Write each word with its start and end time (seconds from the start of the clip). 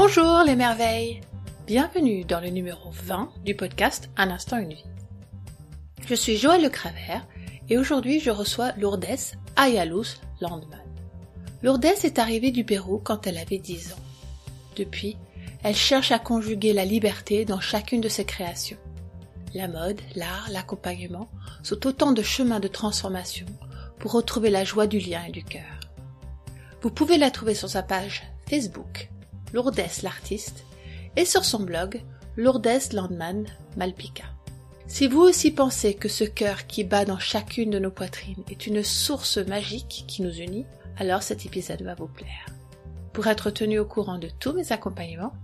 Bonjour 0.00 0.44
les 0.46 0.54
merveilles 0.54 1.20
Bienvenue 1.66 2.24
dans 2.24 2.38
le 2.38 2.50
numéro 2.50 2.90
20 2.92 3.30
du 3.44 3.56
podcast 3.56 4.08
Un 4.16 4.30
instant 4.30 4.58
une 4.58 4.72
vie. 4.72 4.84
Je 6.06 6.14
suis 6.14 6.36
Joël 6.36 6.62
Le 6.62 6.68
Cravert 6.68 7.26
et 7.68 7.78
aujourd'hui 7.78 8.20
je 8.20 8.30
reçois 8.30 8.70
Lourdes 8.78 9.34
Ayalus 9.56 10.20
Landman. 10.40 10.84
Lourdes 11.64 11.84
est 11.84 12.20
arrivée 12.20 12.52
du 12.52 12.62
Pérou 12.62 13.00
quand 13.02 13.26
elle 13.26 13.38
avait 13.38 13.58
10 13.58 13.94
ans. 13.94 14.04
Depuis, 14.76 15.16
elle 15.64 15.74
cherche 15.74 16.12
à 16.12 16.20
conjuguer 16.20 16.72
la 16.72 16.84
liberté 16.84 17.44
dans 17.44 17.60
chacune 17.60 18.00
de 18.00 18.08
ses 18.08 18.24
créations. 18.24 18.78
La 19.52 19.66
mode, 19.66 20.00
l'art, 20.14 20.46
l'accompagnement 20.52 21.28
sont 21.64 21.88
autant 21.88 22.12
de 22.12 22.22
chemins 22.22 22.60
de 22.60 22.68
transformation 22.68 23.46
pour 23.98 24.12
retrouver 24.12 24.50
la 24.50 24.62
joie 24.62 24.86
du 24.86 25.00
lien 25.00 25.24
et 25.26 25.32
du 25.32 25.42
cœur. 25.42 25.80
Vous 26.82 26.90
pouvez 26.90 27.18
la 27.18 27.32
trouver 27.32 27.56
sur 27.56 27.68
sa 27.68 27.82
page 27.82 28.22
Facebook, 28.48 29.10
Lourdes 29.52 29.80
l'artiste, 30.02 30.64
et 31.16 31.24
sur 31.24 31.44
son 31.44 31.60
blog, 31.60 32.02
Lourdes 32.36 32.92
Landman 32.92 33.46
Malpica. 33.76 34.24
Si 34.86 35.06
vous 35.06 35.20
aussi 35.20 35.50
pensez 35.50 35.94
que 35.94 36.08
ce 36.08 36.24
cœur 36.24 36.66
qui 36.66 36.84
bat 36.84 37.04
dans 37.04 37.18
chacune 37.18 37.70
de 37.70 37.78
nos 37.78 37.90
poitrines 37.90 38.42
est 38.50 38.66
une 38.66 38.82
source 38.82 39.36
magique 39.36 40.04
qui 40.08 40.22
nous 40.22 40.32
unit, 40.32 40.64
alors 40.96 41.22
cet 41.22 41.44
épisode 41.44 41.82
va 41.82 41.94
vous 41.94 42.08
plaire. 42.08 42.46
Pour 43.12 43.26
être 43.26 43.50
tenu 43.50 43.78
au 43.78 43.84
courant 43.84 44.18
de 44.18 44.30
tous 44.40 44.52
mes 44.52 44.72
accompagnements, 44.72 45.34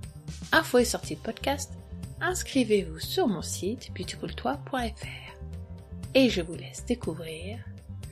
infos 0.53 0.79
et 0.79 0.85
sorties 0.85 1.17
de 1.17 1.21
podcast, 1.21 1.73
inscrivez-vous 2.21 3.01
sur 3.01 3.29
mon 3.29 3.43
site 3.43 3.91
beautifultoi.fr. 3.95 5.35
Et 6.15 6.31
je 6.31 6.41
vous 6.41 6.55
laisse 6.55 6.85
découvrir 6.87 7.59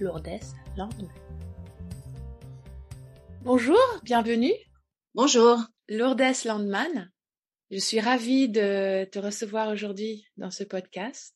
Lourdes 0.01 0.41
Landman. 0.77 1.09
Bonjour, 3.43 3.79
bienvenue. 4.03 4.55
Bonjour. 5.15 5.72
Lourdes 5.89 6.45
Landman. 6.45 7.11
Je 7.71 7.79
suis 7.79 8.01
ravie 8.01 8.49
de 8.49 9.05
te 9.11 9.19
recevoir 9.19 9.69
aujourd'hui 9.69 10.27
dans 10.37 10.51
ce 10.51 10.65
podcast. 10.65 11.35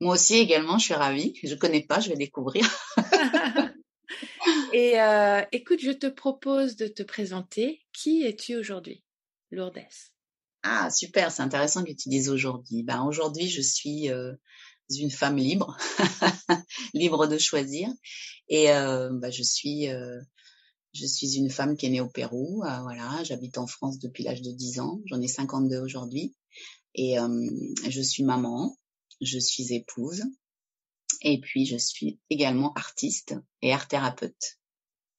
Moi 0.00 0.14
aussi 0.14 0.36
également, 0.36 0.78
je 0.78 0.86
suis 0.86 0.94
ravie. 0.94 1.38
Je 1.42 1.54
connais 1.54 1.82
pas, 1.82 2.00
je 2.00 2.08
vais 2.08 2.16
découvrir. 2.16 2.64
Et 4.72 5.00
euh, 5.00 5.42
écoute, 5.52 5.80
je 5.80 5.92
te 5.92 6.06
propose 6.06 6.76
de 6.76 6.86
te 6.86 7.02
présenter. 7.02 7.82
Qui 7.92 8.24
es-tu 8.24 8.56
aujourd'hui, 8.56 9.04
Lourdes? 9.50 9.78
Ah 10.62 10.90
super, 10.90 11.30
c'est 11.30 11.42
intéressant 11.42 11.84
que 11.84 11.92
tu 11.92 12.08
dises 12.08 12.28
aujourd'hui. 12.28 12.82
Ben 12.82 13.02
aujourd'hui, 13.04 13.48
je 13.48 13.60
suis 13.60 14.10
euh, 14.10 14.32
une 14.98 15.10
femme 15.10 15.36
libre, 15.36 15.76
libre 16.94 17.26
de 17.26 17.38
choisir, 17.38 17.88
et 18.48 18.70
euh, 18.70 19.10
ben, 19.12 19.30
je 19.30 19.42
suis 19.42 19.88
je 20.92 21.06
suis 21.06 21.36
une 21.36 21.50
femme 21.50 21.76
qui 21.76 21.86
est 21.86 21.90
née 21.90 22.00
au 22.00 22.08
Pérou. 22.08 22.62
Euh, 22.64 22.80
voilà, 22.82 23.22
j'habite 23.24 23.58
en 23.58 23.66
France 23.66 23.98
depuis 23.98 24.24
l'âge 24.24 24.42
de 24.42 24.50
10 24.50 24.80
ans. 24.80 25.00
J'en 25.06 25.20
ai 25.20 25.28
52 25.28 25.78
aujourd'hui, 25.78 26.34
et 26.94 27.18
euh, 27.18 27.50
je 27.88 28.00
suis 28.02 28.22
maman, 28.22 28.76
je 29.20 29.38
suis 29.38 29.72
épouse, 29.72 30.22
et 31.22 31.40
puis 31.40 31.66
je 31.66 31.76
suis 31.76 32.20
également 32.30 32.72
artiste 32.74 33.34
et 33.62 33.72
art 33.72 33.88
thérapeute 33.88 34.58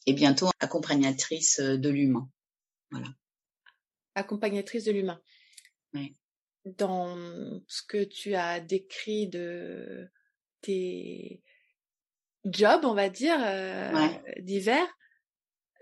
et 0.05 0.13
bientôt 0.13 0.49
accompagnatrice 0.59 1.59
de 1.59 1.89
l'humain. 1.89 2.29
Voilà. 2.91 3.07
Accompagnatrice 4.15 4.83
de 4.83 4.91
l'humain. 4.91 5.19
Oui. 5.93 6.15
Dans 6.65 7.61
ce 7.67 7.81
que 7.87 8.03
tu 8.03 8.35
as 8.35 8.59
décrit 8.59 9.27
de 9.27 10.09
tes 10.61 11.41
jobs, 12.45 12.85
on 12.85 12.93
va 12.93 13.09
dire, 13.09 13.37
euh, 13.39 13.91
Ouais. 13.93 14.41
divers, 14.41 14.87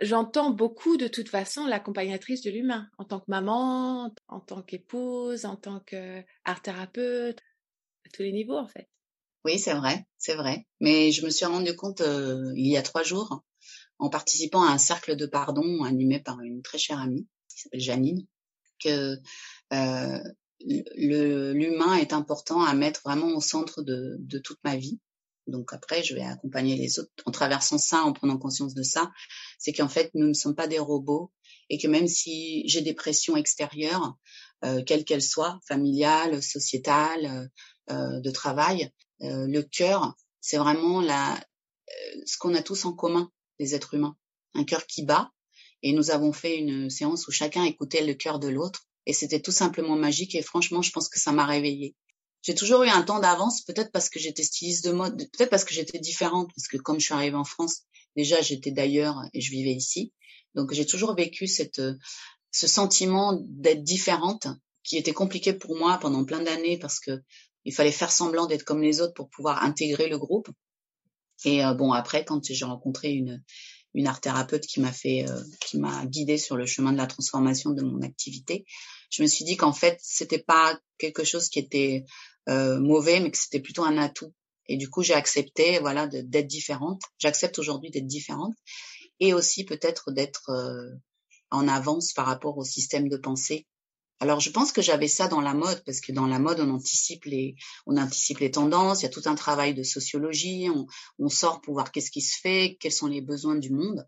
j'entends 0.01 0.51
beaucoup 0.51 0.97
de 0.97 1.07
toute 1.07 1.29
façon 1.29 1.65
l'accompagnatrice 1.65 2.41
de 2.41 2.51
l'humain, 2.51 2.89
en 2.97 3.05
tant 3.05 3.19
que 3.19 3.29
maman, 3.29 4.13
en 4.27 4.39
tant 4.39 4.61
qu'épouse, 4.61 5.45
en 5.45 5.55
tant 5.55 5.79
qu'art 5.79 6.61
thérapeute, 6.63 7.39
à 8.05 8.09
tous 8.13 8.23
les 8.23 8.31
niveaux 8.31 8.57
en 8.57 8.67
fait. 8.67 8.89
Oui, 9.45 9.57
c'est 9.57 9.73
vrai, 9.73 10.05
c'est 10.17 10.35
vrai. 10.35 10.67
Mais 10.79 11.11
je 11.11 11.25
me 11.25 11.29
suis 11.29 11.45
rendu 11.45 11.75
compte 11.75 12.01
euh, 12.01 12.51
il 12.55 12.67
y 12.67 12.77
a 12.77 12.83
trois 12.83 13.03
jours, 13.03 13.43
en 13.97 14.09
participant 14.09 14.63
à 14.63 14.71
un 14.71 14.77
cercle 14.77 15.15
de 15.15 15.25
pardon 15.25 15.83
animé 15.83 16.19
par 16.19 16.41
une 16.41 16.61
très 16.61 16.77
chère 16.77 16.99
amie 16.99 17.27
qui 17.49 17.61
s'appelle 17.61 17.79
Janine, 17.79 18.27
que 18.83 19.17
euh, 19.73 20.19
l'humain 20.59 21.95
est 21.95 22.13
important 22.13 22.61
à 22.61 22.73
mettre 22.73 23.01
vraiment 23.03 23.35
au 23.35 23.41
centre 23.41 23.81
de 23.81 24.39
toute 24.39 24.59
ma 24.63 24.75
vie. 24.75 24.99
Donc 25.51 25.73
après, 25.73 26.03
je 26.03 26.15
vais 26.15 26.23
accompagner 26.23 26.75
les 26.75 26.99
autres 26.99 27.11
en 27.25 27.31
traversant 27.31 27.77
ça, 27.77 28.03
en 28.03 28.13
prenant 28.13 28.37
conscience 28.37 28.73
de 28.73 28.83
ça. 28.83 29.11
C'est 29.59 29.73
qu'en 29.73 29.89
fait, 29.89 30.09
nous 30.13 30.27
ne 30.27 30.33
sommes 30.33 30.55
pas 30.55 30.67
des 30.67 30.79
robots 30.79 31.31
et 31.69 31.77
que 31.77 31.87
même 31.87 32.07
si 32.07 32.67
j'ai 32.67 32.81
des 32.81 32.93
pressions 32.93 33.37
extérieures, 33.37 34.15
euh, 34.63 34.83
quelles 34.83 35.05
qu'elles 35.05 35.21
soient, 35.21 35.59
familiales, 35.67 36.41
sociétales, 36.41 37.49
euh, 37.89 38.19
de 38.19 38.31
travail, 38.31 38.91
euh, 39.21 39.47
le 39.47 39.63
cœur, 39.63 40.15
c'est 40.39 40.57
vraiment 40.57 41.01
la, 41.01 41.35
euh, 41.35 42.21
ce 42.25 42.37
qu'on 42.37 42.55
a 42.55 42.61
tous 42.61 42.85
en 42.85 42.93
commun, 42.93 43.31
les 43.59 43.75
êtres 43.75 43.95
humains. 43.95 44.15
Un 44.53 44.63
cœur 44.63 44.85
qui 44.85 45.03
bat. 45.03 45.31
Et 45.83 45.93
nous 45.93 46.11
avons 46.11 46.31
fait 46.31 46.57
une 46.57 46.89
séance 46.89 47.27
où 47.27 47.31
chacun 47.31 47.63
écoutait 47.63 48.05
le 48.05 48.13
cœur 48.13 48.39
de 48.39 48.47
l'autre. 48.47 48.85
Et 49.05 49.13
c'était 49.13 49.41
tout 49.41 49.51
simplement 49.51 49.95
magique. 49.95 50.35
Et 50.35 50.41
franchement, 50.41 50.81
je 50.81 50.91
pense 50.91 51.09
que 51.09 51.19
ça 51.19 51.31
m'a 51.31 51.45
réveillée. 51.45 51.95
J'ai 52.41 52.55
toujours 52.55 52.83
eu 52.83 52.89
un 52.89 53.03
temps 53.03 53.19
d'avance, 53.19 53.61
peut-être 53.61 53.91
parce 53.91 54.09
que 54.09 54.19
j'étais 54.19 54.43
styliste 54.43 54.85
de 54.85 54.91
mode, 54.91 55.17
peut-être 55.17 55.49
parce 55.49 55.63
que 55.63 55.73
j'étais 55.73 55.99
différente, 55.99 56.49
parce 56.55 56.67
que 56.67 56.77
comme 56.77 56.99
je 56.99 57.05
suis 57.05 57.13
arrivée 57.13 57.35
en 57.35 57.43
France, 57.43 57.83
déjà 58.15 58.41
j'étais 58.41 58.71
d'ailleurs 58.71 59.21
et 59.33 59.41
je 59.41 59.51
vivais 59.51 59.73
ici. 59.73 60.11
Donc 60.55 60.73
j'ai 60.73 60.85
toujours 60.85 61.15
vécu 61.15 61.47
cette, 61.47 61.79
euh, 61.79 61.95
ce 62.51 62.67
sentiment 62.67 63.39
d'être 63.47 63.83
différente, 63.83 64.47
qui 64.83 64.97
était 64.97 65.13
compliqué 65.13 65.53
pour 65.53 65.77
moi 65.77 65.97
pendant 65.99 66.25
plein 66.25 66.41
d'années 66.41 66.79
parce 66.79 66.99
que 66.99 67.21
il 67.63 67.73
fallait 67.73 67.91
faire 67.91 68.11
semblant 68.11 68.47
d'être 68.47 68.63
comme 68.63 68.81
les 68.81 69.01
autres 69.01 69.13
pour 69.13 69.29
pouvoir 69.29 69.63
intégrer 69.63 70.09
le 70.09 70.17
groupe. 70.17 70.49
Et 71.45 71.63
euh, 71.63 71.75
bon, 71.75 71.91
après, 71.93 72.25
quand 72.25 72.43
j'ai 72.43 72.65
rencontré 72.65 73.11
une 73.11 73.43
une 73.93 74.07
art 74.07 74.21
thérapeute 74.21 74.65
qui 74.65 74.79
m'a 74.79 74.91
fait, 74.91 75.27
euh, 75.29 75.41
qui 75.59 75.77
m'a 75.77 76.05
guidée 76.05 76.37
sur 76.37 76.55
le 76.55 76.65
chemin 76.65 76.93
de 76.93 76.97
la 76.97 77.07
transformation 77.07 77.71
de 77.71 77.81
mon 77.81 78.01
activité, 78.01 78.65
je 79.11 79.21
me 79.21 79.27
suis 79.27 79.45
dit 79.45 79.57
qu'en 79.57 79.73
fait, 79.73 79.99
c'était 80.01 80.41
pas 80.41 80.79
quelque 80.97 81.23
chose 81.23 81.49
qui 81.49 81.59
était 81.59 82.05
euh, 82.49 82.79
mauvais, 82.79 83.19
mais 83.19 83.29
que 83.29 83.37
c'était 83.37 83.59
plutôt 83.59 83.83
un 83.83 83.97
atout. 83.97 84.33
Et 84.67 84.77
du 84.77 84.89
coup, 84.89 85.03
j'ai 85.03 85.13
accepté, 85.13 85.79
voilà, 85.79 86.07
d'être 86.07 86.47
différente. 86.47 87.01
J'accepte 87.19 87.59
aujourd'hui 87.59 87.91
d'être 87.91 88.07
différente 88.07 88.55
et 89.19 89.33
aussi 89.33 89.65
peut-être 89.65 90.11
d'être 90.11 90.49
euh, 90.49 90.89
en 91.51 91.67
avance 91.67 92.13
par 92.13 92.25
rapport 92.25 92.57
au 92.57 92.63
système 92.63 93.09
de 93.09 93.17
pensée 93.17 93.67
alors, 94.21 94.39
je 94.39 94.51
pense 94.51 94.71
que 94.71 94.83
j'avais 94.83 95.07
ça 95.07 95.27
dans 95.27 95.41
la 95.41 95.55
mode, 95.55 95.83
parce 95.83 95.99
que 95.99 96.11
dans 96.11 96.27
la 96.27 96.37
mode, 96.37 96.59
on 96.59 96.69
anticipe 96.69 97.25
les, 97.25 97.55
on 97.87 97.97
anticipe 97.97 98.37
les 98.37 98.51
tendances. 98.51 99.01
Il 99.01 99.05
y 99.05 99.07
a 99.07 99.09
tout 99.09 99.23
un 99.25 99.33
travail 99.33 99.73
de 99.73 99.81
sociologie. 99.81 100.69
On, 100.69 100.85
on 101.17 101.27
sort 101.27 101.59
pour 101.59 101.73
voir 101.73 101.91
qu'est-ce 101.91 102.11
qui 102.11 102.21
se 102.21 102.37
fait, 102.39 102.77
quels 102.79 102.91
sont 102.91 103.07
les 103.07 103.21
besoins 103.21 103.55
du 103.55 103.71
monde, 103.71 104.07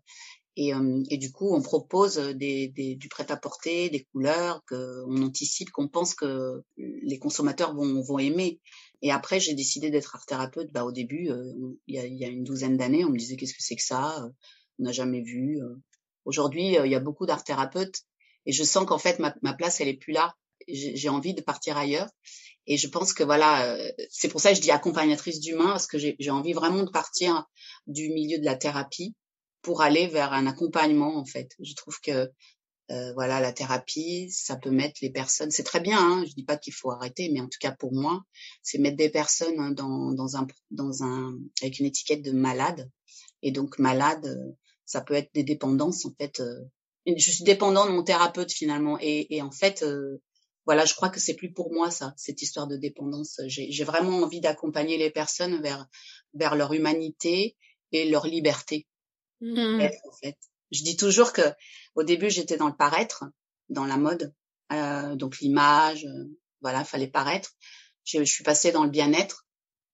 et, 0.56 0.74
euh, 0.74 1.02
et 1.10 1.18
du 1.18 1.32
coup, 1.32 1.54
on 1.54 1.62
propose 1.62 2.16
des, 2.18 2.68
des- 2.68 2.94
du 2.96 3.08
prêt-à-porter, 3.08 3.90
des 3.90 4.04
couleurs 4.12 4.62
qu'on 4.68 5.22
anticipe, 5.22 5.70
qu'on 5.70 5.88
pense 5.88 6.14
que 6.14 6.62
les 6.76 7.18
consommateurs 7.18 7.74
vont, 7.74 8.00
vont 8.02 8.18
aimer. 8.18 8.60
Et 9.02 9.10
après, 9.10 9.40
j'ai 9.40 9.54
décidé 9.54 9.90
d'être 9.90 10.14
art 10.14 10.26
thérapeute. 10.26 10.72
Bah, 10.72 10.84
au 10.84 10.92
début, 10.92 11.30
euh, 11.30 11.52
il 11.86 11.96
y, 11.96 11.98
a, 11.98 12.06
il 12.06 12.16
y 12.16 12.24
a 12.24 12.28
une 12.28 12.44
douzaine 12.44 12.76
d'années, 12.76 13.04
on 13.04 13.10
me 13.10 13.18
disait 13.18 13.36
qu'est-ce 13.36 13.54
que 13.54 13.62
c'est 13.62 13.76
que 13.76 13.82
ça 13.82 14.22
euh, 14.24 14.28
On 14.78 14.84
n'a 14.84 14.92
jamais 14.92 15.22
vu. 15.22 15.60
euh. 15.62 15.74
Aujourd'hui, 16.24 16.78
euh, 16.78 16.86
il 16.86 16.92
y 16.92 16.94
a 16.96 17.00
beaucoup 17.00 17.26
d'art 17.26 17.44
thérapeutes 17.44 18.02
et 18.46 18.52
je 18.52 18.62
sens 18.64 18.86
qu'en 18.86 18.98
fait 18.98 19.18
ma, 19.18 19.34
ma 19.42 19.54
place 19.54 19.80
elle 19.80 19.88
est 19.88 19.96
plus 19.96 20.12
là. 20.12 20.34
J'ai 20.68 21.08
envie 21.10 21.34
de 21.34 21.42
partir 21.42 21.76
ailleurs 21.76 22.08
et 22.66 22.76
je 22.78 22.88
pense 22.88 23.12
que 23.12 23.22
voilà, 23.24 23.74
euh, 23.74 23.90
c'est 24.10 24.28
pour 24.28 24.40
ça 24.40 24.50
que 24.50 24.56
je 24.56 24.62
dis 24.62 24.70
accompagnatrice 24.70 25.40
d'humain 25.40 25.66
parce 25.66 25.86
que 25.86 25.98
j'ai 25.98 26.30
envie 26.30 26.52
vraiment 26.54 26.82
de 26.84 26.90
partir 26.90 27.44
du 27.86 28.08
milieu 28.10 28.38
de 28.38 28.44
la 28.44 28.56
thérapie 28.56 29.14
pour 29.64 29.82
aller 29.82 30.06
vers 30.08 30.32
un 30.34 30.46
accompagnement 30.46 31.16
en 31.18 31.26
fait. 31.26 31.50
Je 31.60 31.74
trouve 31.74 32.00
que 32.00 32.30
euh, 32.90 33.12
voilà 33.14 33.40
la 33.40 33.52
thérapie, 33.52 34.30
ça 34.30 34.56
peut 34.56 34.70
mettre 34.70 34.98
les 35.02 35.10
personnes. 35.10 35.50
C'est 35.50 35.64
très 35.64 35.80
bien, 35.80 35.98
hein, 35.98 36.24
je 36.28 36.34
dis 36.34 36.44
pas 36.44 36.58
qu'il 36.58 36.74
faut 36.74 36.90
arrêter, 36.92 37.30
mais 37.32 37.40
en 37.40 37.48
tout 37.48 37.58
cas 37.60 37.72
pour 37.72 37.92
moi, 37.94 38.22
c'est 38.62 38.78
mettre 38.78 38.96
des 38.98 39.10
personnes 39.10 39.58
hein, 39.58 39.72
dans 39.72 40.12
dans 40.12 40.36
un 40.36 40.46
dans 40.70 41.02
un 41.02 41.34
avec 41.62 41.78
une 41.80 41.86
étiquette 41.86 42.22
de 42.22 42.32
malade 42.32 42.90
et 43.42 43.52
donc 43.52 43.78
malade, 43.78 44.26
euh, 44.26 44.52
ça 44.86 45.00
peut 45.02 45.14
être 45.14 45.30
des 45.34 45.44
dépendances 45.44 46.04
en 46.06 46.12
fait. 46.20 46.40
euh, 46.40 46.60
je 47.06 47.30
suis 47.30 47.44
dépendant 47.44 47.86
de 47.86 47.92
mon 47.92 48.02
thérapeute 48.02 48.52
finalement 48.52 48.98
et, 49.00 49.34
et 49.36 49.42
en 49.42 49.50
fait 49.50 49.82
euh, 49.82 50.22
voilà 50.66 50.84
je 50.86 50.94
crois 50.94 51.10
que 51.10 51.20
c'est 51.20 51.34
plus 51.34 51.52
pour 51.52 51.72
moi 51.72 51.90
ça 51.90 52.14
cette 52.16 52.42
histoire 52.42 52.66
de 52.66 52.76
dépendance 52.76 53.40
j'ai 53.46 53.70
j'ai 53.70 53.84
vraiment 53.84 54.18
envie 54.22 54.40
d'accompagner 54.40 54.96
les 54.98 55.10
personnes 55.10 55.60
vers 55.62 55.86
vers 56.34 56.54
leur 56.56 56.72
humanité 56.72 57.56
et 57.92 58.08
leur 58.08 58.26
liberté 58.26 58.86
D'être, 59.40 59.98
en 60.08 60.16
fait 60.22 60.38
je 60.70 60.82
dis 60.82 60.96
toujours 60.96 61.32
que 61.32 61.42
au 61.94 62.02
début 62.02 62.30
j'étais 62.30 62.56
dans 62.56 62.68
le 62.68 62.76
paraître 62.76 63.24
dans 63.68 63.84
la 63.84 63.96
mode 63.96 64.32
euh, 64.72 65.14
donc 65.16 65.38
l'image 65.40 66.04
euh, 66.04 66.24
voilà 66.60 66.84
fallait 66.84 67.08
paraître 67.08 67.52
je, 68.04 68.18
je 68.20 68.32
suis 68.32 68.44
passée 68.44 68.72
dans 68.72 68.84
le 68.84 68.90
bien-être 68.90 69.46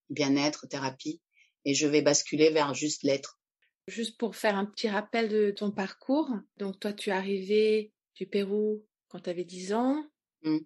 bien-être 0.09 0.67
thérapie 0.67 1.21
et 1.65 1.73
je 1.73 1.87
vais 1.87 2.01
basculer 2.01 2.49
vers 2.49 2.73
juste 2.73 3.03
l'être 3.03 3.41
Juste 3.87 4.17
pour 4.17 4.35
faire 4.35 4.55
un 4.55 4.65
petit 4.65 4.89
rappel 4.89 5.27
de 5.27 5.51
ton 5.51 5.71
parcours. 5.71 6.29
Donc 6.57 6.79
toi, 6.79 6.93
tu 6.93 7.09
es 7.09 7.13
arrivé 7.13 7.91
du 8.15 8.27
Pérou 8.27 8.85
quand 9.07 9.21
tu 9.21 9.29
avais 9.29 9.43
10 9.43 9.73
ans. 9.73 10.05
Mmh. 10.43 10.59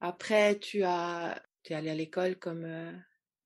Après, 0.00 0.58
tu 0.58 0.82
as, 0.82 1.40
es 1.70 1.74
allé 1.74 1.90
à 1.90 1.94
l'école 1.94 2.38
comme 2.38 2.64
euh, 2.64 2.92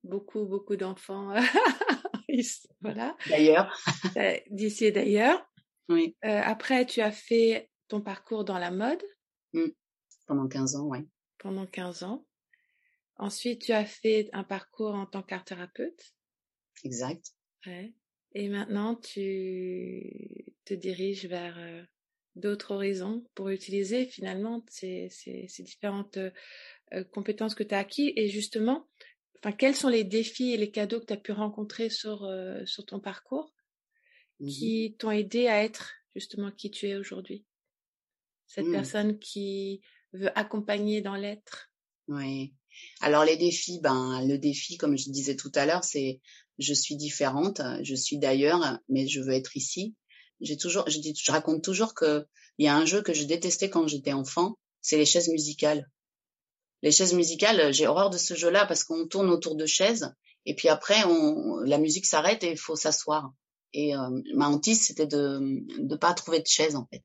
beaucoup, 0.03 0.45
beaucoup 0.45 0.75
d'enfants. 0.75 1.33
voilà. 2.81 3.15
D'ailleurs. 3.29 3.77
Euh, 4.17 4.37
d'ici 4.49 4.85
et 4.85 4.91
d'ailleurs. 4.91 5.45
Oui. 5.89 6.15
Euh, 6.25 6.41
après, 6.43 6.85
tu 6.85 7.01
as 7.01 7.11
fait 7.11 7.69
ton 7.87 8.01
parcours 8.01 8.43
dans 8.43 8.57
la 8.57 8.71
mode. 8.71 9.01
Mmh. 9.53 9.67
Pendant 10.27 10.47
15 10.47 10.75
ans, 10.75 10.87
oui. 10.87 10.99
Pendant 11.37 11.65
15 11.65 12.03
ans. 12.03 12.25
Ensuite, 13.17 13.61
tu 13.61 13.71
as 13.71 13.85
fait 13.85 14.29
un 14.33 14.43
parcours 14.43 14.95
en 14.95 15.05
tant 15.05 15.21
qu'art 15.21 15.43
thérapeute. 15.43 16.13
Exact. 16.83 17.33
Ouais. 17.65 17.93
Et 18.33 18.49
maintenant, 18.49 18.95
tu 18.95 20.45
te 20.65 20.73
diriges 20.73 21.25
vers 21.25 21.57
euh, 21.59 21.83
d'autres 22.35 22.71
horizons 22.73 23.23
pour 23.35 23.49
utiliser 23.49 24.05
finalement 24.05 24.63
ces, 24.69 25.09
ces, 25.09 25.47
ces 25.47 25.63
différentes 25.63 26.17
euh, 26.17 27.03
compétences 27.11 27.55
que 27.55 27.63
tu 27.63 27.75
as 27.75 27.79
acquis. 27.79 28.13
Et 28.15 28.29
justement, 28.29 28.87
enfin, 29.43 29.51
quels 29.55 29.75
sont 29.75 29.89
les 29.89 30.03
défis 30.03 30.51
et 30.53 30.57
les 30.57 30.71
cadeaux 30.71 30.99
que 30.99 31.05
tu 31.05 31.13
as 31.13 31.17
pu 31.17 31.31
rencontrer 31.31 31.89
sur, 31.89 32.23
euh, 32.25 32.65
sur 32.65 32.85
ton 32.85 32.99
parcours 32.99 33.53
Mmh 34.39 34.47
qui 34.47 34.95
t'ont 34.99 35.11
aidé 35.11 35.47
à 35.47 35.63
être 35.63 35.93
justement 36.15 36.51
qui 36.51 36.71
tu 36.71 36.87
es 36.87 36.95
aujourd'hui? 36.95 37.45
Cette 38.45 38.65
Mmh. 38.67 38.71
personne 38.71 39.19
qui 39.19 39.81
veut 40.13 40.37
accompagner 40.37 41.01
dans 41.01 41.15
l'être? 41.15 41.71
Oui. 42.07 42.53
Alors 43.01 43.25
les 43.25 43.37
défis, 43.37 43.79
ben 43.81 44.25
le 44.27 44.37
défi, 44.37 44.77
comme 44.77 44.97
je 44.97 45.09
disais 45.09 45.35
tout 45.35 45.51
à 45.55 45.65
l'heure, 45.65 45.83
c'est 45.83 46.21
je 46.59 46.73
suis 46.73 46.95
différente, 46.95 47.61
je 47.83 47.95
suis 47.95 48.17
d'ailleurs, 48.17 48.79
mais 48.89 49.07
je 49.07 49.19
veux 49.21 49.33
être 49.33 49.57
ici. 49.57 49.95
J'ai 50.41 50.57
toujours, 50.57 50.89
je 50.89 50.99
dis, 50.99 51.13
je 51.15 51.31
raconte 51.31 51.63
toujours 51.63 51.93
que 51.93 52.25
il 52.57 52.65
y 52.65 52.67
a 52.69 52.75
un 52.75 52.85
jeu 52.85 53.01
que 53.01 53.13
je 53.13 53.23
détestais 53.23 53.69
quand 53.69 53.87
j'étais 53.87 54.13
enfant, 54.13 54.57
c'est 54.81 54.97
les 54.97 55.05
chaises 55.05 55.29
musicales. 55.29 55.89
Les 56.83 56.91
chaises 56.91 57.13
musicales, 57.13 57.73
j'ai 57.73 57.87
horreur 57.87 58.09
de 58.09 58.17
ce 58.17 58.33
jeu-là 58.33 58.65
parce 58.65 58.83
qu'on 58.83 59.07
tourne 59.07 59.29
autour 59.29 59.55
de 59.55 59.65
chaises 59.65 60.13
et 60.45 60.55
puis 60.55 60.69
après, 60.69 61.03
on, 61.05 61.59
la 61.59 61.77
musique 61.77 62.05
s'arrête 62.05 62.43
et 62.43 62.51
il 62.51 62.57
faut 62.57 62.75
s'asseoir. 62.75 63.33
Et 63.73 63.95
euh, 63.95 64.21
ma 64.33 64.49
hantise, 64.49 64.81
c'était 64.81 65.07
de 65.07 65.39
de 65.79 65.95
pas 65.95 66.13
trouver 66.13 66.39
de 66.39 66.47
chaise 66.47 66.75
en 66.75 66.87
fait. 66.91 67.03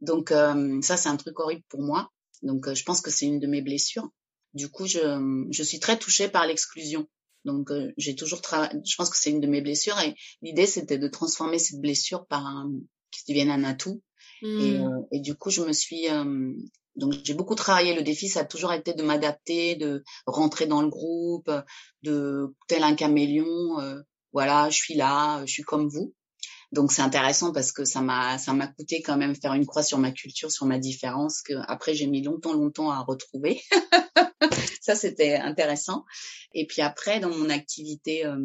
Donc 0.00 0.30
euh, 0.30 0.80
ça, 0.82 0.96
c'est 0.96 1.08
un 1.08 1.16
truc 1.16 1.38
horrible 1.38 1.64
pour 1.68 1.82
moi. 1.82 2.10
Donc 2.42 2.68
euh, 2.68 2.74
je 2.74 2.84
pense 2.84 3.00
que 3.00 3.10
c'est 3.10 3.26
une 3.26 3.40
de 3.40 3.46
mes 3.46 3.62
blessures. 3.62 4.08
Du 4.54 4.70
coup, 4.70 4.86
je, 4.86 5.46
je 5.50 5.62
suis 5.62 5.80
très 5.80 5.98
touchée 5.98 6.28
par 6.28 6.46
l'exclusion. 6.46 7.06
Donc 7.44 7.70
euh, 7.70 7.92
j'ai 7.98 8.14
toujours 8.14 8.40
travaillé. 8.40 8.80
Je 8.84 8.96
pense 8.96 9.10
que 9.10 9.18
c'est 9.18 9.30
une 9.30 9.40
de 9.40 9.46
mes 9.46 9.60
blessures 9.60 9.98
et 10.00 10.14
l'idée 10.40 10.66
c'était 10.66 10.98
de 10.98 11.08
transformer 11.08 11.58
cette 11.58 11.80
blessure 11.80 12.26
par 12.26 12.46
un 12.46 12.72
qui 13.10 13.22
devienne 13.28 13.50
un 13.50 13.64
atout. 13.64 14.02
Et, 14.42 14.46
Mmh. 14.46 14.86
euh, 14.86 15.00
et 15.12 15.20
du 15.20 15.34
coup, 15.34 15.50
je 15.50 15.62
me 15.62 15.72
suis 15.72 16.08
euh, 16.08 16.52
donc 16.96 17.14
j'ai 17.24 17.34
beaucoup 17.34 17.54
travaillé. 17.54 17.94
Le 17.94 18.02
défi, 18.02 18.28
ça 18.28 18.40
a 18.40 18.44
toujours 18.44 18.72
été 18.72 18.94
de 18.94 19.02
m'adapter, 19.02 19.76
de 19.76 20.02
rentrer 20.26 20.66
dans 20.66 20.82
le 20.82 20.88
groupe, 20.88 21.50
de 22.02 22.54
tel 22.68 22.82
un 22.82 22.94
caméléon. 22.94 23.80
euh, 23.80 24.00
voilà, 24.32 24.68
je 24.70 24.76
suis 24.76 24.94
là, 24.94 25.44
je 25.46 25.52
suis 25.52 25.62
comme 25.62 25.88
vous. 25.88 26.14
Donc 26.72 26.92
c'est 26.92 27.02
intéressant 27.02 27.52
parce 27.52 27.70
que 27.70 27.84
ça 27.84 28.00
m'a 28.02 28.38
ça 28.38 28.52
m'a 28.52 28.66
coûté 28.66 29.00
quand 29.00 29.16
même 29.16 29.36
faire 29.36 29.54
une 29.54 29.66
croix 29.66 29.82
sur 29.84 29.98
ma 29.98 30.10
culture, 30.10 30.50
sur 30.50 30.66
ma 30.66 30.78
différence 30.78 31.40
que 31.42 31.54
après 31.68 31.94
j'ai 31.94 32.06
mis 32.06 32.22
longtemps 32.22 32.52
longtemps 32.52 32.90
à 32.90 33.00
retrouver. 33.00 33.62
ça 34.80 34.96
c'était 34.96 35.36
intéressant. 35.36 36.04
Et 36.52 36.66
puis 36.66 36.82
après 36.82 37.20
dans 37.20 37.30
mon 37.30 37.50
activité 37.50 38.26
euh, 38.26 38.36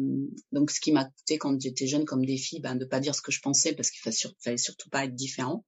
donc 0.52 0.70
ce 0.70 0.80
qui 0.80 0.92
m'a 0.92 1.06
coûté 1.06 1.36
quand 1.36 1.60
j'étais 1.60 1.88
jeune 1.88 2.04
comme 2.04 2.24
défi 2.24 2.60
ben 2.60 2.76
de 2.76 2.84
pas 2.84 3.00
dire 3.00 3.14
ce 3.14 3.22
que 3.22 3.32
je 3.32 3.40
pensais 3.40 3.74
parce 3.74 3.90
qu'il 3.90 4.00
fallait, 4.00 4.34
fallait 4.40 4.56
surtout 4.56 4.88
pas 4.88 5.04
être 5.04 5.14
différent 5.14 5.64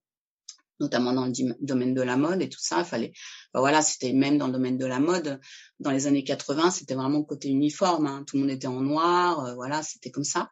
notamment 0.80 1.12
dans 1.12 1.26
le 1.26 1.32
domaine 1.60 1.94
de 1.94 2.02
la 2.02 2.16
mode 2.16 2.42
et 2.42 2.48
tout 2.48 2.60
ça. 2.60 2.84
Fallait, 2.84 3.12
ben 3.52 3.60
voilà, 3.60 3.82
c'était 3.82 4.12
même 4.12 4.38
dans 4.38 4.46
le 4.46 4.52
domaine 4.52 4.78
de 4.78 4.86
la 4.86 5.00
mode. 5.00 5.40
Dans 5.80 5.90
les 5.90 6.06
années 6.06 6.24
80, 6.24 6.70
c'était 6.70 6.94
vraiment 6.94 7.22
côté 7.22 7.48
uniforme. 7.48 8.06
hein. 8.06 8.24
Tout 8.26 8.36
le 8.36 8.42
monde 8.42 8.50
était 8.50 8.66
en 8.66 8.80
noir, 8.80 9.44
euh, 9.44 9.54
voilà, 9.54 9.82
c'était 9.82 10.10
comme 10.10 10.24
ça. 10.24 10.50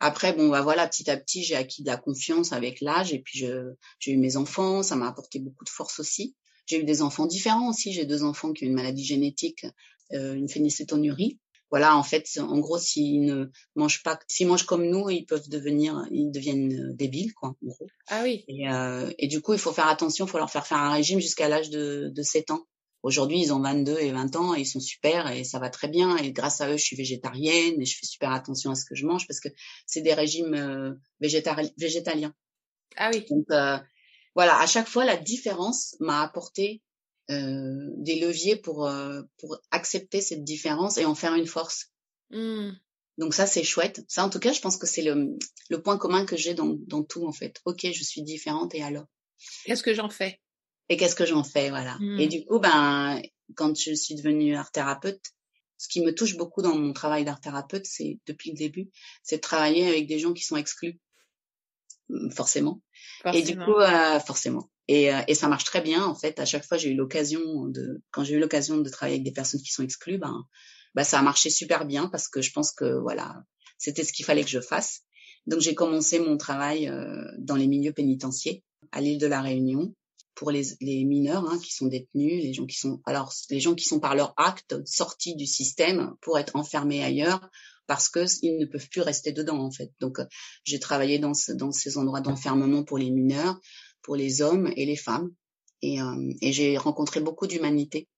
Après, 0.00 0.32
bon, 0.32 0.48
bah 0.48 0.62
voilà, 0.62 0.86
petit 0.88 1.10
à 1.10 1.16
petit, 1.16 1.42
j'ai 1.42 1.56
acquis 1.56 1.82
de 1.82 1.88
la 1.88 1.96
confiance 1.96 2.52
avec 2.52 2.80
l'âge 2.80 3.12
et 3.12 3.20
puis 3.20 3.46
j'ai 3.98 4.12
eu 4.12 4.16
mes 4.16 4.36
enfants. 4.36 4.82
Ça 4.82 4.96
m'a 4.96 5.08
apporté 5.08 5.38
beaucoup 5.38 5.64
de 5.64 5.70
force 5.70 5.98
aussi. 6.00 6.34
J'ai 6.66 6.80
eu 6.80 6.84
des 6.84 7.02
enfants 7.02 7.26
différents 7.26 7.68
aussi. 7.68 7.92
J'ai 7.92 8.06
deux 8.06 8.22
enfants 8.22 8.52
qui 8.52 8.64
ont 8.64 8.68
une 8.68 8.74
maladie 8.74 9.04
génétique, 9.04 9.66
euh, 10.12 10.34
une 10.34 10.48
phénylcétonurie. 10.48 11.38
Voilà, 11.70 11.96
en 11.96 12.02
fait, 12.02 12.28
en 12.38 12.58
gros, 12.60 12.78
s'ils 12.78 13.24
ne 13.24 13.46
mangent 13.74 14.02
pas, 14.02 14.18
s'ils 14.28 14.46
mangent 14.46 14.66
comme 14.66 14.86
nous, 14.86 15.10
ils 15.10 15.24
peuvent 15.24 15.48
devenir, 15.48 16.06
ils 16.12 16.30
deviennent 16.30 16.72
euh, 16.72 16.92
débiles, 16.94 17.34
quoi, 17.34 17.48
en 17.50 17.56
gros. 17.66 17.88
Ah 18.08 18.22
oui. 18.22 18.44
Et, 18.46 18.68
euh, 18.70 19.10
et 19.18 19.26
du 19.26 19.40
coup, 19.40 19.54
il 19.54 19.58
faut 19.58 19.72
faire 19.72 19.88
attention, 19.88 20.26
il 20.26 20.30
faut 20.30 20.38
leur 20.38 20.50
faire 20.50 20.66
faire 20.66 20.78
un 20.78 20.92
régime 20.92 21.20
jusqu'à 21.20 21.48
l'âge 21.48 21.70
de, 21.70 22.10
de 22.14 22.22
7 22.22 22.50
ans. 22.52 22.64
Aujourd'hui, 23.02 23.40
ils 23.40 23.52
ont 23.52 23.60
22 23.60 23.98
et 23.98 24.12
20 24.12 24.34
ans 24.36 24.54
et 24.54 24.60
ils 24.60 24.66
sont 24.66 24.80
super 24.80 25.30
et 25.30 25.44
ça 25.44 25.58
va 25.58 25.68
très 25.68 25.88
bien. 25.88 26.16
Et 26.16 26.32
grâce 26.32 26.60
à 26.60 26.70
eux, 26.70 26.76
je 26.78 26.84
suis 26.84 26.96
végétarienne 26.96 27.80
et 27.80 27.84
je 27.84 27.98
fais 27.98 28.06
super 28.06 28.30
attention 28.32 28.70
à 28.70 28.74
ce 28.74 28.84
que 28.86 28.94
je 28.94 29.04
mange 29.04 29.26
parce 29.26 29.40
que 29.40 29.48
c'est 29.84 30.00
des 30.00 30.14
régimes 30.14 30.54
euh, 30.54 30.94
végétari- 31.20 31.74
végétaliens. 31.76 32.32
Ah 32.96 33.10
oui. 33.12 33.26
Donc 33.28 33.44
euh, 33.50 33.76
voilà, 34.34 34.58
à 34.58 34.66
chaque 34.66 34.88
fois, 34.88 35.04
la 35.04 35.16
différence 35.18 35.96
m'a 36.00 36.22
apporté 36.22 36.82
euh, 37.30 37.88
des 37.96 38.18
leviers 38.20 38.56
pour 38.56 38.86
euh, 38.86 39.22
pour 39.38 39.58
accepter 39.70 40.20
cette 40.20 40.44
différence 40.44 40.98
et 40.98 41.04
en 41.04 41.14
faire 41.14 41.34
une 41.34 41.46
force. 41.46 41.92
Mmh. 42.30 42.70
Donc 43.18 43.32
ça, 43.34 43.46
c'est 43.46 43.62
chouette. 43.64 44.02
Ça, 44.08 44.24
en 44.24 44.30
tout 44.30 44.40
cas, 44.40 44.52
je 44.52 44.60
pense 44.60 44.76
que 44.76 44.86
c'est 44.86 45.02
le, 45.02 45.38
le 45.70 45.82
point 45.82 45.96
commun 45.98 46.26
que 46.26 46.36
j'ai 46.36 46.52
dans, 46.54 46.76
dans 46.86 47.02
tout 47.04 47.26
en 47.26 47.32
fait. 47.32 47.60
Ok, 47.64 47.86
je 47.92 48.02
suis 48.02 48.22
différente 48.22 48.74
et 48.74 48.82
alors? 48.82 49.06
Qu'est-ce 49.64 49.82
que 49.82 49.94
j'en 49.94 50.10
fais? 50.10 50.40
Et 50.88 50.96
qu'est-ce 50.96 51.14
que 51.14 51.24
j'en 51.26 51.44
fais? 51.44 51.70
Voilà 51.70 51.96
Mm. 52.00 52.20
et 52.20 52.26
du 52.28 52.44
coup 52.44 52.58
ben 52.58 53.22
quand 53.54 53.78
je 53.78 53.94
suis 53.94 54.14
devenue 54.16 54.54
art 54.56 54.70
thérapeute 54.70 55.22
ce 55.78 55.88
qui 55.88 56.00
me 56.02 56.14
touche 56.14 56.36
beaucoup 56.36 56.60
dans 56.62 56.74
mon 56.76 56.92
travail 56.92 57.24
d'art 57.24 57.40
thérapeute 57.40 57.86
c'est 57.86 58.18
depuis 58.26 58.50
le 58.50 58.56
début 58.56 58.90
c'est 59.22 59.36
de 59.36 59.40
travailler 59.40 59.86
avec 59.86 60.06
des 60.06 60.18
gens 60.18 60.32
qui 60.34 60.42
sont 60.42 60.56
exclus 60.56 60.98
Mm, 62.10 62.30
forcément, 62.32 62.82
et 63.32 63.40
du 63.42 63.54
Forcément. 63.54 63.64
coup 63.64 63.78
euh, 63.80 64.20
forcément 64.20 64.70
et, 64.88 65.12
euh, 65.12 65.20
et 65.28 65.34
ça 65.34 65.48
marche 65.48 65.64
très 65.64 65.80
bien 65.80 66.04
en 66.04 66.14
fait. 66.14 66.38
À 66.40 66.44
chaque 66.44 66.64
fois 66.64 66.78
j'ai 66.78 66.90
eu 66.90 66.94
l'occasion 66.94 67.66
de 67.66 68.02
quand 68.10 68.24
j'ai 68.24 68.34
eu 68.34 68.38
l'occasion 68.38 68.78
de 68.78 68.88
travailler 68.88 69.16
avec 69.16 69.24
des 69.24 69.32
personnes 69.32 69.60
qui 69.60 69.72
sont 69.72 69.82
exclues 69.82 70.18
ben 70.18 70.44
ben 70.94 71.04
ça 71.04 71.18
a 71.18 71.22
marché 71.22 71.50
super 71.50 71.86
bien 71.86 72.08
parce 72.08 72.28
que 72.28 72.42
je 72.42 72.52
pense 72.52 72.72
que 72.72 73.00
voilà 73.00 73.42
c'était 73.78 74.04
ce 74.04 74.12
qu'il 74.12 74.24
fallait 74.24 74.44
que 74.44 74.50
je 74.50 74.60
fasse. 74.60 75.02
Donc 75.46 75.60
j'ai 75.60 75.74
commencé 75.74 76.18
mon 76.18 76.36
travail 76.36 76.88
euh, 76.88 77.24
dans 77.38 77.56
les 77.56 77.66
milieux 77.66 77.92
pénitentiaires 77.92 78.60
à 78.92 79.00
l'île 79.00 79.18
de 79.18 79.26
la 79.26 79.42
Réunion 79.42 79.94
pour 80.34 80.50
les, 80.50 80.62
les 80.80 81.04
mineurs 81.04 81.48
hein, 81.48 81.58
qui 81.62 81.72
sont 81.72 81.86
détenus, 81.86 82.42
les 82.42 82.52
gens 82.52 82.66
qui 82.66 82.76
sont 82.76 83.00
alors 83.04 83.32
les 83.50 83.60
gens 83.60 83.74
qui 83.74 83.84
sont 83.84 84.00
par 84.00 84.14
leur 84.14 84.34
acte 84.36 84.76
sortis 84.84 85.36
du 85.36 85.46
système 85.46 86.14
pour 86.20 86.38
être 86.38 86.56
enfermés 86.56 87.04
ailleurs 87.04 87.48
parce 87.86 88.08
que 88.08 88.24
ils 88.42 88.58
ne 88.58 88.66
peuvent 88.66 88.88
plus 88.88 89.02
rester 89.02 89.32
dedans 89.32 89.58
en 89.58 89.70
fait. 89.70 89.92
Donc 90.00 90.18
euh, 90.18 90.24
j'ai 90.64 90.78
travaillé 90.78 91.18
dans 91.18 91.34
ce, 91.34 91.52
dans 91.52 91.72
ces 91.72 91.98
endroits 91.98 92.20
d'enfermement 92.20 92.84
pour 92.84 92.98
les 92.98 93.10
mineurs, 93.10 93.60
pour 94.04 94.14
les 94.14 94.40
hommes 94.40 94.72
et 94.76 94.86
les 94.86 94.96
femmes 94.96 95.32
et, 95.82 96.00
euh, 96.00 96.32
et 96.40 96.52
j'ai 96.52 96.78
rencontré 96.78 97.20
beaucoup 97.20 97.48
d'humanité, 97.48 98.08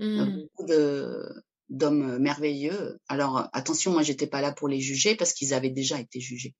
euh, 0.00 0.24
Mmh. 0.24 0.42
beaucoup 0.42 0.66
de 0.66 1.28
d'hommes 1.68 2.18
merveilleux. 2.18 2.98
Alors 3.08 3.48
attention, 3.52 3.92
moi 3.92 4.02
j'étais 4.02 4.26
pas 4.26 4.40
là 4.40 4.52
pour 4.52 4.68
les 4.68 4.80
juger 4.80 5.14
parce 5.16 5.32
qu'ils 5.32 5.52
avaient 5.54 5.70
déjà 5.70 6.00
été 6.00 6.20
jugés 6.20 6.54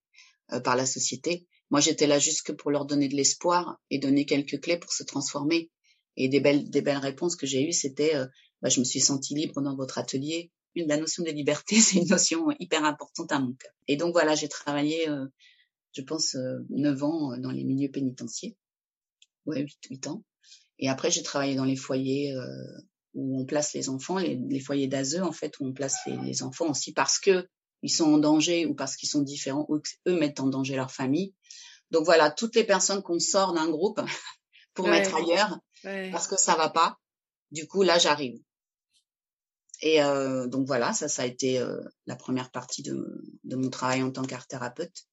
euh, 0.53 0.61
par 0.61 0.77
la 0.77 0.87
société. 0.87 1.47
Moi, 1.71 1.81
j'étais 1.81 2.07
là 2.09 2.19
juste 2.19 2.43
que 2.43 2.53
pour 2.53 2.71
leur 2.71 2.85
donner 2.85 3.09
de 3.09 3.15
l'espoir 3.15 3.79
et 3.91 3.99
donner 3.99 4.27
quelques 4.27 4.61
clés 4.61 4.79
pour 4.79 4.93
se 4.93 5.05
transformer. 5.05 5.71
Et 6.17 6.29
des 6.29 6.41
belles, 6.41 6.69
des 6.69 6.83
belles 6.83 6.99
réponses 6.99 7.37
que 7.37 7.47
j'ai 7.47 7.63
eues, 7.63 7.73
c'était, 7.73 8.17
euh, 8.17 8.27
bah, 8.61 8.69
je 8.69 8.81
me 8.81 8.85
suis 8.85 9.01
sentie 9.01 9.35
libre 9.35 9.63
dans 9.63 9.77
votre 9.77 9.99
atelier. 9.99 10.51
Une, 10.75 10.89
la 10.89 10.97
notion 10.97 11.23
de 11.23 11.31
liberté, 11.31 11.77
c'est 11.81 11.99
une 11.99 12.09
notion 12.09 12.51
hyper 12.59 12.85
importante 12.85 13.31
à 13.31 13.39
mon 13.39 13.53
cœur. 13.53 13.73
Et 13.87 13.97
donc 13.97 14.13
voilà, 14.13 14.35
j'ai 14.35 14.49
travaillé, 14.49 15.09
euh, 15.09 15.27
je 15.93 16.03
pense, 16.03 16.35
euh, 16.35 16.59
9 16.71 17.03
ans 17.05 17.39
dans 17.39 17.53
les 17.53 17.65
milieux 17.65 17.91
pénitentiaires. 17.91 18.53
Ouais, 19.47 19.61
8, 19.63 19.79
8 19.91 20.07
ans. 20.09 20.23
Et 20.79 20.89
après, 20.89 21.11
j'ai 21.11 21.23
travaillé 21.23 21.55
dans 21.55 21.65
les 21.65 21.77
foyers 21.77 22.33
euh, 22.35 22.47
où 23.15 23.41
on 23.41 23.45
place 23.45 23.73
les 23.75 23.89
enfants, 23.89 24.19
les, 24.19 24.37
les 24.37 24.61
foyers 24.61 24.87
d'ASE, 24.89 25.21
en 25.21 25.33
fait, 25.33 25.59
où 25.61 25.67
on 25.67 25.73
place 25.73 25.97
les, 26.07 26.17
les 26.19 26.43
enfants 26.43 26.71
aussi 26.71 26.93
parce 26.93 27.19
que 27.19 27.49
ils 27.83 27.91
sont 27.91 28.13
en 28.13 28.19
danger 28.19 28.67
ou 28.67 28.75
parce 28.75 28.97
qu'ils 28.97 29.09
sont 29.09 29.23
différents 29.23 29.65
ou 29.69 29.81
qu'eux 29.81 30.19
mettent 30.19 30.41
en 30.41 30.47
danger 30.49 30.77
leur 30.77 30.91
famille. 30.93 31.35
Donc 31.91 32.05
voilà, 32.05 32.31
toutes 32.31 32.55
les 32.55 32.65
personnes 32.65 33.03
qu'on 33.03 33.19
sort 33.19 33.53
d'un 33.55 33.69
groupe 33.71 34.01
pour 34.75 34.85
Ouais. 34.87 34.93
mettre 34.93 35.15
ailleurs 35.17 35.59
Ouais. 35.85 36.11
parce 36.13 36.29
que 36.29 36.37
ça 36.37 36.55
va 36.57 36.69
pas. 36.69 36.99
Du 37.51 37.67
coup, 37.67 37.83
là, 37.83 37.99
j'arrive. 37.99 38.39
Et 39.83 40.03
euh, 40.03 40.47
donc 40.47 40.67
voilà, 40.67 40.93
ça, 40.93 41.09
ça 41.09 41.23
a 41.23 41.27
été 41.27 41.59
euh, 41.59 41.81
la 42.07 42.17
première 42.17 42.51
partie 42.51 42.83
de, 42.83 43.25
de 43.45 43.57
mon 43.57 43.71
travail 43.71 44.03
en 44.03 44.11
tant 44.11 44.23
qu'art 44.25 44.47
thérapeute. 44.47 45.07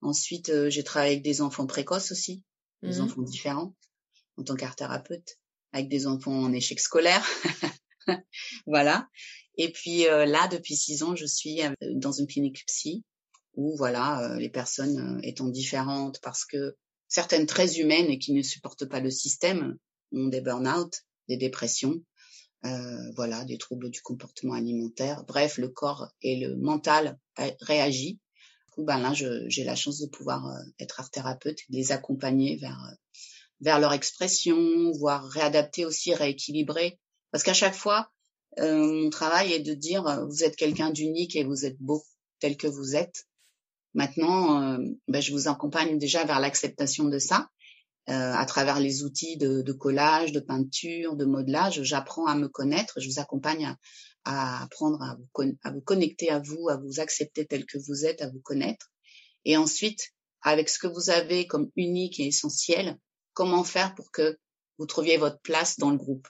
Ensuite, 0.00 0.48
euh, 0.50 0.70
j'ai 0.70 0.84
travaillé 0.84 1.14
avec 1.14 1.24
des 1.24 1.40
enfants 1.40 1.66
précoces 1.66 2.12
aussi, 2.12 2.44
des 2.86 2.96
Mhm. 2.98 3.02
enfants 3.02 3.22
différents 3.22 3.74
en 4.38 4.44
tant 4.44 4.54
qu'art 4.54 4.76
thérapeute, 4.76 5.38
avec 5.72 5.88
des 5.88 6.06
enfants 6.06 6.38
en 6.42 6.52
échec 6.52 6.80
scolaire. 6.80 7.24
voilà. 8.66 9.08
Et 9.58 9.72
puis 9.72 10.06
euh, 10.06 10.26
là, 10.26 10.48
depuis 10.48 10.76
six 10.76 11.02
ans, 11.02 11.16
je 11.16 11.26
suis 11.26 11.62
euh, 11.62 11.72
dans 11.94 12.12
une 12.12 12.26
clinique 12.26 12.64
psy 12.66 13.04
où 13.54 13.74
voilà, 13.76 14.20
euh, 14.22 14.38
les 14.38 14.50
personnes 14.50 14.98
euh, 14.98 15.20
étant 15.22 15.48
différentes 15.48 16.20
parce 16.20 16.44
que 16.44 16.76
certaines 17.08 17.46
très 17.46 17.78
humaines 17.78 18.10
et 18.10 18.18
qui 18.18 18.32
ne 18.34 18.42
supportent 18.42 18.84
pas 18.86 19.00
le 19.00 19.10
système 19.10 19.76
ont 20.12 20.26
des 20.28 20.40
burn-out, 20.42 21.02
des 21.28 21.36
dépressions, 21.38 22.02
euh, 22.66 23.10
voilà, 23.16 23.44
des 23.44 23.56
troubles 23.58 23.90
du 23.90 24.02
comportement 24.02 24.54
alimentaire. 24.54 25.24
Bref, 25.24 25.56
le 25.56 25.68
corps 25.68 26.08
et 26.20 26.36
le 26.38 26.56
mental 26.56 27.18
réagissent. 27.60 28.18
Coup, 28.76 28.84
ben 28.84 28.98
là, 28.98 29.12
j'ai 29.14 29.64
la 29.64 29.74
chance 29.74 30.00
de 30.00 30.06
pouvoir 30.06 30.46
euh, 30.46 30.60
être 30.78 31.00
art 31.00 31.10
thérapeute, 31.10 31.58
les 31.70 31.92
accompagner 31.92 32.56
vers 32.56 32.78
euh, 32.90 32.94
vers 33.60 33.80
leur 33.80 33.92
expression, 33.92 34.92
voire 34.92 35.24
réadapter 35.24 35.84
aussi, 35.84 36.14
rééquilibrer. 36.14 36.98
Parce 37.30 37.42
qu'à 37.42 37.54
chaque 37.54 37.74
fois, 37.74 38.10
euh, 38.58 38.76
mon 38.76 39.10
travail 39.10 39.52
est 39.52 39.60
de 39.60 39.74
dire 39.74 40.06
euh, 40.06 40.26
vous 40.26 40.44
êtes 40.44 40.56
quelqu'un 40.56 40.90
d'unique 40.90 41.36
et 41.36 41.44
vous 41.44 41.64
êtes 41.64 41.78
beau 41.78 42.02
tel 42.38 42.56
que 42.56 42.66
vous 42.66 42.96
êtes. 42.96 43.26
Maintenant, 43.94 44.62
euh, 44.62 44.78
ben, 45.08 45.22
je 45.22 45.32
vous 45.32 45.48
accompagne 45.48 45.98
déjà 45.98 46.24
vers 46.24 46.40
l'acceptation 46.40 47.04
de 47.04 47.18
ça. 47.18 47.48
Euh, 48.08 48.32
à 48.34 48.46
travers 48.46 48.78
les 48.78 49.02
outils 49.02 49.36
de, 49.36 49.62
de, 49.62 49.72
collage, 49.72 50.30
de 50.30 50.38
peinture, 50.38 51.16
de 51.16 51.24
modelage, 51.24 51.82
j'apprends 51.82 52.26
à 52.26 52.36
me 52.36 52.46
connaître, 52.46 53.00
je 53.00 53.08
vous 53.08 53.18
accompagne 53.18 53.66
à, 53.66 53.76
à 54.26 54.64
apprendre 54.64 55.00
à 55.02 55.14
vous, 55.14 55.56
à 55.62 55.70
vous 55.70 55.80
connecter 55.80 56.30
à 56.30 56.40
vous, 56.40 56.68
à 56.68 56.76
vous 56.76 57.00
accepter 57.00 57.46
tel 57.46 57.64
que 57.64 57.78
vous 57.78 58.04
êtes, 58.04 58.20
à 58.20 58.28
vous 58.28 58.40
connaître. 58.40 58.90
Et 59.44 59.56
ensuite, 59.56 60.10
avec 60.42 60.68
ce 60.68 60.78
que 60.78 60.88
vous 60.88 61.10
avez 61.10 61.46
comme 61.46 61.70
unique 61.76 62.18
et 62.18 62.26
essentiel, 62.26 62.98
comment 63.32 63.64
faire 63.64 63.94
pour 63.94 64.10
que 64.10 64.36
vous 64.78 64.86
trouviez 64.86 65.16
votre 65.16 65.40
place 65.40 65.78
dans 65.78 65.90
le 65.90 65.96
groupe? 65.96 66.28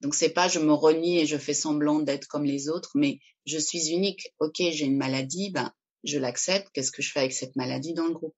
Donc 0.00 0.14
c'est 0.14 0.30
pas 0.30 0.48
je 0.48 0.58
me 0.58 0.72
renie 0.72 1.20
et 1.20 1.26
je 1.26 1.36
fais 1.36 1.54
semblant 1.54 2.00
d'être 2.00 2.26
comme 2.26 2.44
les 2.44 2.68
autres, 2.68 2.90
mais 2.94 3.20
je 3.44 3.58
suis 3.58 3.90
unique. 3.90 4.32
Ok, 4.40 4.56
j'ai 4.58 4.86
une 4.86 4.96
maladie, 4.96 5.50
ben 5.50 5.72
je 6.04 6.18
l'accepte. 6.18 6.68
Qu'est-ce 6.72 6.90
que 6.90 7.02
je 7.02 7.12
fais 7.12 7.20
avec 7.20 7.32
cette 7.32 7.54
maladie 7.54 7.92
dans 7.92 8.06
le 8.06 8.14
groupe? 8.14 8.34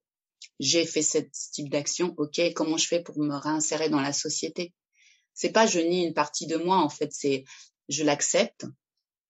J'ai 0.59 0.85
fait 0.85 1.03
ce 1.03 1.19
type 1.53 1.71
d'action, 1.71 2.15
ok, 2.19 2.53
comment 2.55 2.77
je 2.77 2.87
fais 2.87 3.03
pour 3.03 3.19
me 3.19 3.35
réinsérer 3.35 3.89
dans 3.89 4.01
la 4.01 4.13
société? 4.13 4.75
C'est 5.33 5.53
pas 5.53 5.67
je 5.67 5.81
nie 5.81 6.05
une 6.05 6.15
partie 6.15 6.47
de 6.47 6.57
moi, 6.57 6.79
en 6.79 6.89
fait, 6.89 7.13
c'est 7.13 7.45
je 7.89 8.05
l'accepte. 8.05 8.67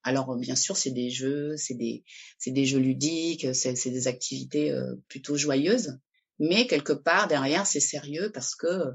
Alors 0.03 0.37
bien 0.37 0.55
sûr, 0.55 0.77
c'est 0.77 0.91
des 0.91 1.11
jeux, 1.11 1.57
c'est 1.57 1.75
des 1.75 2.05
c'est 2.39 2.51
des 2.51 2.67
jeux 2.67 2.79
ludiques, 2.79 3.55
c'est 3.55 3.73
des 3.73 4.07
activités 4.07 4.71
euh, 4.71 4.97
plutôt 5.09 5.37
joyeuses, 5.37 5.99
mais 6.39 6.67
quelque 6.67 6.93
part 6.93 7.27
derrière 7.27 7.67
c'est 7.67 7.81
sérieux 7.81 8.31
parce 8.33 8.55
que 8.55 8.93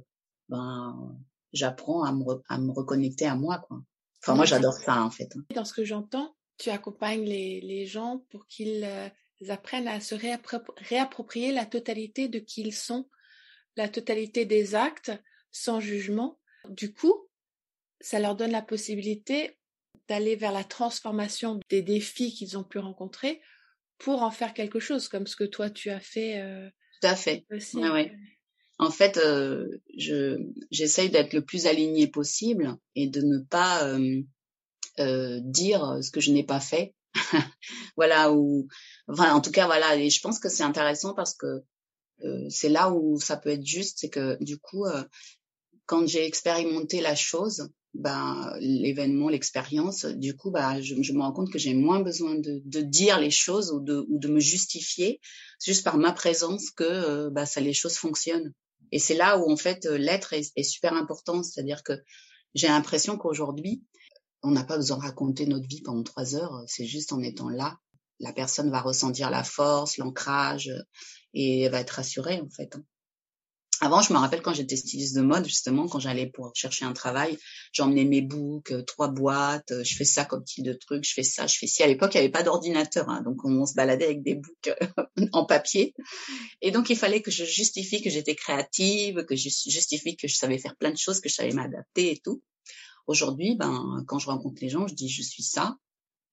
ben 0.49 1.17
j'apprends 1.51 2.03
à 2.03 2.11
me 2.11 2.23
à 2.47 2.59
me 2.59 2.71
reconnecter 2.71 3.25
à 3.25 3.35
moi 3.35 3.57
quoi. 3.67 3.81
Enfin 4.21 4.35
moi 4.35 4.45
j'adore 4.45 4.73
ça 4.73 5.03
en 5.03 5.09
fait. 5.09 5.29
Hein. 5.35 5.45
Dans 5.55 5.65
ce 5.65 5.73
que 5.73 5.83
j'entends, 5.83 6.35
tu 6.59 6.69
accompagnes 6.69 7.25
les 7.25 7.59
les 7.61 7.87
gens 7.87 8.23
pour 8.29 8.45
qu'ils 8.45 8.83
euh, 8.83 9.09
apprennent 9.47 9.87
à 9.87 10.01
se 10.01 10.13
réapproprier 10.13 11.51
la 11.51 11.65
totalité 11.65 12.27
de 12.27 12.37
qui 12.37 12.61
ils 12.61 12.75
sont, 12.75 13.09
la 13.77 13.89
totalité 13.89 14.45
des 14.45 14.75
actes, 14.75 15.11
sans 15.51 15.79
jugement. 15.79 16.39
Du 16.69 16.93
coup, 16.93 17.28
ça 18.01 18.19
leur 18.19 18.35
donne 18.35 18.51
la 18.51 18.61
possibilité 18.61 19.57
d'aller 20.07 20.35
vers 20.35 20.51
la 20.51 20.63
transformation 20.63 21.59
des 21.69 21.81
défis 21.81 22.33
qu'ils 22.33 22.57
ont 22.57 22.63
pu 22.63 22.79
rencontrer 22.79 23.41
pour 23.97 24.23
en 24.23 24.31
faire 24.31 24.53
quelque 24.53 24.79
chose, 24.79 25.07
comme 25.07 25.27
ce 25.27 25.35
que 25.35 25.43
toi 25.43 25.69
tu 25.69 25.89
as 25.89 25.99
fait. 25.99 26.41
Euh, 26.41 26.69
Tout 27.01 27.07
à 27.07 27.15
fait. 27.15 27.45
Aussi. 27.51 27.77
Ouais, 27.77 28.11
En 28.79 28.91
fait, 28.91 29.17
euh, 29.17 29.67
je 29.97 30.37
j'essaye 30.71 31.09
d'être 31.09 31.33
le 31.33 31.43
plus 31.43 31.67
aligné 31.67 32.07
possible 32.07 32.77
et 32.95 33.07
de 33.07 33.21
ne 33.21 33.39
pas 33.39 33.87
euh, 33.87 34.21
euh 34.99 35.39
dire 35.43 35.99
ce 36.01 36.11
que 36.11 36.21
je 36.21 36.31
n'ai 36.31 36.45
pas 36.45 36.59
fait 36.59 36.95
voilà 37.95 38.31
ou 38.31 38.67
enfin 39.07 39.33
en 39.33 39.41
tout 39.41 39.51
cas 39.51 39.65
voilà 39.65 39.95
et 39.95 40.09
je 40.09 40.21
pense 40.21 40.39
que 40.39 40.49
c'est 40.49 40.63
intéressant 40.63 41.13
parce 41.13 41.33
que 41.33 41.63
euh, 42.23 42.45
c'est 42.49 42.69
là 42.69 42.91
où 42.91 43.19
ça 43.19 43.37
peut 43.37 43.49
être 43.49 43.65
juste 43.65 43.99
c'est 43.99 44.09
que 44.09 44.41
du 44.43 44.59
coup 44.59 44.85
euh, 44.85 45.03
quand 45.85 46.07
j'ai 46.07 46.25
expérimenté 46.25 47.01
la 47.01 47.15
chose 47.15 47.69
ben 47.93 48.53
l'événement 48.59 49.29
l'expérience 49.29 50.05
du 50.05 50.35
coup 50.35 50.51
bah 50.51 50.79
je, 50.79 50.95
je, 51.01 51.13
me 51.13 51.21
rends 51.21 51.31
compte 51.31 51.51
que 51.51 51.57
j'ai 51.57 51.73
moins 51.73 52.01
besoin 52.01 52.35
de, 52.35 52.61
de, 52.63 52.81
dire 52.81 53.19
les 53.19 53.31
choses 53.31 53.71
ou 53.71 53.79
de, 53.79 54.05
ou 54.09 54.19
de 54.19 54.27
me 54.27 54.39
justifier 54.39 55.19
juste 55.63 55.83
par 55.83 55.97
ma 55.97 56.11
présence 56.11 56.69
que 56.69 56.83
euh, 56.83 57.29
bah 57.31 57.47
ça 57.47 57.61
les 57.61 57.73
choses 57.73 57.95
fonctionnent 57.95 58.53
et 58.91 58.99
c'est 58.99 59.15
là 59.15 59.39
où 59.39 59.51
en 59.51 59.57
fait 59.57 59.85
l'être 59.85 60.33
est, 60.33 60.51
est 60.55 60.63
super 60.63 60.93
important 60.93 61.41
c'est-à-dire 61.41 61.81
que 61.81 61.93
j'ai 62.53 62.67
l'impression 62.67 63.17
qu'aujourd'hui 63.17 63.83
on 64.43 64.51
n'a 64.51 64.63
pas 64.63 64.77
besoin 64.77 64.97
de 64.97 65.03
raconter 65.03 65.45
notre 65.45 65.67
vie 65.67 65.81
pendant 65.81 66.03
trois 66.03 66.35
heures. 66.35 66.63
C'est 66.67 66.85
juste 66.85 67.11
en 67.11 67.21
étant 67.21 67.49
là, 67.49 67.77
la 68.19 68.33
personne 68.33 68.69
va 68.69 68.81
ressentir 68.81 69.29
la 69.29 69.43
force, 69.43 69.97
l'ancrage 69.97 70.71
et 71.33 71.61
elle 71.61 71.71
va 71.71 71.79
être 71.79 71.91
rassurée 71.91 72.41
en 72.41 72.49
fait. 72.49 72.75
Avant, 73.81 74.01
je 74.01 74.11
me 74.11 74.17
rappelle 74.17 74.41
quand 74.41 74.53
j'étais 74.53 74.75
styliste 74.75 75.15
de 75.15 75.21
mode, 75.21 75.45
justement, 75.45 75.87
quand 75.87 75.99
j'allais 75.99 76.27
pour 76.27 76.51
chercher 76.53 76.83
un 76.83 76.91
travail, 76.91 77.37
j'emmenais 77.71 78.03
mes 78.03 78.21
books, 78.21 78.71
euh, 78.71 78.83
trois 78.83 79.07
boîtes, 79.07 79.71
euh, 79.71 79.83
je 79.85 79.95
fais 79.95 80.03
ça 80.03 80.25
comme 80.25 80.43
type 80.43 80.65
de 80.65 80.73
truc, 80.73 81.05
je 81.05 81.13
fais 81.13 81.23
ça, 81.23 81.47
je 81.47 81.57
fais 81.57 81.67
ci. 81.67 81.81
À 81.81 81.87
l'époque, 81.87 82.13
il 82.13 82.17
n'y 82.17 82.23
avait 82.23 82.31
pas 82.31 82.43
d'ordinateur, 82.43 83.09
hein, 83.09 83.21
donc 83.21 83.45
on, 83.45 83.65
se 83.65 83.75
baladait 83.75 84.05
avec 84.05 84.21
des 84.21 84.35
books 84.35 84.67
euh, 84.67 85.03
en 85.31 85.45
papier. 85.45 85.93
Et 86.61 86.71
donc, 86.71 86.89
il 86.89 86.97
fallait 86.97 87.21
que 87.21 87.31
je 87.31 87.45
justifie 87.45 88.01
que 88.01 88.09
j'étais 88.09 88.35
créative, 88.35 89.23
que 89.23 89.35
je 89.37 89.43
justifie 89.43 90.17
que 90.17 90.27
je 90.27 90.35
savais 90.35 90.57
faire 90.57 90.75
plein 90.75 90.91
de 90.91 90.97
choses, 90.97 91.21
que 91.21 91.29
je 91.29 91.35
savais 91.35 91.53
m'adapter 91.53 92.11
et 92.11 92.17
tout. 92.17 92.43
Aujourd'hui, 93.07 93.55
ben, 93.55 94.03
quand 94.07 94.19
je 94.19 94.27
rencontre 94.27 94.61
les 94.61 94.69
gens, 94.69 94.87
je 94.87 94.93
dis 94.93 95.07
je 95.07 95.23
suis 95.23 95.43
ça, 95.43 95.77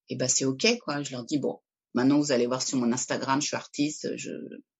et 0.08 0.16
ben 0.16 0.28
c'est 0.28 0.44
ok 0.44 0.78
quoi. 0.84 1.02
Je 1.02 1.12
leur 1.12 1.24
dis 1.24 1.38
bon, 1.38 1.60
maintenant 1.94 2.18
vous 2.18 2.32
allez 2.32 2.46
voir 2.46 2.60
sur 2.60 2.76
mon 2.78 2.92
Instagram, 2.92 3.40
je 3.40 3.46
suis 3.46 3.56
artiste, 3.56 4.16
je, 4.16 4.30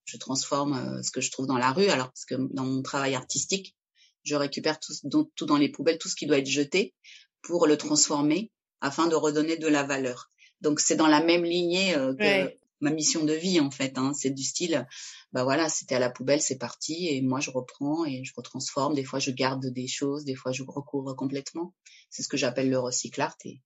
je 0.07 0.17
transforme 0.17 0.75
euh, 0.75 1.03
ce 1.03 1.11
que 1.11 1.21
je 1.21 1.31
trouve 1.31 1.47
dans 1.47 1.59
la 1.59 1.73
rue. 1.73 1.89
Alors 1.89 2.09
parce 2.09 2.25
que 2.25 2.37
dans 2.55 2.65
mon 2.65 2.83
travail 2.83 3.15
artistique, 3.15 3.77
je 4.25 4.35
récupère 4.35 4.81
tout, 4.81 4.95
tout 5.35 5.47
dans 5.47 5.59
les 5.59 5.69
poubelles, 5.69 5.99
tout 5.99 6.09
ce 6.09 6.17
qui 6.17 6.27
doit 6.27 6.39
être 6.39 6.47
jeté 6.47 6.95
pour 7.43 7.67
le 7.67 7.77
transformer 7.77 8.51
afin 8.81 9.07
de 9.07 9.15
redonner 9.15 9.57
de 9.57 9.69
la 9.69 9.83
valeur. 9.83 10.31
Donc 10.61 10.81
c'est 10.81 10.97
dans 10.97 11.07
la 11.07 11.23
même 11.23 11.45
lignée 11.45 11.95
euh, 11.95 12.15
que 12.15 12.57
ma 12.81 12.91
mission 12.91 13.25
de 13.25 13.33
vie 13.33 13.61
en 13.61 13.71
fait. 13.71 13.99
Hein. 13.99 14.13
C'est 14.15 14.31
du 14.31 14.43
style, 14.43 14.87
bah 15.33 15.45
voilà, 15.45 15.69
c'était 15.69 15.95
à 15.95 15.99
la 15.99 16.11
poubelle, 16.11 16.43
c'est 16.43 16.59
parti, 16.59 17.09
et 17.09 17.23
moi 17.23 17.41
je 17.41 17.51
reprends 17.51 18.05
et 18.05 18.25
je 18.25 18.33
retransforme. 18.37 18.95
Des 18.95 19.05
fois 19.05 19.19
je 19.19 19.31
garde 19.31 19.67
des 19.67 19.89
choses, 19.89 20.25
des 20.25 20.35
fois 20.35 20.53
je 20.53 20.63
recouvre 20.63 21.15
complètement. 21.15 21.75
C'est 22.11 22.23
ce 22.23 22.29
que 22.29 22.37
j'appelle 22.37 22.71
le 22.71 22.79
recycle 22.79 23.21
art 23.21 23.37
et, 23.45 23.61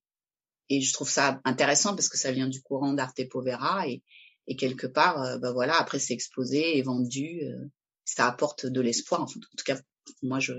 et 0.69 0.81
je 0.81 0.93
trouve 0.93 1.11
ça 1.11 1.41
intéressant 1.45 1.95
parce 1.95 2.09
que 2.09 2.19
ça 2.19 2.33
vient 2.33 2.49
du 2.49 2.63
courant 2.63 2.93
d'Arte 2.93 3.29
Povera 3.29 3.89
et, 3.89 4.03
et 4.51 4.57
quelque 4.57 4.89
part, 4.89 5.23
euh, 5.23 5.39
bah 5.39 5.53
voilà, 5.53 5.81
après 5.81 6.01
c'est 6.01 6.13
exposé 6.13 6.77
et 6.77 6.83
vendu, 6.83 7.41
euh, 7.45 7.67
ça 8.05 8.27
apporte 8.27 8.67
de 8.67 8.81
l'espoir. 8.81 9.21
En, 9.21 9.25
en 9.25 9.27
tout 9.27 9.65
cas, 9.65 9.81
moi 10.23 10.41
je 10.41 10.53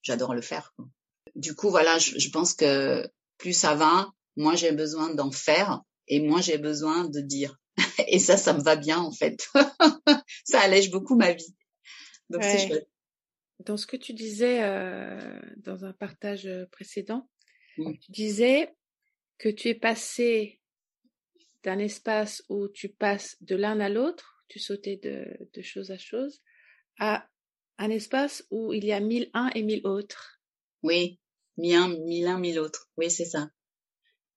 j'adore 0.00 0.34
le 0.34 0.40
faire. 0.40 0.72
Quoi. 0.76 0.86
Du 1.36 1.54
coup, 1.54 1.68
voilà, 1.68 1.98
je, 1.98 2.18
je 2.18 2.30
pense 2.30 2.54
que 2.54 3.06
plus 3.36 3.52
ça 3.52 3.74
va, 3.74 4.10
moins 4.36 4.56
j'ai 4.56 4.72
besoin 4.72 5.14
d'en 5.14 5.30
faire 5.30 5.82
et 6.06 6.20
moins 6.20 6.40
j'ai 6.40 6.56
besoin 6.56 7.04
de 7.04 7.20
dire. 7.20 7.60
et 8.08 8.18
ça, 8.18 8.38
ça 8.38 8.54
me 8.54 8.62
va 8.62 8.76
bien 8.76 8.98
en 8.98 9.12
fait. 9.12 9.46
ça 10.44 10.60
allège 10.60 10.90
beaucoup 10.90 11.14
ma 11.14 11.32
vie. 11.32 11.54
Donc 12.30 12.42
c'est 12.42 12.66
chouette. 12.66 12.88
Dans 13.60 13.76
ce 13.76 13.86
que 13.86 13.96
tu 13.96 14.14
disais 14.14 14.62
euh, 14.62 15.38
dans 15.58 15.84
un 15.84 15.92
partage 15.92 16.46
euh, 16.46 16.64
précédent, 16.72 17.28
mmh. 17.76 17.92
tu 18.00 18.12
disais 18.12 18.74
que 19.36 19.50
tu 19.50 19.68
es 19.68 19.74
passé 19.74 20.60
d'un 21.64 21.78
espace 21.78 22.42
où 22.48 22.68
tu 22.68 22.88
passes 22.88 23.36
de 23.40 23.56
l'un 23.56 23.80
à 23.80 23.88
l'autre, 23.88 24.44
tu 24.48 24.58
sautais 24.58 24.96
de, 24.96 25.26
de 25.52 25.62
chose 25.62 25.90
à 25.90 25.98
chose, 25.98 26.40
à 26.98 27.28
un 27.78 27.90
espace 27.90 28.44
où 28.50 28.72
il 28.72 28.84
y 28.84 28.92
a 28.92 29.00
mille 29.00 29.30
uns 29.34 29.50
et 29.54 29.62
mille 29.62 29.86
autres. 29.86 30.40
Oui, 30.82 31.18
mille 31.56 31.74
un, 31.74 31.88
mille 31.88 32.26
un, 32.26 32.38
mille 32.38 32.58
autres. 32.58 32.88
Oui, 32.96 33.10
c'est 33.10 33.24
ça. 33.24 33.50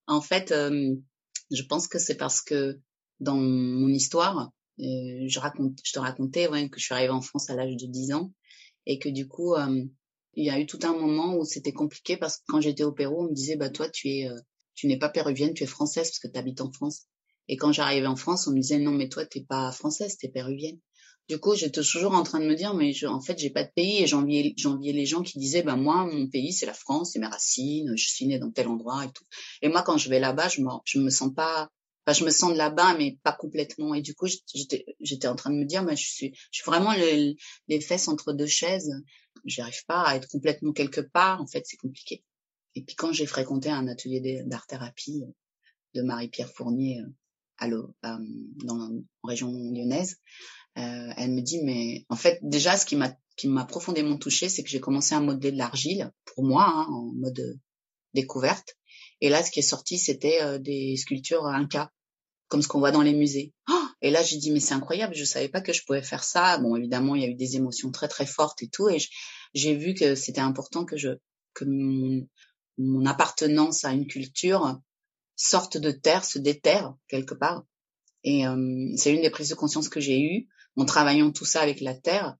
En 0.07 0.21
fait, 0.21 0.51
euh, 0.51 0.95
je 1.51 1.63
pense 1.63 1.87
que 1.87 1.99
c'est 1.99 2.17
parce 2.17 2.41
que 2.41 2.79
dans 3.19 3.35
mon 3.35 3.89
histoire, 3.89 4.51
euh, 4.79 5.27
je 5.27 5.91
te 5.93 5.99
racontais 5.99 6.47
que 6.47 6.79
je 6.79 6.83
suis 6.83 6.93
arrivée 6.93 7.11
en 7.11 7.21
France 7.21 7.49
à 7.49 7.55
l'âge 7.55 7.75
de 7.75 7.87
10 7.87 8.13
ans 8.13 8.31
et 8.85 8.99
que 8.99 9.09
du 9.09 9.27
coup, 9.27 9.55
euh, 9.55 9.83
il 10.33 10.45
y 10.45 10.49
a 10.49 10.59
eu 10.59 10.65
tout 10.65 10.79
un 10.83 10.93
moment 10.93 11.35
où 11.35 11.45
c'était 11.45 11.73
compliqué 11.73 12.17
parce 12.17 12.37
que 12.37 12.43
quand 12.47 12.61
j'étais 12.61 12.83
au 12.83 12.91
Pérou, 12.91 13.25
on 13.25 13.29
me 13.29 13.33
disait 13.33 13.57
bah 13.57 13.69
toi 13.69 13.89
tu 13.89 14.07
es, 14.07 14.29
tu 14.75 14.87
n'es 14.87 14.97
pas 14.97 15.09
péruvienne, 15.09 15.53
tu 15.53 15.63
es 15.63 15.67
française 15.67 16.07
parce 16.07 16.19
que 16.19 16.29
tu 16.29 16.39
habites 16.39 16.61
en 16.61 16.71
France. 16.71 17.07
Et 17.51 17.57
quand 17.57 17.71
j'arrivais 17.71 18.07
en 18.07 18.15
France, 18.15 18.47
on 18.47 18.51
me 18.51 18.61
disait 18.61 18.79
non 18.79 18.91
mais 18.91 19.09
toi 19.09 19.25
t'es 19.25 19.41
pas 19.41 19.71
française, 19.71 20.17
t'es 20.17 20.29
péruvienne. 20.29 20.79
Du 21.29 21.37
coup, 21.37 21.53
j'étais 21.53 21.81
toujours 21.81 22.13
en 22.13 22.23
train 22.23 22.39
de 22.39 22.45
me 22.45 22.55
dire 22.55 22.73
mais 22.73 22.93
je, 22.93 23.05
en 23.05 23.21
fait 23.21 23.37
j'ai 23.37 23.51
pas 23.51 23.63
de 23.63 23.71
pays 23.75 24.01
et 24.01 24.07
j'enviais 24.07 24.55
les 24.93 25.05
gens 25.05 25.21
qui 25.21 25.37
disaient 25.37 25.61
bah 25.61 25.75
moi 25.75 26.05
mon 26.05 26.27
pays 26.27 26.53
c'est 26.53 26.65
la 26.65 26.73
France, 26.73 27.11
c'est 27.13 27.19
mes 27.19 27.27
racines, 27.27 27.93
je 27.95 28.07
suis 28.07 28.25
née 28.25 28.39
dans 28.39 28.51
tel 28.51 28.67
endroit 28.69 29.05
et 29.05 29.11
tout. 29.11 29.25
Et 29.61 29.67
moi 29.69 29.83
quand 29.83 29.97
je 29.97 30.09
vais 30.09 30.19
là-bas, 30.19 30.47
je 30.47 30.61
me 30.61 30.69
je 30.85 30.99
me 30.99 31.09
sens 31.09 31.31
pas 31.35 31.69
Enfin, 32.05 32.17
je 32.17 32.25
me 32.25 32.31
sens 32.31 32.53
de 32.53 32.57
là-bas, 32.57 32.95
mais 32.97 33.19
pas 33.23 33.31
complètement. 33.31 33.93
Et 33.93 34.01
du 34.01 34.15
coup, 34.15 34.25
j'étais, 34.55 35.27
en 35.27 35.35
train 35.35 35.51
de 35.51 35.55
me 35.55 35.65
dire, 35.65 35.83
mais 35.83 35.95
je 35.95 36.09
suis, 36.09 36.33
je 36.51 36.61
suis 36.61 36.65
vraiment 36.65 36.93
les, 36.93 37.37
fesses 37.81 38.07
entre 38.07 38.33
deux 38.33 38.47
chaises. 38.47 38.91
J'arrive 39.45 39.85
pas 39.85 40.01
à 40.03 40.15
être 40.15 40.27
complètement 40.27 40.73
quelque 40.73 41.01
part. 41.01 41.41
En 41.41 41.47
fait, 41.47 41.63
c'est 41.65 41.77
compliqué. 41.77 42.23
Et 42.73 42.83
puis 42.83 42.95
quand 42.95 43.11
j'ai 43.11 43.27
fréquenté 43.27 43.69
un 43.69 43.87
atelier 43.87 44.41
d'art-thérapie 44.45 45.23
de 45.93 46.01
Marie-Pierre 46.01 46.49
Fournier 46.49 47.01
euh, 47.01 47.09
à 47.61 47.67
l'eau, 47.67 47.95
dans 48.03 48.75
en 48.75 49.01
région 49.23 49.51
lyonnaise, 49.51 50.17
euh, 50.77 51.13
elle 51.15 51.31
me 51.31 51.41
dit, 51.41 51.61
mais 51.63 52.05
en 52.09 52.15
fait, 52.15 52.39
déjà, 52.41 52.75
ce 52.75 52.85
qui 52.85 52.95
m'a 52.95 53.15
qui 53.37 53.47
m'a 53.47 53.63
profondément 53.63 54.17
touchée, 54.17 54.49
c'est 54.49 54.61
que 54.61 54.69
j'ai 54.69 54.81
commencé 54.81 55.15
à 55.15 55.21
modeler 55.21 55.53
de 55.53 55.57
l'argile 55.57 56.11
pour 56.25 56.43
moi, 56.43 56.65
hein, 56.67 56.85
en 56.89 57.13
mode 57.13 57.59
découverte. 58.13 58.75
Et 59.21 59.29
là, 59.29 59.41
ce 59.41 59.51
qui 59.51 59.59
est 59.59 59.63
sorti, 59.63 59.97
c'était 59.97 60.59
des 60.59 60.97
sculptures 60.97 61.45
Inca, 61.45 61.91
comme 62.49 62.61
ce 62.61 62.67
qu'on 62.67 62.79
voit 62.79 62.91
dans 62.91 63.01
les 63.01 63.13
musées. 63.13 63.53
Oh 63.69 63.81
et 64.01 64.09
là, 64.09 64.23
j'ai 64.23 64.37
dit, 64.37 64.51
mais 64.51 64.59
c'est 64.59 64.73
incroyable, 64.73 65.15
je 65.15 65.23
savais 65.23 65.47
pas 65.47 65.61
que 65.61 65.73
je 65.73 65.83
pouvais 65.85 66.01
faire 66.01 66.23
ça. 66.23 66.57
Bon, 66.57 66.75
évidemment, 66.75 67.15
il 67.15 67.21
y 67.21 67.25
a 67.25 67.29
eu 67.29 67.35
des 67.35 67.55
émotions 67.55 67.91
très, 67.91 68.07
très 68.07 68.25
fortes 68.25 68.61
et 68.63 68.67
tout. 68.67 68.89
Et 68.89 68.97
j'ai 69.53 69.75
vu 69.75 69.93
que 69.93 70.15
c'était 70.15 70.41
important 70.41 70.83
que 70.85 70.97
je, 70.97 71.09
que 71.53 71.65
mon, 71.65 72.27
mon 72.77 73.05
appartenance 73.05 73.85
à 73.85 73.93
une 73.93 74.07
culture 74.07 74.79
sorte 75.41 75.77
de 75.77 75.91
terre, 75.91 76.23
se 76.23 76.39
déterre 76.39 76.95
quelque 77.07 77.33
part. 77.33 77.65
Et 78.23 78.45
euh, 78.45 78.91
c'est 78.95 79.13
une 79.13 79.21
des 79.21 79.29
prises 79.29 79.49
de 79.49 79.55
conscience 79.55 79.89
que 79.89 79.99
j'ai 79.99 80.19
eues 80.21 80.47
en 80.77 80.85
travaillant 80.85 81.31
tout 81.31 81.45
ça 81.45 81.61
avec 81.61 81.81
la 81.81 81.95
terre, 81.95 82.37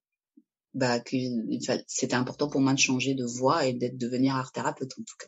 bah, 0.74 1.00
que 1.00 1.18
c'était 1.88 2.14
important 2.14 2.48
pour 2.48 2.62
moi 2.62 2.74
de 2.74 2.80
changer 2.80 3.14
de 3.14 3.26
voie 3.26 3.66
et 3.66 3.74
d'être 3.74 3.98
devenir 3.98 4.36
art 4.36 4.52
thérapeute 4.52 4.94
en 4.94 5.04
tout 5.04 5.16
cas. 5.20 5.28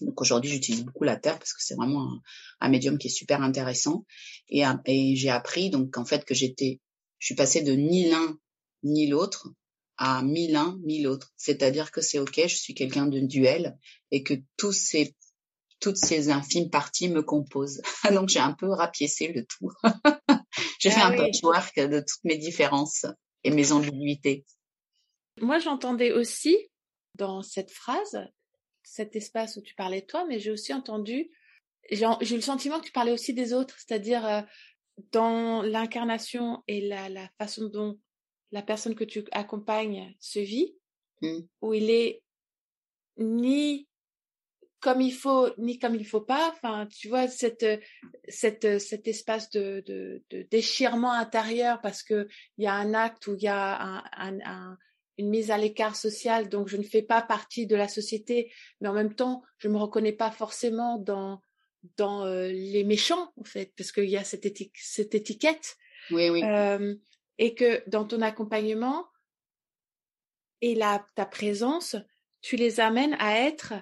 Donc 0.00 0.20
aujourd'hui, 0.20 0.50
j'utilise 0.50 0.84
beaucoup 0.84 1.04
la 1.04 1.16
terre 1.16 1.38
parce 1.38 1.52
que 1.52 1.62
c'est 1.62 1.76
vraiment 1.76 2.20
un, 2.60 2.68
médium 2.68 2.98
qui 2.98 3.06
est 3.06 3.10
super 3.10 3.42
intéressant. 3.42 4.04
Et, 4.48 4.64
et 4.86 5.14
j'ai 5.14 5.30
appris 5.30 5.70
donc 5.70 5.96
en 5.96 6.04
fait 6.04 6.24
que 6.24 6.34
j'étais, 6.34 6.80
je 7.18 7.26
suis 7.26 7.34
passée 7.36 7.62
de 7.62 7.72
ni 7.72 8.08
l'un 8.08 8.38
ni 8.82 9.06
l'autre 9.06 9.48
à 9.96 10.22
mille 10.22 10.52
l'un 10.52 10.78
ni 10.84 11.02
l'autre. 11.02 11.32
C'est-à-dire 11.36 11.92
que 11.92 12.00
c'est 12.00 12.18
ok, 12.18 12.40
je 12.48 12.56
suis 12.56 12.74
quelqu'un 12.74 13.06
de 13.06 13.20
duel 13.20 13.78
et 14.10 14.24
que 14.24 14.34
tous 14.56 14.72
ces 14.72 15.14
toutes 15.80 15.96
ces 15.96 16.30
infimes 16.30 16.70
parties 16.70 17.08
me 17.08 17.22
composent. 17.22 17.82
donc 18.12 18.28
j'ai 18.28 18.40
un 18.40 18.52
peu 18.52 18.68
rapiécé 18.68 19.28
le 19.28 19.44
tout. 19.44 19.70
j'ai 20.78 20.90
fait 20.90 21.00
ah 21.00 21.08
un 21.08 21.16
patchwork 21.16 21.78
de 21.78 22.00
toutes 22.00 22.24
mes 22.24 22.38
différences 22.38 23.06
et 23.42 23.50
mes 23.50 23.72
ambiguïtés. 23.72 24.44
Moi, 25.40 25.58
j'entendais 25.58 26.12
aussi 26.12 26.56
dans 27.14 27.42
cette 27.42 27.70
phrase 27.70 28.28
cet 28.82 29.16
espace 29.16 29.56
où 29.56 29.62
tu 29.62 29.74
parlais 29.74 30.02
de 30.02 30.06
toi, 30.06 30.26
mais 30.26 30.38
j'ai 30.38 30.50
aussi 30.50 30.72
entendu, 30.72 31.30
j'ai 31.90 32.04
eu 32.04 32.34
le 32.34 32.40
sentiment 32.40 32.80
que 32.80 32.86
tu 32.86 32.92
parlais 32.92 33.12
aussi 33.12 33.32
des 33.32 33.52
autres, 33.52 33.76
c'est-à-dire 33.78 34.26
euh, 34.26 34.42
dans 35.10 35.62
l'incarnation 35.62 36.62
et 36.68 36.82
la, 36.82 37.08
la, 37.08 37.28
façon 37.38 37.68
dont 37.68 37.98
la 38.52 38.62
personne 38.62 38.94
que 38.94 39.04
tu 39.04 39.24
accompagnes 39.32 40.14
se 40.20 40.38
vit, 40.38 40.76
mmh. 41.22 41.38
où 41.62 41.74
il 41.74 41.90
est 41.90 42.22
ni 43.16 43.88
comme 44.84 45.00
il 45.00 45.14
faut 45.14 45.48
ni 45.56 45.78
comme 45.78 45.94
il 45.94 46.06
faut 46.06 46.20
pas 46.20 46.52
enfin 46.52 46.86
tu 46.86 47.08
vois 47.08 47.26
cette 47.26 47.64
cette 48.28 48.78
cet 48.78 49.08
espace 49.08 49.48
de, 49.50 49.82
de, 49.86 50.22
de 50.28 50.42
déchirement 50.50 51.12
intérieur 51.12 51.80
parce 51.80 52.02
que 52.02 52.28
il 52.58 52.64
y 52.64 52.66
a 52.66 52.74
un 52.74 52.92
acte 52.92 53.26
où 53.26 53.34
il 53.34 53.42
y 53.42 53.48
a 53.48 53.82
un, 53.82 54.04
un, 54.16 54.38
un, 54.44 54.78
une 55.16 55.30
mise 55.30 55.50
à 55.50 55.58
l'écart 55.58 55.96
social, 55.96 56.48
donc 56.48 56.68
je 56.68 56.76
ne 56.76 56.82
fais 56.82 57.02
pas 57.02 57.22
partie 57.22 57.66
de 57.66 57.76
la 57.76 57.88
société, 57.88 58.52
mais 58.80 58.88
en 58.88 58.92
même 58.92 59.14
temps, 59.14 59.42
je 59.58 59.68
me 59.68 59.78
reconnais 59.78 60.12
pas 60.12 60.30
forcément 60.30 60.98
dans 60.98 61.40
dans 61.96 62.24
euh, 62.24 62.48
les 62.48 62.84
méchants 62.84 63.32
en 63.36 63.44
fait, 63.44 63.72
parce 63.76 63.92
qu'il 63.92 64.08
y 64.08 64.16
a 64.16 64.24
cette, 64.24 64.46
cette 64.74 65.14
étiquette. 65.14 65.76
Oui, 66.10 66.28
oui. 66.30 66.42
Euh, 66.42 66.94
et 67.38 67.54
que 67.54 67.82
dans 67.88 68.04
ton 68.04 68.20
accompagnement 68.20 69.06
et 70.60 70.74
la 70.74 71.06
ta 71.14 71.26
présence, 71.26 71.96
tu 72.40 72.56
les 72.56 72.80
amènes 72.80 73.16
à 73.18 73.38
être 73.38 73.74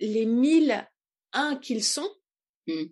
les 0.00 0.26
mille 0.26 0.86
uns 1.32 1.56
qu'ils 1.56 1.84
sont, 1.84 2.10
mmh. 2.66 2.84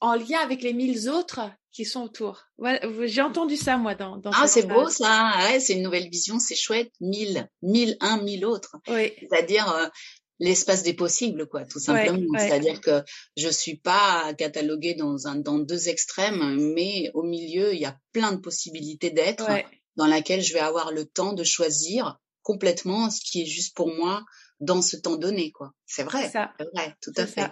en 0.00 0.14
lien 0.14 0.38
avec 0.40 0.62
les 0.62 0.72
mille 0.72 1.08
autres 1.08 1.50
qui 1.72 1.84
sont 1.84 2.02
autour. 2.02 2.46
j'ai 3.04 3.22
entendu 3.22 3.56
ça 3.56 3.76
moi 3.76 3.94
dans. 3.94 4.16
dans 4.16 4.30
ah, 4.32 4.46
c'est 4.46 4.66
beau 4.66 4.88
ça. 4.88 5.32
Ouais, 5.38 5.58
c'est 5.58 5.74
une 5.74 5.82
nouvelle 5.82 6.08
vision, 6.08 6.38
c'est 6.38 6.54
chouette. 6.54 6.92
Mille, 7.00 7.48
mille, 7.62 7.96
un, 8.00 8.22
mille 8.22 8.46
autres. 8.46 8.76
Oui. 8.88 9.12
C'est-à-dire 9.18 9.68
euh, 9.68 9.86
l'espace 10.38 10.84
des 10.84 10.94
possibles, 10.94 11.48
quoi, 11.48 11.64
tout 11.64 11.80
simplement. 11.80 12.38
C'est-à-dire 12.38 12.80
que 12.80 13.02
je 13.36 13.48
suis 13.48 13.76
pas 13.76 14.32
cataloguée 14.34 14.94
dans 14.94 15.26
un, 15.26 15.34
dans 15.34 15.58
deux 15.58 15.88
extrêmes, 15.88 16.72
mais 16.74 17.10
au 17.14 17.24
milieu, 17.24 17.74
il 17.74 17.80
y 17.80 17.86
a 17.86 17.98
plein 18.12 18.32
de 18.32 18.38
possibilités 18.38 19.10
d'être 19.10 19.46
dans 19.96 20.06
laquelle 20.06 20.42
je 20.42 20.52
vais 20.52 20.60
avoir 20.60 20.92
le 20.92 21.04
temps 21.04 21.32
de 21.32 21.44
choisir 21.44 22.18
complètement 22.42 23.10
ce 23.10 23.20
qui 23.20 23.42
est 23.42 23.46
juste 23.46 23.74
pour 23.74 23.92
moi 23.92 24.24
dans 24.60 24.82
ce 24.82 24.96
temps 24.96 25.16
donné, 25.16 25.50
quoi. 25.52 25.72
C'est 25.86 26.04
vrai. 26.04 26.30
C'est 26.30 26.64
vrai, 26.74 26.96
tout 27.00 27.12
à 27.16 27.26
fait. 27.26 27.50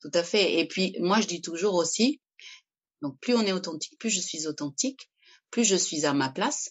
Tout 0.00 0.10
à 0.14 0.22
fait. 0.22 0.58
Et 0.58 0.66
puis, 0.66 0.96
moi, 1.00 1.20
je 1.20 1.26
dis 1.26 1.40
toujours 1.40 1.74
aussi, 1.74 2.20
donc 3.02 3.18
plus 3.20 3.34
on 3.34 3.42
est 3.42 3.52
authentique, 3.52 3.98
plus 3.98 4.10
je 4.10 4.20
suis 4.20 4.46
authentique, 4.46 5.10
plus 5.50 5.64
je 5.64 5.76
suis 5.76 6.06
à 6.06 6.12
ma 6.12 6.28
place, 6.28 6.70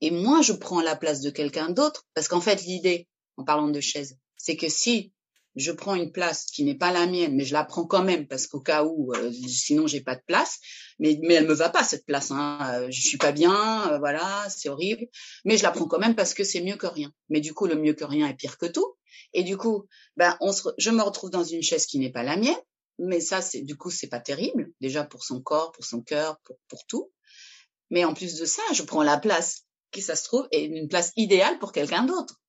et 0.00 0.10
moins 0.10 0.42
je 0.42 0.52
prends 0.52 0.80
la 0.80 0.96
place 0.96 1.20
de 1.20 1.30
quelqu'un 1.30 1.70
d'autre. 1.70 2.04
Parce 2.14 2.28
qu'en 2.28 2.40
fait, 2.40 2.62
l'idée, 2.62 3.08
en 3.36 3.44
parlant 3.44 3.68
de 3.68 3.80
chaise, 3.80 4.18
c'est 4.36 4.56
que 4.56 4.68
si 4.68 5.12
je 5.56 5.72
prends 5.72 5.94
une 5.94 6.12
place 6.12 6.44
qui 6.46 6.64
n'est 6.64 6.76
pas 6.76 6.92
la 6.92 7.06
mienne, 7.06 7.34
mais 7.34 7.44
je 7.44 7.52
la 7.52 7.64
prends 7.64 7.86
quand 7.86 8.02
même 8.02 8.26
parce 8.26 8.46
qu'au 8.46 8.60
cas 8.60 8.84
où, 8.84 9.12
euh, 9.14 9.32
sinon 9.48 9.86
j'ai 9.86 10.00
pas 10.00 10.14
de 10.14 10.22
place. 10.26 10.58
Mais 10.98 11.18
mais 11.22 11.34
elle 11.34 11.46
me 11.46 11.54
va 11.54 11.70
pas 11.70 11.82
cette 11.82 12.06
place. 12.06 12.30
Hein. 12.30 12.58
Euh, 12.74 12.88
je 12.90 13.00
suis 13.00 13.18
pas 13.18 13.32
bien, 13.32 13.92
euh, 13.92 13.98
voilà, 13.98 14.46
c'est 14.48 14.68
horrible. 14.68 15.06
Mais 15.44 15.56
je 15.56 15.62
la 15.62 15.70
prends 15.72 15.86
quand 15.86 15.98
même 15.98 16.14
parce 16.14 16.34
que 16.34 16.44
c'est 16.44 16.60
mieux 16.60 16.76
que 16.76 16.86
rien. 16.86 17.10
Mais 17.28 17.40
du 17.40 17.54
coup, 17.54 17.66
le 17.66 17.76
mieux 17.76 17.94
que 17.94 18.04
rien 18.04 18.28
est 18.28 18.34
pire 18.34 18.58
que 18.58 18.66
tout. 18.66 18.96
Et 19.32 19.42
du 19.42 19.56
coup, 19.56 19.86
ben 20.16 20.36
on 20.40 20.52
se, 20.52 20.68
je 20.78 20.90
me 20.90 21.02
retrouve 21.02 21.30
dans 21.30 21.44
une 21.44 21.62
chaise 21.62 21.86
qui 21.86 21.98
n'est 21.98 22.12
pas 22.12 22.22
la 22.22 22.36
mienne 22.36 22.54
mais 22.98 23.20
ça, 23.20 23.42
c'est 23.42 23.62
du 23.62 23.76
coup, 23.76 23.90
c'est 23.90 24.08
pas 24.08 24.20
terrible, 24.20 24.72
déjà 24.80 25.04
pour 25.04 25.24
son 25.24 25.40
corps, 25.42 25.72
pour 25.72 25.84
son 25.84 26.02
cœur, 26.02 26.38
pour, 26.44 26.56
pour 26.68 26.86
tout. 26.86 27.12
Mais 27.90 28.04
en 28.04 28.14
plus 28.14 28.36
de 28.36 28.44
ça, 28.44 28.62
je 28.72 28.82
prends 28.82 29.02
la 29.02 29.18
place 29.18 29.64
qui, 29.90 30.02
ça 30.02 30.16
se 30.16 30.24
trouve, 30.24 30.48
est 30.50 30.64
une 30.64 30.88
place 30.88 31.12
idéale 31.16 31.58
pour 31.58 31.72
quelqu'un 31.72 32.04
d'autre. 32.04 32.40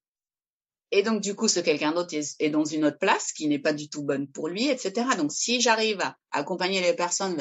Et 0.91 1.03
donc, 1.03 1.21
du 1.21 1.35
coup, 1.35 1.49
ce 1.49 1.59
quelqu'un 1.59 1.91
d'autre 1.91 2.15
est, 2.15 2.49
dans 2.49 2.63
une 2.63 2.85
autre 2.85 2.97
place 2.97 3.33
qui 3.33 3.47
n'est 3.47 3.59
pas 3.59 3.73
du 3.73 3.89
tout 3.89 4.03
bonne 4.03 4.27
pour 4.27 4.47
lui, 4.47 4.69
etc. 4.69 5.05
Donc, 5.17 5.33
si 5.33 5.59
j'arrive 5.59 5.99
à 5.99 6.17
accompagner 6.31 6.81
les 6.81 6.93
personnes 6.93 7.35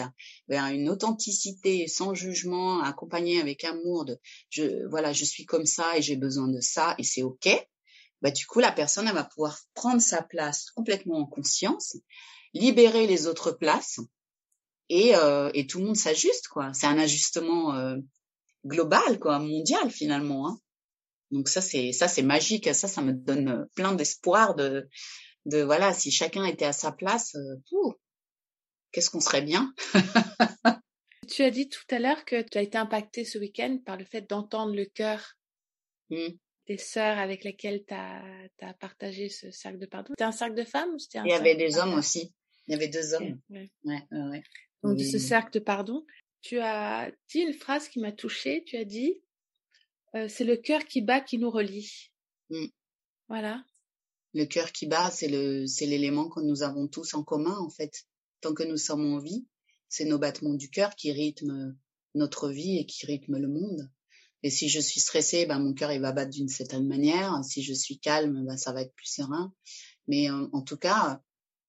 vers, 0.49 0.67
une 0.67 0.89
authenticité 0.89 1.87
sans 1.87 2.13
jugement, 2.13 2.83
accompagner 2.83 3.41
avec 3.41 3.63
amour 3.63 4.05
de, 4.05 4.19
je, 4.51 4.87
voilà, 4.89 5.13
je 5.13 5.25
suis 5.25 5.45
comme 5.45 5.67
ça 5.67 5.97
et 5.97 6.03
j'ai 6.03 6.17
besoin 6.17 6.49
de 6.49 6.61
ça 6.61 6.97
et 6.99 7.05
c'est 7.05 7.23
OK, 7.23 7.49
bah, 8.21 8.33
du 8.33 8.47
coup, 8.47 8.59
la 8.59 8.73
personne, 8.73 9.07
elle 9.07 9.15
va 9.15 9.25
pouvoir 9.25 9.61
prendre 9.75 10.03
sa 10.03 10.23
place 10.23 10.71
complètement 10.73 11.19
en 11.19 11.27
conscience 11.27 11.97
libérer 12.57 13.07
les 13.07 13.27
autres 13.27 13.53
places 13.53 14.01
et, 14.89 15.15
euh, 15.17 15.51
et 15.55 15.67
tout 15.67 15.79
le 15.79 15.87
monde 15.87 15.97
s'ajuste 15.97 16.49
quoi. 16.49 16.73
C'est 16.75 16.87
un 16.87 16.99
ajustement 16.99 17.75
euh, 17.75 17.97
global 18.65 19.19
quoi, 19.19 19.39
mondial 19.39 19.91
finalement. 19.91 20.49
Hein. 20.49 20.61
Donc 21.31 21.49
ça 21.49 21.61
c'est 21.61 21.93
ça 21.93 22.09
c'est 22.09 22.23
magique. 22.23 22.73
Ça 22.75 22.89
ça 22.89 23.03
me 23.03 23.13
donne 23.13 23.49
euh, 23.49 23.65
plein 23.75 23.95
d'espoir 23.95 24.55
de 24.55 24.89
de 25.47 25.63
voilà 25.63 25.93
si 25.93 26.11
chacun 26.11 26.45
était 26.45 26.65
à 26.65 26.73
sa 26.73 26.93
place, 26.93 27.37
qu'est-ce 28.93 29.11
qu'on 29.11 29.21
serait 29.21 29.43
bien? 29.43 29.73
tu 31.29 31.43
as 31.43 31.51
dit 31.51 31.69
tout 31.69 31.85
à 31.91 31.99
l'heure 31.99 32.25
que 32.25 32.43
tu 32.43 32.59
as 32.59 32.63
été 32.63 32.79
impacté 32.79 33.25
ce 33.25 33.39
week-end 33.39 33.79
par 33.85 33.97
le 33.97 34.05
fait 34.05 34.23
d'entendre 34.23 34.75
le 34.75 34.87
cœur 34.87 35.37
mmh. 36.11 36.29
des 36.69 36.79
sœurs 36.79 37.19
avec 37.19 37.45
lesquelles 37.45 37.85
tu 37.87 37.95
as, 37.95 38.23
as, 38.63 38.75
partagé 38.75 39.29
ce 39.29 39.51
cercle 39.51 39.79
de 39.79 39.87
pardon. 39.87 40.09
C'était 40.11 40.25
un 40.25 40.33
cercle 40.33 40.55
de 40.55 40.65
femmes 40.65 40.95
ou 40.95 40.99
c'était 40.99 41.21
Il 41.25 41.31
y 41.31 41.35
avait 41.35 41.57
des 41.57 41.79
hommes 41.79 41.95
aussi. 41.95 42.35
Il 42.67 42.73
y 42.73 42.75
avait 42.75 42.89
deux 42.89 43.15
hommes. 43.15 43.41
Ouais. 43.49 43.71
Ouais, 43.85 44.03
ouais, 44.11 44.43
Donc, 44.83 44.99
de 44.99 45.05
ce 45.05 45.19
cercle 45.19 45.53
de 45.53 45.61
pardon, 45.61 46.05
tu 46.41 46.59
as 46.59 47.13
dit 47.29 47.41
une 47.41 47.55
phrase 47.55 47.89
qui 47.89 48.01
m'a 48.01 48.13
touchée. 48.13 48.65
Tu 48.65 48.77
as 48.77 48.85
dit 48.85 49.21
euh, 50.15 50.29
C'est 50.29 50.45
le 50.45 50.57
cœur 50.57 50.85
qui 50.85 51.03
bat 51.03 51.21
qui 51.21 51.39
nous 51.39 51.51
relie. 51.51 52.11
Mm. 52.51 52.67
Voilà. 53.29 53.65
Le 54.35 54.45
cœur 54.45 54.73
qui 54.73 54.87
bat, 54.87 55.11
c'est 55.11 55.29
le, 55.29 55.67
c'est 55.67 55.87
l'élément 55.87 56.29
que 56.29 56.41
nous 56.41 56.63
avons 56.63 56.89
tous 56.89 57.15
en 57.15 57.23
commun, 57.23 57.57
en 57.59 57.71
fait. 57.71 58.07
Tant 58.41 58.55
que 58.55 58.63
nous 58.63 58.77
sommes 58.77 59.15
en 59.15 59.19
vie, 59.19 59.47
c'est 59.89 60.05
nos 60.05 60.19
battements 60.19 60.55
du 60.55 60.71
cœur 60.71 60.95
qui 60.95 61.11
rythment 61.11 61.75
notre 62.15 62.51
vie 62.51 62.79
et 62.79 62.87
qui 62.87 63.07
rythment 63.07 63.39
le 63.39 63.49
monde. 63.49 63.91
Et 64.43 64.51
si 64.51 64.69
je 64.69 64.81
suis 64.81 65.01
stressée, 65.01 65.47
ben 65.47 65.59
mon 65.59 65.75
cœur 65.75 65.93
il 65.93 66.01
va 66.01 66.13
battre 66.13 66.31
d'une 66.31 66.49
certaine 66.49 66.87
manière. 66.87 67.43
Si 67.45 67.63
je 67.63 67.73
suis 67.73 67.99
calme, 67.99 68.45
ben 68.45 68.57
ça 68.57 68.73
va 68.73 68.83
être 68.83 68.95
plus 68.95 69.07
serein. 69.07 69.53
Mais 70.07 70.31
euh, 70.31 70.47
en 70.53 70.63
tout 70.63 70.77
cas, 70.77 71.21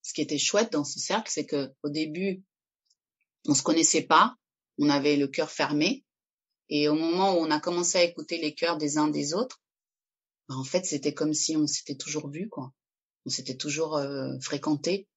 ce 0.02 0.14
qui 0.14 0.22
était 0.22 0.38
chouette 0.38 0.72
dans 0.72 0.84
ce 0.84 1.00
cercle, 1.00 1.32
c'est 1.32 1.46
que 1.46 1.72
au 1.84 1.90
début, 1.90 2.44
on 3.48 3.54
se 3.54 3.64
connaissait 3.64 4.04
pas, 4.04 4.36
on 4.78 4.90
avait 4.90 5.16
le 5.16 5.28
cœur 5.28 5.50
fermé, 5.50 6.06
et 6.70 6.90
au 6.90 6.96
moment 6.96 7.34
où 7.34 7.38
on 7.38 7.52
a 7.52 7.60
commencé 7.60 7.98
à 7.98 8.04
écouter 8.04 8.38
les 8.40 8.54
cœurs 8.54 8.78
des 8.78 8.98
uns 8.98 9.08
des 9.08 9.34
autres, 9.34 9.62
bah, 10.50 10.56
en 10.56 10.64
fait, 10.64 10.86
c'était 10.86 11.14
comme 11.14 11.34
si 11.34 11.56
on 11.56 11.68
s'était 11.68 11.96
toujours 11.96 12.30
vu, 12.30 12.50
quoi. 12.50 12.74
On 13.26 13.30
s'était 13.30 13.58
toujours 13.58 13.98
euh, 13.98 14.38
fréquenté, 14.40 15.08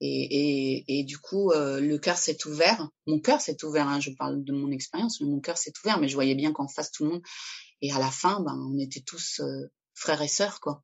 et, 0.00 0.06
et, 0.08 0.98
et, 0.98 1.04
du 1.04 1.18
coup, 1.18 1.52
euh, 1.52 1.78
le 1.78 1.98
cœur 1.98 2.16
s'est 2.16 2.46
ouvert. 2.46 2.88
Mon 3.06 3.20
cœur 3.20 3.40
s'est 3.40 3.62
ouvert. 3.64 3.86
Hein, 3.86 4.00
je 4.00 4.10
parle 4.10 4.42
de 4.44 4.52
mon 4.52 4.70
expérience, 4.70 5.20
mais 5.20 5.26
mon 5.26 5.40
cœur 5.40 5.58
s'est 5.58 5.74
ouvert. 5.84 6.00
Mais 6.00 6.08
je 6.08 6.14
voyais 6.14 6.34
bien 6.34 6.52
qu'en 6.52 6.68
face 6.68 6.90
tout 6.90 7.04
le 7.04 7.10
monde, 7.10 7.22
et 7.82 7.92
à 7.92 7.98
la 7.98 8.10
fin, 8.10 8.40
ben, 8.40 8.58
on 8.72 8.78
était 8.78 9.02
tous 9.02 9.40
euh, 9.40 9.70
frères 9.94 10.22
et 10.22 10.28
sœurs, 10.28 10.60
quoi. 10.60 10.82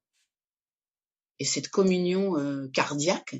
Et 1.38 1.44
cette 1.44 1.68
communion 1.68 2.34
cardiaque, 2.72 3.36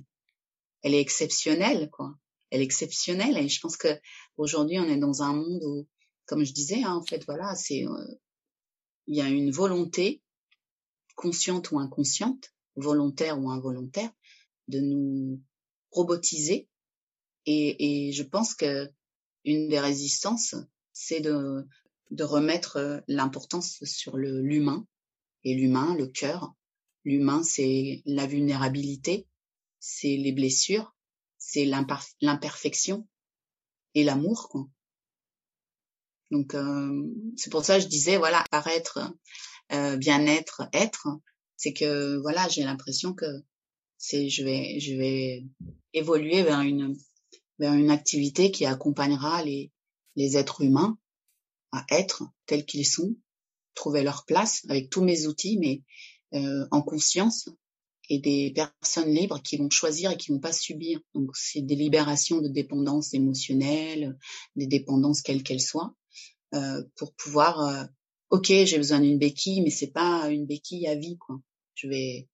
elle 0.83 0.94
est 0.94 1.01
exceptionnelle, 1.01 1.88
quoi. 1.90 2.14
Elle 2.51 2.61
est 2.61 2.64
exceptionnelle. 2.64 3.38
Et 3.38 3.49
je 3.49 3.61
pense 3.61 3.77
que 3.77 3.88
aujourd'hui, 4.37 4.79
on 4.79 4.88
est 4.88 4.99
dans 4.99 5.22
un 5.22 5.33
monde 5.33 5.62
où, 5.64 5.87
comme 6.27 6.45
je 6.45 6.53
disais, 6.53 6.83
hein, 6.83 6.95
en 6.95 7.03
fait, 7.05 7.25
voilà, 7.27 7.55
c'est, 7.55 7.87
euh, 7.87 8.15
il 9.07 9.17
y 9.17 9.21
a 9.21 9.29
une 9.29 9.51
volonté 9.51 10.23
consciente 11.15 11.71
ou 11.71 11.79
inconsciente, 11.79 12.53
volontaire 12.77 13.41
ou 13.41 13.51
involontaire, 13.51 14.11
de 14.69 14.81
nous 14.81 15.41
robotiser. 15.91 16.69
Et, 17.47 18.09
et 18.09 18.12
je 18.12 18.23
pense 18.23 18.55
que 18.55 18.91
une 19.45 19.69
des 19.69 19.79
résistances, 19.79 20.57
c'est 20.93 21.21
de, 21.21 21.67
remettre 22.21 23.03
l'importance 23.07 23.83
sur 23.85 24.17
l'humain 24.17 24.87
et 25.45 25.55
l'humain, 25.55 25.95
le 25.95 26.09
cœur. 26.09 26.55
L'humain, 27.05 27.43
c'est 27.45 28.03
la 28.05 28.27
vulnérabilité, 28.27 29.27
c'est 29.79 30.17
les 30.17 30.33
blessures, 30.33 30.95
c'est 31.39 31.65
l'imperfection 32.21 33.07
et 33.95 34.03
l'amour. 34.03 34.69
Donc 36.31 36.55
euh, 36.55 37.03
c'est 37.37 37.51
pour 37.51 37.65
ça 37.65 37.77
que 37.77 37.83
je 37.83 37.89
disais 37.89 38.17
voilà 38.17 38.45
paraître, 38.51 38.99
euh, 39.73 39.97
bien-être, 39.97 40.69
être, 40.73 41.09
c'est 41.57 41.73
que 41.73 42.17
voilà 42.17 42.49
j'ai 42.49 42.65
l'impression 42.65 43.15
que 43.15 43.27
c'est 43.99 44.29
je 44.29 44.45
vais 44.45 44.81
je 44.81 44.95
vais 44.95 45.47
évoluer 45.93 46.43
vers 46.43 46.61
une 46.61 46.97
vers 47.59 47.73
une 47.73 47.91
activité 47.91 48.51
qui 48.51 48.67
accompagnera 48.67 49.43
les 49.45 49.71
les 50.17 50.37
êtres 50.37 50.62
humains 50.62 50.99
à 51.73 51.85
être 51.91 52.25
tels 52.47 52.65
qu'ils 52.65 52.87
sont, 52.87 53.15
trouver 53.75 54.03
leur 54.03 54.25
place 54.25 54.65
avec 54.69 54.91
tous 54.91 55.05
mes 55.05 55.27
outils, 55.27 55.59
mais 55.59 55.83
euh, 56.35 56.67
en 56.71 56.83
conscience 56.83 57.49
et 58.09 58.19
des 58.19 58.53
personnes 58.53 59.11
libres 59.11 59.41
qui 59.43 59.57
vont 59.57 59.71
choisir 59.71 60.11
et 60.12 60.17
qui 60.17 60.33
vont 60.33 60.39
pas 60.39 60.53
subir. 60.53 61.01
Donc 61.15 61.31
c'est 61.35 61.62
des 61.62 61.75
libérations 61.75 62.41
de 62.41 62.49
dépendance 62.49 63.15
émotionnelle, 63.15 64.19
des 64.55 64.67
dépendances 64.67 65.23
quelles 65.23 65.43
qu'elles 65.43 65.61
soient, 65.61 65.95
pour 66.96 67.14
pouvoir. 67.14 67.61
Euh, 67.61 67.85
ok, 68.30 68.46
j'ai 68.46 68.78
besoin 68.78 69.00
d'une 69.00 69.18
béquille, 69.18 69.62
mais 69.62 69.70
c'est 69.70 69.92
pas 69.92 70.28
une 70.30 70.46
béquille 70.46 70.87
à 70.87 70.94
vie 70.94 71.16
quoi. 71.18 71.37
Je 71.74 71.88
vais, 71.88 72.28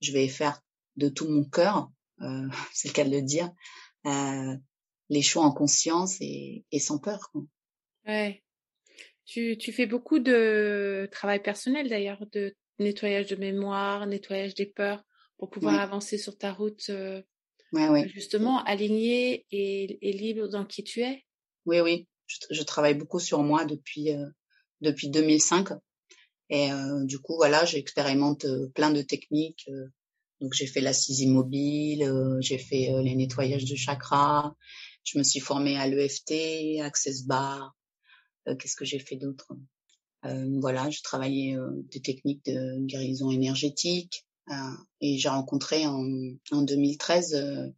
je 0.00 0.12
vais 0.12 0.28
faire 0.28 0.60
de 0.96 1.08
tout 1.08 1.28
mon 1.28 1.44
cœur, 1.44 1.90
euh, 2.20 2.48
c'est 2.72 2.88
le 2.88 2.94
cas 2.94 3.04
de 3.04 3.10
le 3.10 3.22
dire, 3.22 3.50
euh, 4.06 4.56
les 5.08 5.22
choix 5.22 5.44
en 5.44 5.52
conscience 5.52 6.16
et, 6.20 6.64
et 6.72 6.78
sans 6.78 6.98
peur. 6.98 7.30
Quoi. 7.32 7.42
Ouais. 8.06 8.42
Tu, 9.24 9.58
tu 9.58 9.72
fais 9.72 9.86
beaucoup 9.86 10.18
de 10.18 11.08
travail 11.12 11.42
personnel 11.42 11.88
d'ailleurs, 11.88 12.24
de 12.32 12.56
nettoyage 12.78 13.26
de 13.26 13.36
mémoire, 13.36 14.06
nettoyage 14.06 14.54
des 14.54 14.66
peurs 14.66 15.04
pour 15.36 15.50
pouvoir 15.50 15.80
avancer 15.80 16.18
sur 16.18 16.36
ta 16.36 16.52
route 16.52 16.88
euh, 16.88 17.22
ouais, 17.72 17.88
ouais. 17.88 18.08
justement 18.08 18.64
alignée 18.64 19.46
et, 19.50 20.08
et, 20.08 20.12
libre 20.12 20.48
dans 20.48 20.64
qui 20.64 20.82
tu 20.82 21.00
es? 21.00 21.24
Oui, 21.66 21.80
oui. 21.80 22.08
Je, 22.28 22.62
travaille 22.62 22.94
beaucoup 22.94 23.18
sur 23.18 23.42
moi 23.42 23.64
depuis 23.64 24.12
euh, 24.12 24.26
depuis 24.80 25.08
2005 25.08 25.70
et 26.50 26.72
euh, 26.72 27.04
du 27.04 27.18
coup 27.18 27.36
voilà, 27.36 27.64
j'expérimente 27.64 28.44
euh, 28.44 28.68
plein 28.74 28.90
de 28.90 29.02
techniques. 29.02 29.66
Euh, 29.68 29.86
donc 30.40 30.52
j'ai 30.52 30.68
fait 30.68 30.80
l'assise 30.80 31.18
immobile, 31.20 32.08
j'ai 32.38 32.58
fait 32.58 32.92
les 33.02 33.16
nettoyages 33.16 33.64
de 33.64 33.74
chakras, 33.74 34.54
je 35.02 35.18
me 35.18 35.24
suis 35.24 35.40
formée 35.40 35.76
à 35.76 35.88
l'EFT, 35.88 36.80
Access 36.80 37.24
Bar, 37.24 37.74
euh, 38.46 38.54
qu'est-ce 38.56 38.76
que 38.76 38.84
j'ai 38.84 38.98
fait 38.98 39.16
d'autre? 39.16 39.52
Euh, 40.24 40.46
Voilà, 40.60 40.90
je 40.90 41.02
travaillais 41.02 41.56
euh, 41.56 41.70
des 41.90 42.00
techniques 42.00 42.44
de 42.46 42.84
guérison 42.86 43.30
énergétique 43.30 44.24
et 45.02 45.18
j'ai 45.18 45.28
rencontré 45.28 45.86
en, 45.86 46.02
en 46.52 46.62
2013 46.62 47.74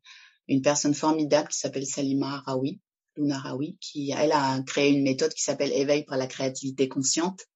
une 0.46 0.62
personne 0.62 0.94
formidable 0.94 1.48
qui 1.48 1.58
s'appelle 1.58 1.84
Salima 1.84 2.44
Raoui, 2.46 2.80
Luna 3.16 3.38
Raoui, 3.38 3.76
qui 3.80 4.12
elle 4.16 4.32
a 4.32 4.62
créé 4.62 4.90
une 4.90 5.02
méthode 5.02 5.32
qui 5.34 5.42
s'appelle 5.42 5.72
éveil 5.72 6.04
par 6.04 6.18
la 6.18 6.26
créativité 6.26 6.88
consciente. 6.88 7.46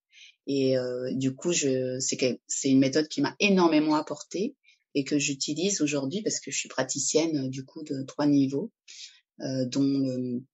Et 0.46 0.76
euh, 0.76 1.10
du 1.12 1.34
coup, 1.34 1.52
c'est, 1.52 2.40
une 2.64 2.78
méthode 2.78 3.08
qui 3.08 3.22
m'a 3.22 3.34
énormément 3.40 3.94
apporté 3.94 4.56
et 4.94 5.04
que 5.04 5.18
j'utilise 5.18 5.80
aujourd'hui 5.80 6.22
parce 6.22 6.40
que 6.40 6.50
je 6.50 6.58
suis 6.58 6.68
praticienne 6.68 7.48
du 7.48 7.64
coup 7.64 7.82
de 7.82 8.02
trois 8.02 8.26
niveaux, 8.26 8.70
euh, 9.40 9.64
dont 9.66 9.82
le, 9.82 10.44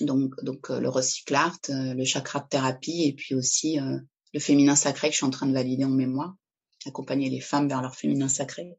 donc 0.00 0.42
donc 0.42 0.70
euh, 0.70 0.80
le 0.80 0.88
recyclart, 0.88 1.58
euh, 1.70 1.94
le 1.94 2.04
chakra 2.04 2.40
thérapie 2.40 3.04
et 3.04 3.12
puis 3.12 3.34
aussi 3.34 3.78
euh, 3.78 3.98
le 4.32 4.40
féminin 4.40 4.76
sacré 4.76 5.08
que 5.08 5.12
je 5.12 5.18
suis 5.18 5.26
en 5.26 5.30
train 5.30 5.46
de 5.46 5.52
valider 5.52 5.84
en 5.84 5.90
mémoire, 5.90 6.34
accompagner 6.86 7.30
les 7.30 7.40
femmes 7.40 7.68
vers 7.68 7.82
leur 7.82 7.94
féminin 7.94 8.28
sacré. 8.28 8.76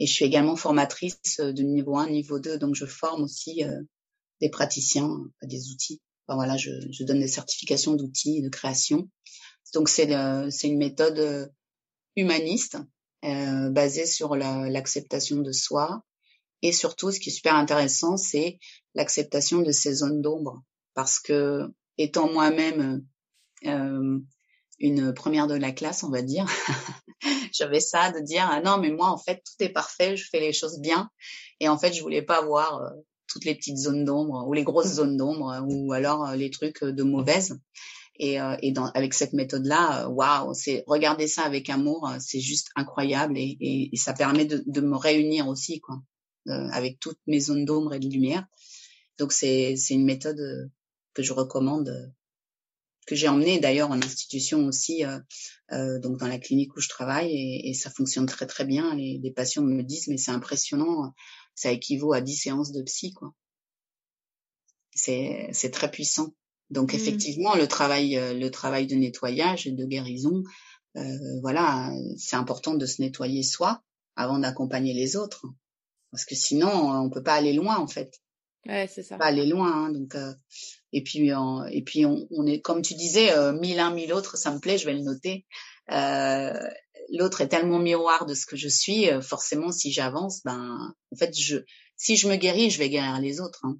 Et 0.00 0.06
je 0.06 0.12
suis 0.12 0.24
également 0.24 0.56
formatrice 0.56 1.38
de 1.38 1.62
niveau 1.62 1.96
1, 1.96 2.10
niveau 2.10 2.40
2, 2.40 2.58
donc 2.58 2.74
je 2.74 2.84
forme 2.84 3.22
aussi 3.22 3.62
des 4.40 4.50
praticiens, 4.50 5.10
des 5.42 5.70
outils. 5.70 6.00
Enfin, 6.26 6.36
voilà, 6.36 6.56
je, 6.56 6.70
je 6.90 7.04
donne 7.04 7.20
des 7.20 7.28
certifications 7.28 7.94
d'outils 7.94 8.42
de 8.42 8.48
création. 8.48 9.08
Donc 9.74 9.88
c'est 9.88 10.08
c'est 10.50 10.68
une 10.68 10.78
méthode 10.78 11.52
humaniste 12.16 12.76
euh, 13.24 13.70
basée 13.70 14.06
sur 14.06 14.36
l'acceptation 14.36 15.38
de 15.38 15.50
soi, 15.50 16.04
et 16.64 16.72
surtout, 16.72 17.10
ce 17.10 17.20
qui 17.20 17.28
est 17.28 17.32
super 17.32 17.56
intéressant, 17.56 18.16
c'est 18.16 18.58
l'acceptation 18.94 19.60
de 19.60 19.70
ces 19.70 19.96
zones 19.96 20.22
d'ombre. 20.22 20.62
Parce 20.94 21.20
que, 21.20 21.68
étant 21.98 22.32
moi-même 22.32 23.04
euh, 23.66 24.18
une 24.78 25.12
première 25.12 25.46
de 25.46 25.56
la 25.56 25.72
classe, 25.72 26.04
on 26.04 26.08
va 26.08 26.22
dire, 26.22 26.46
j'avais 27.52 27.80
ça 27.80 28.12
de 28.12 28.20
dire 28.20 28.48
ah 28.50 28.62
non 28.62 28.78
mais 28.78 28.90
moi 28.90 29.08
en 29.08 29.18
fait 29.18 29.42
tout 29.44 29.62
est 29.62 29.68
parfait, 29.68 30.16
je 30.16 30.26
fais 30.28 30.40
les 30.40 30.52
choses 30.52 30.80
bien 30.80 31.10
et 31.60 31.68
en 31.68 31.78
fait 31.78 31.92
je 31.92 32.02
voulais 32.02 32.22
pas 32.22 32.42
voir 32.42 32.80
euh, 32.80 32.90
toutes 33.26 33.44
les 33.44 33.54
petites 33.54 33.78
zones 33.78 34.04
d'ombre 34.04 34.46
ou 34.46 34.52
les 34.52 34.64
grosses 34.64 34.94
zones 34.94 35.16
d'ombre 35.16 35.64
ou 35.68 35.92
alors 35.92 36.26
euh, 36.26 36.36
les 36.36 36.50
trucs 36.50 36.84
de 36.84 37.02
mauvaise. 37.02 37.58
Et, 38.20 38.40
euh, 38.40 38.56
et 38.62 38.70
dans, 38.70 38.86
avec 38.92 39.12
cette 39.12 39.32
méthode-là, 39.32 40.08
waouh, 40.08 40.54
c'est 40.54 40.84
regarder 40.86 41.26
ça 41.26 41.42
avec 41.42 41.68
amour, 41.68 42.08
c'est 42.20 42.38
juste 42.38 42.68
incroyable 42.76 43.36
et, 43.36 43.56
et, 43.60 43.90
et, 43.92 43.96
ça 43.96 44.12
permet 44.12 44.44
de, 44.44 44.62
de 44.66 44.80
me 44.80 44.96
réunir 44.96 45.48
aussi 45.48 45.80
quoi. 45.80 46.00
Euh, 46.46 46.68
avec 46.72 47.00
toutes 47.00 47.18
mes 47.26 47.40
zones 47.40 47.64
d'ombre 47.64 47.94
et 47.94 47.98
de 47.98 48.08
lumière. 48.08 48.46
Donc 49.18 49.32
c'est 49.32 49.76
c'est 49.76 49.94
une 49.94 50.04
méthode 50.04 50.38
euh, 50.38 50.66
que 51.14 51.22
je 51.22 51.32
recommande, 51.32 51.88
euh, 51.88 52.06
que 53.06 53.14
j'ai 53.14 53.28
emmenée 53.28 53.60
d'ailleurs 53.60 53.90
en 53.90 54.00
institution 54.02 54.66
aussi, 54.66 55.04
euh, 55.72 55.98
donc 56.00 56.18
dans 56.18 56.26
la 56.26 56.38
clinique 56.38 56.76
où 56.76 56.80
je 56.80 56.88
travaille 56.88 57.32
et, 57.32 57.70
et 57.70 57.74
ça 57.74 57.90
fonctionne 57.90 58.26
très 58.26 58.46
très 58.46 58.66
bien. 58.66 58.94
Les, 58.94 59.18
les 59.22 59.30
patients 59.30 59.62
me 59.62 59.82
disent 59.82 60.08
mais 60.08 60.18
c'est 60.18 60.32
impressionnant, 60.32 61.14
ça 61.54 61.70
équivaut 61.70 62.12
à 62.12 62.20
10 62.20 62.34
séances 62.36 62.72
de 62.72 62.82
psy 62.82 63.12
quoi. 63.12 63.34
C'est 64.94 65.48
c'est 65.52 65.70
très 65.70 65.90
puissant. 65.90 66.34
Donc 66.70 66.92
mmh. 66.92 66.96
effectivement 66.96 67.54
le 67.54 67.68
travail 67.68 68.14
le 68.14 68.48
travail 68.50 68.86
de 68.86 68.94
nettoyage 68.94 69.66
et 69.66 69.72
de 69.72 69.84
guérison, 69.84 70.42
euh, 70.96 71.40
voilà, 71.42 71.92
c'est 72.16 72.36
important 72.36 72.74
de 72.74 72.86
se 72.86 73.02
nettoyer 73.02 73.42
soi 73.42 73.82
avant 74.16 74.38
d'accompagner 74.38 74.94
les 74.94 75.16
autres 75.16 75.46
parce 76.10 76.24
que 76.24 76.36
sinon 76.36 76.70
on 76.70 77.10
peut 77.10 77.22
pas 77.22 77.34
aller 77.34 77.52
loin 77.52 77.76
en 77.78 77.88
fait. 77.88 78.20
Ouais, 78.66 78.88
c'est 78.92 79.02
ça. 79.02 79.18
Pas 79.18 79.26
aller 79.26 79.46
loin, 79.46 79.70
hein, 79.72 79.90
donc 79.90 80.14
euh, 80.14 80.32
et 80.92 81.02
puis 81.02 81.30
et 81.70 81.82
puis 81.84 82.06
on, 82.06 82.26
on, 82.30 82.46
est 82.46 82.60
comme 82.60 82.82
tu 82.82 82.94
disais 82.94 83.32
euh, 83.32 83.52
mille 83.52 83.78
un 83.78 83.92
mille 83.92 84.12
autres, 84.12 84.36
ça 84.36 84.50
me 84.52 84.58
plaît, 84.58 84.78
je 84.78 84.86
vais 84.86 84.94
le 84.94 85.02
noter. 85.02 85.46
Euh, 85.90 86.52
L'autre 87.12 87.42
est 87.42 87.48
tellement 87.48 87.78
miroir 87.78 88.24
de 88.24 88.32
ce 88.32 88.46
que 88.46 88.56
je 88.56 88.68
suis, 88.68 89.10
euh, 89.10 89.20
forcément 89.20 89.70
si 89.70 89.92
j'avance, 89.92 90.42
ben 90.44 90.94
en 91.12 91.16
fait 91.16 91.38
je 91.38 91.58
si 91.96 92.16
je 92.16 92.28
me 92.28 92.36
guéris, 92.36 92.70
je 92.70 92.78
vais 92.78 92.88
guérir 92.88 93.20
les 93.20 93.40
autres. 93.40 93.60
Hein. 93.64 93.76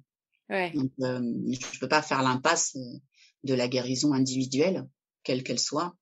Ouais. 0.49 0.71
Donc 0.71 0.91
euh, 1.01 1.21
je 1.49 1.79
peux 1.79 1.87
pas 1.87 2.03
faire 2.03 2.21
l'impasse 2.21 2.77
de 3.43 3.53
la 3.53 3.67
guérison 3.67 4.13
individuelle, 4.13 4.87
quelle 5.23 5.43
qu'elle 5.43 5.59
soit. 5.59 5.95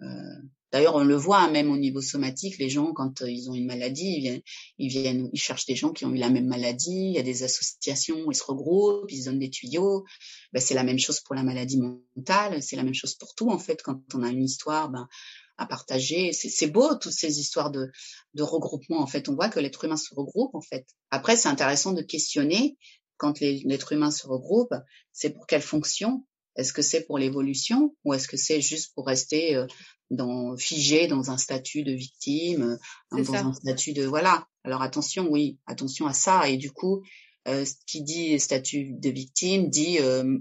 Euh, 0.00 0.42
D'ailleurs, 0.70 0.96
on 0.96 1.04
le 1.04 1.16
voit 1.16 1.40
hein, 1.40 1.50
même 1.50 1.70
au 1.70 1.78
niveau 1.78 2.02
somatique, 2.02 2.58
les 2.58 2.68
gens 2.68 2.92
quand 2.92 3.22
euh, 3.22 3.30
ils 3.30 3.48
ont 3.50 3.54
une 3.54 3.66
maladie, 3.66 4.16
ils 4.16 4.20
viennent, 4.20 4.42
ils 4.78 4.88
viennent, 4.88 5.30
ils 5.32 5.40
cherchent 5.40 5.66
des 5.66 5.74
gens 5.74 5.92
qui 5.92 6.04
ont 6.04 6.12
eu 6.12 6.18
la 6.18 6.28
même 6.28 6.46
maladie. 6.46 7.08
Il 7.10 7.12
y 7.12 7.18
a 7.18 7.22
des 7.22 7.42
associations, 7.42 8.30
ils 8.30 8.34
se 8.34 8.44
regroupent, 8.44 9.10
ils 9.10 9.24
donnent 9.24 9.38
des 9.38 9.50
tuyaux. 9.50 10.04
Ben, 10.52 10.60
c'est 10.60 10.74
la 10.74 10.84
même 10.84 10.98
chose 10.98 11.20
pour 11.20 11.34
la 11.34 11.42
maladie 11.42 11.78
mentale, 11.78 12.62
c'est 12.62 12.76
la 12.76 12.82
même 12.82 12.94
chose 12.94 13.14
pour 13.14 13.34
tout 13.34 13.50
en 13.50 13.58
fait. 13.58 13.82
Quand 13.82 14.00
on 14.14 14.22
a 14.22 14.28
une 14.28 14.44
histoire, 14.44 14.90
ben, 14.90 15.08
à 15.56 15.66
partager, 15.66 16.32
c'est 16.32 16.68
beau 16.68 16.94
toutes 16.94 17.12
ces 17.12 17.40
histoires 17.40 17.70
de, 17.70 17.90
de 18.34 18.42
regroupement. 18.42 19.00
En 19.00 19.06
fait, 19.06 19.28
on 19.28 19.34
voit 19.34 19.48
que 19.48 19.58
l'être 19.58 19.84
humain 19.84 19.96
se 19.96 20.14
regroupe 20.14 20.54
en 20.54 20.60
fait. 20.60 20.86
Après, 21.10 21.36
c'est 21.36 21.48
intéressant 21.48 21.92
de 21.92 22.02
questionner 22.02 22.76
quand 23.18 23.40
l'être 23.40 23.92
humain 23.92 24.10
se 24.10 24.26
regroupe, 24.26 24.72
c'est 25.12 25.30
pour 25.30 25.46
quelle 25.46 25.62
fonction? 25.62 26.24
Est-ce 26.56 26.72
que 26.72 26.82
c'est 26.82 27.04
pour 27.06 27.18
l'évolution 27.18 27.94
ou 28.04 28.14
est-ce 28.14 28.28
que 28.28 28.36
c'est 28.36 28.60
juste 28.60 28.94
pour 28.94 29.06
rester 29.06 29.54
euh, 29.54 29.66
dans, 30.10 30.56
figé 30.56 31.06
dans 31.06 31.30
un 31.30 31.36
statut 31.36 31.82
de 31.82 31.92
victime, 31.92 32.78
euh, 33.12 33.22
dans 33.22 33.34
un 33.34 33.54
statut 33.54 33.92
de 33.92 34.04
voilà. 34.04 34.46
Alors 34.64 34.82
attention, 34.82 35.28
oui, 35.30 35.58
attention 35.66 36.06
à 36.06 36.12
ça. 36.12 36.48
Et 36.48 36.56
du 36.56 36.70
coup, 36.70 37.02
euh, 37.46 37.64
qui 37.86 38.02
dit 38.02 38.38
statut 38.38 38.92
de 38.92 39.10
victime 39.10 39.70
dit 39.70 39.98
euh, 40.00 40.38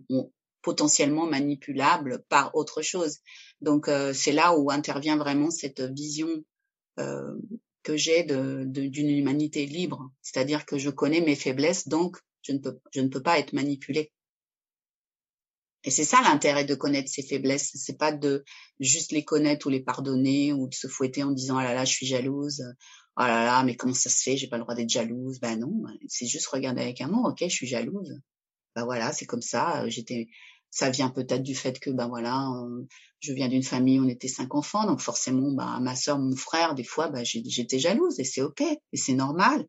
potentiellement 0.62 1.26
manipulable 1.26 2.24
par 2.28 2.54
autre 2.56 2.82
chose. 2.82 3.20
Donc 3.62 3.88
euh, 3.88 4.14
c'est 4.14 4.34
là 4.34 4.58
où 4.58 4.70
intervient 4.72 5.16
vraiment 5.16 5.50
cette 5.50 5.82
vision 5.82 6.28
euh, 7.00 7.36
que 7.84 7.96
j'ai 7.96 8.24
de, 8.24 8.66
d'une 8.66 9.10
humanité 9.10 9.66
libre, 9.66 10.12
c'est-à-dire 10.22 10.66
que 10.66 10.78
je 10.78 10.90
connais 10.90 11.22
mes 11.22 11.36
faiblesses, 11.36 11.88
donc 11.88 12.18
je 12.42 12.52
ne 12.52 12.58
peux 12.58 12.78
je 12.92 13.00
ne 13.00 13.08
peux 13.08 13.24
pas 13.24 13.40
être 13.40 13.54
manipulée. 13.54 14.12
Et 15.84 15.92
c'est 15.92 16.04
ça 16.04 16.22
l'intérêt 16.22 16.66
de 16.66 16.76
connaître 16.76 17.10
ses 17.10 17.22
faiblesses. 17.24 17.72
C'est 17.76 17.98
pas 17.98 18.12
de 18.12 18.44
juste 18.80 19.12
les 19.12 19.24
connaître 19.24 19.68
ou 19.68 19.70
les 19.70 19.82
pardonner 19.82 20.54
ou 20.54 20.68
de 20.68 20.74
se 20.74 20.88
fouetter 20.88 21.24
en 21.24 21.32
disant 21.32 21.58
ah 21.58 21.64
là 21.64 21.74
là 21.74 21.86
je 21.86 21.94
suis 21.94 22.06
jalouse. 22.06 22.64
Oh 23.18 23.22
là 23.22 23.46
là 23.46 23.64
mais 23.64 23.76
comment 23.76 23.94
ça 23.94 24.10
se 24.10 24.22
fait 24.22 24.38
J'ai 24.38 24.48
pas 24.48 24.58
le 24.58 24.64
droit 24.64 24.76
d'être 24.76 24.90
jalouse. 24.90 25.40
Ben 25.40 25.60
non, 25.60 25.84
c'est 26.08 26.28
juste 26.28 26.48
regarder 26.48 26.82
avec 26.82 27.02
amour. 27.02 27.26
Ok, 27.30 27.38
je 27.42 27.48
suis 27.48 27.68
jalouse. 27.68 28.20
Ben 28.76 28.86
voilà, 28.86 29.14
c'est 29.14 29.26
comme 29.26 29.42
ça. 29.42 29.88
J'étais. 29.90 30.28
Ça 30.70 30.90
vient 30.90 31.10
peut-être 31.10 31.44
du 31.44 31.56
fait 31.56 31.80
que 31.80 31.90
ben 31.90 32.08
voilà, 32.10 32.52
je 33.20 33.34
viens 33.34 33.48
d'une 33.48 33.64
famille 33.64 34.00
où 34.00 34.06
on 34.06 34.10
était 34.10 34.28
cinq 34.28 34.54
enfants, 34.54 34.86
donc 34.86 35.00
forcément, 35.00 35.52
ben 35.52 35.80
ma 35.80 35.96
soeur, 35.96 36.20
mon 36.20 36.36
frère, 36.36 36.76
des 36.76 36.84
fois, 36.84 37.08
ben 37.08 37.24
j'étais 37.24 37.80
jalouse 37.80 38.20
et 38.20 38.26
c'est 38.26 38.42
ok 38.42 38.62
et 38.62 38.98
c'est 38.98 39.14
normal. 39.14 39.66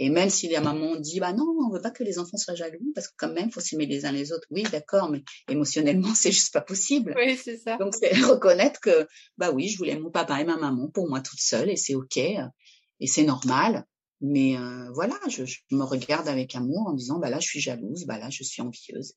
Et 0.00 0.10
même 0.10 0.30
si 0.30 0.48
la 0.48 0.60
maman 0.60 0.94
dit, 0.94 1.18
bah 1.18 1.32
non, 1.32 1.44
on 1.60 1.70
veut 1.70 1.80
pas 1.80 1.90
que 1.90 2.04
les 2.04 2.20
enfants 2.20 2.36
soient 2.36 2.54
jaloux, 2.54 2.92
parce 2.94 3.08
que 3.08 3.14
quand 3.16 3.32
même, 3.32 3.50
faut 3.50 3.58
s'aimer 3.58 3.84
les 3.84 4.06
uns 4.06 4.12
les 4.12 4.30
autres. 4.30 4.46
Oui, 4.52 4.62
d'accord, 4.70 5.10
mais 5.10 5.24
émotionnellement, 5.48 6.14
c'est 6.14 6.30
juste 6.30 6.52
pas 6.52 6.60
possible. 6.60 7.14
Oui, 7.16 7.36
c'est 7.36 7.56
ça. 7.56 7.76
Donc, 7.78 7.96
c'est 7.96 8.12
reconnaître 8.24 8.78
que, 8.80 9.08
bah 9.38 9.50
oui, 9.50 9.68
je 9.68 9.76
voulais 9.76 9.98
mon 9.98 10.12
papa 10.12 10.40
et 10.40 10.44
ma 10.44 10.56
maman 10.56 10.88
pour 10.88 11.08
moi 11.08 11.20
toute 11.20 11.40
seule, 11.40 11.68
et 11.68 11.74
c'est 11.74 11.96
ok, 11.96 12.16
et 12.16 13.06
c'est 13.08 13.24
normal. 13.24 13.84
Mais 14.20 14.56
euh, 14.56 14.88
voilà, 14.94 15.18
je, 15.28 15.44
je, 15.44 15.58
me 15.72 15.82
regarde 15.82 16.28
avec 16.28 16.54
amour 16.54 16.86
en 16.86 16.92
disant, 16.92 17.18
bah 17.18 17.28
là, 17.28 17.40
je 17.40 17.48
suis 17.48 17.60
jalouse, 17.60 18.04
bah 18.06 18.18
là, 18.18 18.30
je 18.30 18.44
suis 18.44 18.62
envieuse. 18.62 19.14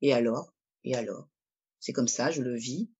Et 0.00 0.14
alors? 0.14 0.54
Et 0.84 0.94
alors? 0.94 1.28
C'est 1.78 1.92
comme 1.92 2.08
ça, 2.08 2.30
je 2.30 2.40
le 2.40 2.56
vis. 2.56 2.90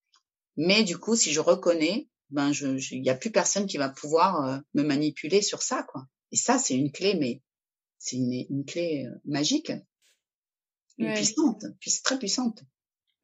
Mais 0.59 0.85
du 0.85 0.99
coup, 0.99 1.17
si 1.17 1.33
je 1.33 1.41
reconnais, 1.41 2.11
ben, 2.29 2.53
je, 2.53 2.67
il 2.95 3.05
y 3.05 3.11
a 3.11 3.15
plus 3.15 3.31
personne 3.31 3.67
qui 3.67 3.79
va 3.79 3.89
pouvoir 3.89 4.45
euh, 4.45 4.59
me 4.75 4.83
manipuler 4.83 5.41
sur 5.41 5.63
ça, 5.63 5.83
quoi. 5.83 6.07
Et 6.33 6.37
ça, 6.37 6.59
c'est 6.59 6.75
une 6.75 6.91
clé, 6.91 7.15
mais 7.15 7.43
c'est 7.99 8.17
une, 8.17 8.33
une, 8.33 8.65
clé 8.65 9.07
euh, 9.07 9.21
magique, 9.25 9.73
une 10.99 11.13
puissante, 11.15 11.65
très 12.03 12.19
puissante. 12.19 12.65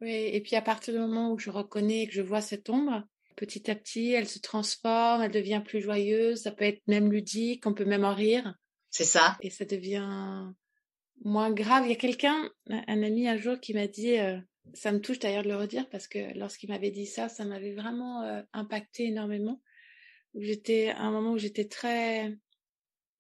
Oui, 0.01 0.13
et 0.13 0.41
puis 0.41 0.55
à 0.55 0.63
partir 0.63 0.95
du 0.95 1.01
moment 1.01 1.33
où 1.33 1.39
je 1.39 1.51
reconnais 1.51 2.07
que 2.07 2.13
je 2.13 2.23
vois 2.23 2.41
cette 2.41 2.71
ombre, 2.71 3.03
petit 3.37 3.71
à 3.71 3.75
petit, 3.75 4.13
elle 4.13 4.29
se 4.29 4.39
transforme, 4.39 5.23
elle 5.23 5.33
devient 5.33 5.63
plus 5.65 5.81
joyeuse, 5.81 6.43
ça 6.43 6.53
peut 6.53 6.65
être 6.65 6.83
même 6.87 7.11
ludique, 7.11 7.67
on 7.67 7.75
peut 7.75 7.85
même 7.85 8.05
en 8.05 8.15
rire. 8.15 8.55
C'est 8.91 9.05
ça. 9.05 9.37
Et 9.41 9.51
ça 9.51 9.65
devient 9.65 10.53
moins 11.25 11.51
grave. 11.51 11.85
Il 11.87 11.91
y 11.91 11.93
a 11.93 11.97
quelqu'un, 11.97 12.51
un 12.69 13.03
ami 13.03 13.29
un 13.29 13.37
jour 13.37 13.59
qui 13.61 13.75
m'a 13.75 13.87
dit, 13.87 14.19
euh, 14.19 14.39
ça 14.75 14.93
me 14.93 15.01
touche 15.01 15.19
d'ailleurs 15.19 15.43
de 15.43 15.49
le 15.49 15.57
redire 15.57 15.89
parce 15.89 16.09
que 16.09 16.37
lorsqu'il 16.39 16.69
m'avait 16.69 16.91
dit 16.91 17.07
ça, 17.07 17.29
ça 17.29 17.45
m'avait 17.45 17.75
vraiment 17.75 18.23
euh, 18.23 18.43
impacté 18.53 19.07
énormément. 19.07 19.61
J'étais 20.35 20.89
à 20.91 21.03
un 21.03 21.11
moment 21.11 21.33
où 21.33 21.39
j'étais 21.39 21.67
très 21.67 22.37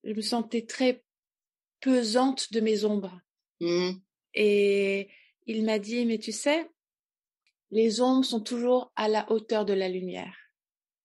je 0.09 0.15
me 0.15 0.23
sentais 0.23 0.63
très 0.63 1.03
pesante 1.81 2.53
de 2.53 2.61
mes 2.61 2.85
ombres. 2.85 3.21
Mmh. 3.61 3.91
Et 4.35 5.09
il 5.47 5.65
m'a 5.65 5.79
dit, 5.79 6.07
mais 6.07 6.19
tu 6.19 6.33
sais, 6.33 6.67
les 7.71 8.01
ombres 8.01 8.25
sont 8.25 8.41
toujours 8.41 8.91
à 8.97 9.09
la 9.09 9.31
hauteur 9.31 9.67
de 9.67 9.75
la 9.75 9.89
lumière. 9.89 10.35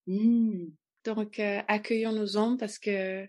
Mmh. 0.08 0.68
Donc, 1.04 1.40
euh, 1.40 1.62
accueillons 1.68 2.14
nos 2.14 2.38
ombres 2.38 2.58
parce 2.58 2.80
que 2.80 3.28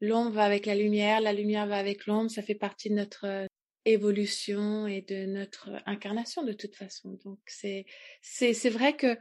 l'ombre 0.00 0.32
va 0.32 0.44
avec 0.44 0.66
la 0.66 0.74
lumière, 0.74 1.20
la 1.20 1.32
lumière 1.32 1.68
va 1.68 1.76
avec 1.76 2.06
l'ombre, 2.06 2.30
ça 2.30 2.42
fait 2.42 2.56
partie 2.56 2.90
de 2.90 2.94
notre 2.94 3.24
euh, 3.26 3.46
évolution 3.84 4.88
et 4.88 5.02
de 5.02 5.26
notre 5.26 5.70
incarnation 5.86 6.42
de 6.42 6.52
toute 6.52 6.74
façon. 6.74 7.20
Donc, 7.24 7.38
c'est, 7.46 7.86
c'est, 8.20 8.52
c'est 8.52 8.70
vrai 8.70 8.96
que 8.96 9.16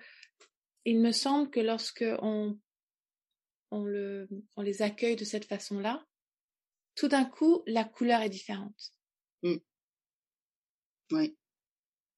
il 0.86 1.00
me 1.00 1.12
semble 1.12 1.50
que 1.52 1.60
lorsque 1.60 2.06
on 2.22 2.58
on, 3.74 3.84
le, 3.84 4.28
on 4.56 4.62
les 4.62 4.82
accueille 4.82 5.16
de 5.16 5.26
cette 5.26 5.46
façon-là, 5.46 6.06
tout 6.96 7.08
d'un 7.08 7.26
coup, 7.26 7.64
la 7.66 7.84
couleur 7.84 8.22
est 8.22 8.30
différente. 8.30 8.94
Mmh. 9.42 9.56
Oui. 11.12 11.38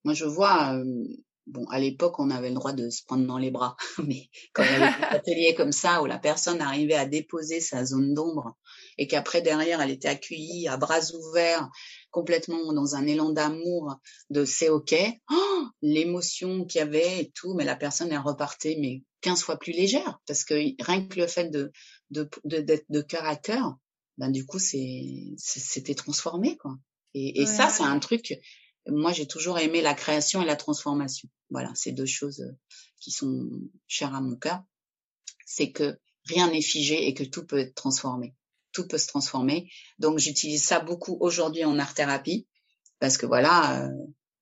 Moi, 0.04 0.14
je 0.14 0.26
vois, 0.26 0.76
euh, 0.76 1.08
bon, 1.48 1.66
à 1.70 1.80
l'époque, 1.80 2.20
on 2.20 2.30
avait 2.30 2.50
le 2.50 2.56
droit 2.56 2.74
de 2.74 2.90
se 2.90 3.04
prendre 3.04 3.26
dans 3.26 3.38
les 3.38 3.52
bras, 3.52 3.76
mais 4.06 4.30
quand 4.54 4.64
il 4.64 4.72
y 4.72 4.76
avait 4.76 4.98
des 4.98 5.16
ateliers 5.16 5.56
comme 5.56 5.72
ça 5.72 6.02
où 6.02 6.06
la 6.06 6.20
personne 6.20 6.62
arrivait 6.62 6.96
à 6.96 7.06
déposer 7.06 7.62
sa 7.62 7.86
zone 7.86 8.14
d'ombre 8.14 8.58
et 8.98 9.08
qu'après, 9.08 9.42
derrière, 9.42 9.82
elle 9.82 9.92
était 9.92 10.08
accueillie 10.08 10.68
à 10.68 10.78
bras 10.78 11.12
ouverts, 11.14 11.70
complètement 12.12 12.74
dans 12.74 12.96
un 12.96 13.06
élan 13.08 13.32
d'amour, 13.32 13.96
de 14.30 14.46
c'est 14.46 14.70
ok, 14.70 14.96
oh, 15.32 15.64
l'émotion 15.82 16.66
qu'il 16.66 16.80
y 16.80 16.82
avait 16.82 17.22
et 17.22 17.32
tout, 17.32 17.54
mais 17.56 17.66
la 17.66 17.76
personne, 17.76 18.12
elle 18.12 18.20
repartait, 18.20 18.78
mais 18.80 19.04
15 19.26 19.42
fois 19.42 19.58
plus 19.58 19.74
légère 19.74 20.20
parce 20.28 20.44
que 20.44 20.54
rien 20.54 21.08
que 21.08 21.20
le 21.20 21.26
fait 21.26 21.50
de 21.50 21.72
d'être 22.12 22.40
de, 22.46 22.86
de, 22.90 23.02
cœur 23.02 23.26
à 23.26 23.36
cœur, 23.36 23.76
ben 24.20 24.30
du 24.30 24.46
coup 24.46 24.60
c'est 24.60 25.34
c'était 25.38 25.96
transformé 25.96 26.58
quoi. 26.58 26.76
Et, 27.16 27.42
et 27.42 27.46
ça 27.48 27.70
c'est 27.70 27.84
un 27.84 27.98
truc. 27.98 28.40
Moi 28.88 29.12
j'ai 29.14 29.28
toujours 29.28 29.60
aimé 29.60 29.82
la 29.82 29.94
création 29.94 30.42
et 30.42 30.46
la 30.46 30.56
transformation. 30.56 31.30
Voilà, 31.50 31.72
c'est 31.76 31.92
deux 31.92 32.06
choses 32.06 32.42
euh, 32.42 32.58
qui 33.00 33.12
sont 33.12 33.50
chères 33.88 34.14
à 34.14 34.22
mon 34.22 34.36
cœur. 34.36 34.64
C'est 35.46 35.72
que 35.72 36.00
rien 36.26 36.50
n'est 36.52 36.62
figé 36.62 37.08
et 37.08 37.14
que 37.14 37.24
tout 37.24 37.46
peut 37.46 37.60
être 37.60 37.76
transformé. 37.76 38.36
Tout 38.72 38.88
peut 38.88 38.98
se 38.98 39.08
transformer. 39.08 39.70
Donc 40.00 40.20
j'utilise 40.20 40.64
ça 40.64 40.80
beaucoup 40.80 41.18
aujourd'hui 41.20 41.64
en 41.66 41.80
art 41.80 41.94
thérapie 41.94 42.48
parce 43.00 43.18
que 43.18 43.26
voilà, 43.26 43.88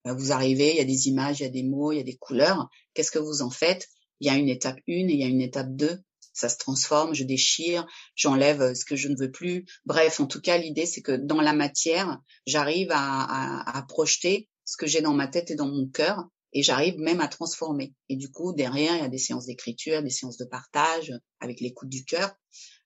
euh, 0.06 0.14
vous 0.14 0.32
arrivez, 0.32 0.72
il 0.72 0.76
y 0.76 0.80
a 0.80 0.84
des 0.84 1.08
images, 1.08 1.40
il 1.40 1.44
y 1.44 1.46
a 1.46 1.50
des 1.50 1.62
mots, 1.62 1.92
il 1.92 1.98
y 1.98 2.00
a 2.00 2.04
des 2.04 2.16
couleurs. 2.16 2.68
Qu'est-ce 2.92 3.10
que 3.10 3.18
vous 3.18 3.42
en 3.42 3.50
faites? 3.50 3.88
Il 4.20 4.26
y 4.26 4.30
a 4.30 4.36
une 4.36 4.48
étape 4.48 4.78
1 4.88 4.92
et 4.92 5.12
il 5.12 5.20
y 5.20 5.24
a 5.24 5.28
une 5.28 5.40
étape 5.40 5.74
2. 5.74 6.02
Ça 6.34 6.48
se 6.48 6.58
transforme, 6.58 7.14
je 7.14 7.24
déchire, 7.24 7.86
j'enlève 8.14 8.60
euh, 8.60 8.74
ce 8.74 8.84
que 8.84 8.96
je 8.96 9.08
ne 9.08 9.16
veux 9.16 9.30
plus. 9.30 9.64
Bref, 9.86 10.20
en 10.20 10.26
tout 10.26 10.40
cas, 10.40 10.58
l'idée, 10.58 10.84
c'est 10.84 11.00
que 11.00 11.12
dans 11.12 11.40
la 11.40 11.54
matière, 11.54 12.20
j'arrive 12.46 12.88
à, 12.90 13.78
à, 13.78 13.82
projeter 13.82 14.48
ce 14.64 14.76
que 14.76 14.86
j'ai 14.86 15.00
dans 15.00 15.14
ma 15.14 15.28
tête 15.28 15.50
et 15.50 15.54
dans 15.54 15.68
mon 15.68 15.86
cœur 15.88 16.28
et 16.52 16.62
j'arrive 16.62 16.98
même 16.98 17.20
à 17.20 17.28
transformer. 17.28 17.94
Et 18.08 18.16
du 18.16 18.30
coup, 18.30 18.52
derrière, 18.52 18.94
il 18.94 19.00
y 19.00 19.04
a 19.04 19.08
des 19.08 19.18
séances 19.18 19.46
d'écriture, 19.46 20.02
des 20.02 20.10
séances 20.10 20.36
de 20.36 20.44
partage 20.44 21.12
avec 21.40 21.60
l'écoute 21.60 21.88
du 21.88 22.04
cœur, 22.04 22.36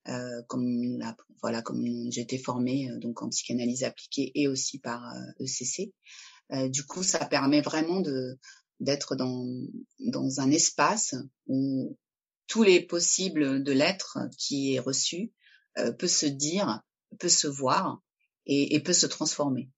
euh, 0.09 0.43
comme 0.49 0.99
voilà, 1.43 1.63
comme 1.63 1.85
j'ai 2.11 2.23
été 2.23 2.39
formée 2.39 2.91
euh, 2.91 2.99
donc 2.99 3.23
en 3.23 3.29
psychanalyse 3.29 3.85
appliquée 3.85 4.33
et 4.35 4.49
aussi 4.49 4.79
par 4.79 5.03
ECC. 5.41 5.93
Euh, 6.53 6.69
du 6.69 6.85
coup, 6.85 7.03
ça 7.03 7.25
permet 7.25 7.61
vraiment 7.61 8.01
de 8.01 8.39
d'être 8.81 9.17
dans, 9.17 9.45
dans 9.99 10.41
un 10.41 10.51
espace 10.53 11.17
où 11.47 11.97
tous 12.49 12.65
les 12.65 12.81
possibles 12.81 13.63
de 13.63 13.73
l'être 13.73 14.19
qui 14.39 14.75
est 14.75 14.81
reçu 14.81 15.33
euh, 15.79 15.93
peut 15.93 16.09
se 16.09 16.27
dire, 16.27 16.83
peut 17.21 17.29
se 17.29 17.47
voir 17.47 18.03
et, 18.47 18.75
et 18.75 18.81
peut 18.81 18.93
se 18.93 19.07
transformer. 19.07 19.71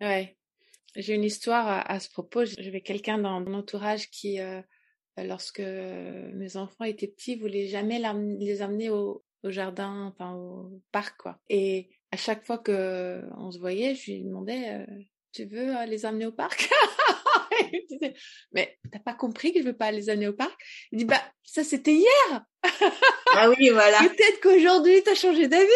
Ouais. 0.00 0.38
J'ai 0.96 1.14
une 1.14 1.24
histoire 1.24 1.84
à, 1.88 2.00
ce 2.00 2.10
propos. 2.10 2.44
J'avais 2.44 2.80
quelqu'un 2.80 3.18
dans 3.18 3.40
mon 3.40 3.54
entourage 3.54 4.10
qui, 4.10 4.40
euh, 4.40 4.60
lorsque 5.18 5.60
mes 5.60 6.56
enfants 6.56 6.84
étaient 6.84 7.06
petits, 7.06 7.36
voulait 7.36 7.68
jamais 7.68 8.00
les 8.38 8.62
amener 8.62 8.90
au, 8.90 9.24
jardin, 9.44 10.06
enfin 10.06 10.34
au 10.34 10.82
parc, 10.92 11.16
quoi. 11.18 11.38
Et 11.48 11.90
à 12.10 12.16
chaque 12.16 12.44
fois 12.44 12.58
que 12.58 13.22
on 13.36 13.50
se 13.50 13.58
voyait, 13.58 13.94
je 13.94 14.10
lui 14.10 14.24
demandais, 14.24 14.80
euh, 14.80 14.86
tu 15.32 15.44
veux 15.44 15.76
euh, 15.76 15.86
les 15.86 16.04
amener 16.04 16.26
au 16.26 16.32
parc 16.32 16.68
mais 18.52 18.78
t'as 18.90 18.98
pas 18.98 19.14
compris 19.14 19.52
que 19.52 19.60
je 19.60 19.64
veux 19.64 19.76
pas 19.76 19.90
les 19.90 20.08
amener 20.08 20.28
au 20.28 20.32
parc? 20.32 20.58
Il 20.92 20.98
dit 20.98 21.04
bah 21.04 21.22
ça 21.44 21.64
c'était 21.64 21.94
hier. 21.94 22.44
ah 23.34 23.50
oui 23.50 23.70
voilà. 23.70 23.98
Peut-être 24.00 24.40
qu'aujourd'hui 24.40 25.02
tu 25.02 25.10
as 25.10 25.14
changé 25.14 25.48
d'avis. 25.48 25.68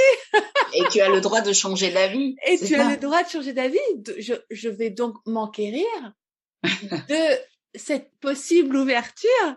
Et 0.74 0.84
tu 0.90 1.00
as 1.00 1.08
le 1.08 1.20
droit 1.20 1.40
de 1.40 1.52
changer 1.52 1.90
d'avis. 1.90 2.36
Et 2.46 2.58
tu 2.58 2.74
as 2.74 2.90
le 2.90 2.96
droit 2.96 3.22
de 3.22 3.28
changer 3.28 3.52
d'avis. 3.52 3.78
Je, 4.18 4.34
je 4.50 4.68
vais 4.68 4.90
donc 4.90 5.16
m'enquérir 5.26 5.86
de 6.62 7.38
cette 7.74 8.10
possible 8.20 8.76
ouverture. 8.76 9.56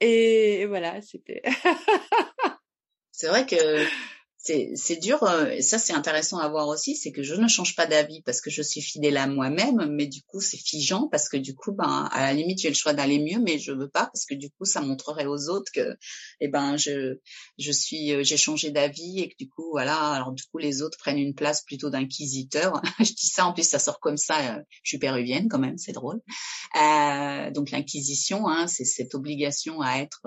Et 0.00 0.66
voilà, 0.66 1.00
c'était. 1.00 1.42
c'est 3.12 3.28
vrai 3.28 3.46
que 3.46 3.56
c'est 4.42 4.96
dur. 4.96 5.22
Euh, 5.22 5.60
ça, 5.60 5.78
c'est 5.78 5.92
intéressant 5.92 6.38
à 6.38 6.48
voir 6.48 6.66
aussi, 6.68 6.96
c'est 6.96 7.12
que 7.12 7.22
je 7.22 7.34
ne 7.34 7.46
change 7.46 7.76
pas 7.76 7.86
d'avis 7.86 8.22
parce 8.22 8.40
que 8.40 8.50
je 8.50 8.60
suis 8.60 8.80
fidèle 8.80 9.16
à 9.16 9.26
moi-même, 9.26 9.86
mais 9.90 10.06
du 10.06 10.22
coup, 10.22 10.40
c'est 10.40 10.56
figeant 10.56 11.08
parce 11.08 11.28
que 11.28 11.36
du 11.36 11.54
coup, 11.54 11.72
ben, 11.72 12.08
à 12.10 12.22
la 12.22 12.32
limite, 12.32 12.60
j'ai 12.60 12.68
le 12.68 12.74
choix 12.74 12.92
d'aller 12.92 13.20
mieux, 13.20 13.40
mais 13.40 13.58
je 13.58 13.72
veux 13.72 13.88
pas 13.88 14.06
parce 14.06 14.26
que 14.26 14.34
du 14.34 14.50
coup, 14.50 14.64
ça 14.64 14.80
montrerait 14.80 15.26
aux 15.26 15.48
autres 15.48 15.70
que, 15.72 15.96
eh 16.40 16.48
ben, 16.48 16.76
je, 16.76 17.18
je 17.58 17.72
suis, 17.72 18.12
euh, 18.12 18.24
j'ai 18.24 18.36
changé 18.36 18.70
d'avis 18.70 19.20
et 19.20 19.28
que 19.28 19.36
du 19.38 19.48
coup, 19.48 19.70
voilà. 19.70 19.96
Alors 19.96 20.32
du 20.32 20.42
coup, 20.44 20.58
les 20.58 20.82
autres 20.82 20.98
prennent 20.98 21.18
une 21.18 21.34
place 21.34 21.62
plutôt 21.64 21.90
d'inquisiteur. 21.90 22.82
je 22.98 23.12
dis 23.12 23.28
ça 23.28 23.46
en 23.46 23.52
plus, 23.52 23.68
ça 23.68 23.78
sort 23.78 24.00
comme 24.00 24.16
ça. 24.16 24.56
Euh, 24.56 24.62
je 24.82 24.90
suis 24.90 24.98
péruvienne 24.98 25.48
quand 25.48 25.60
même, 25.60 25.78
c'est 25.78 25.92
drôle. 25.92 26.20
Euh, 26.80 27.50
donc 27.52 27.70
l'inquisition, 27.70 28.48
hein, 28.48 28.66
c'est 28.66 28.84
cette 28.84 29.14
obligation 29.14 29.80
à 29.82 29.98
être 29.98 30.26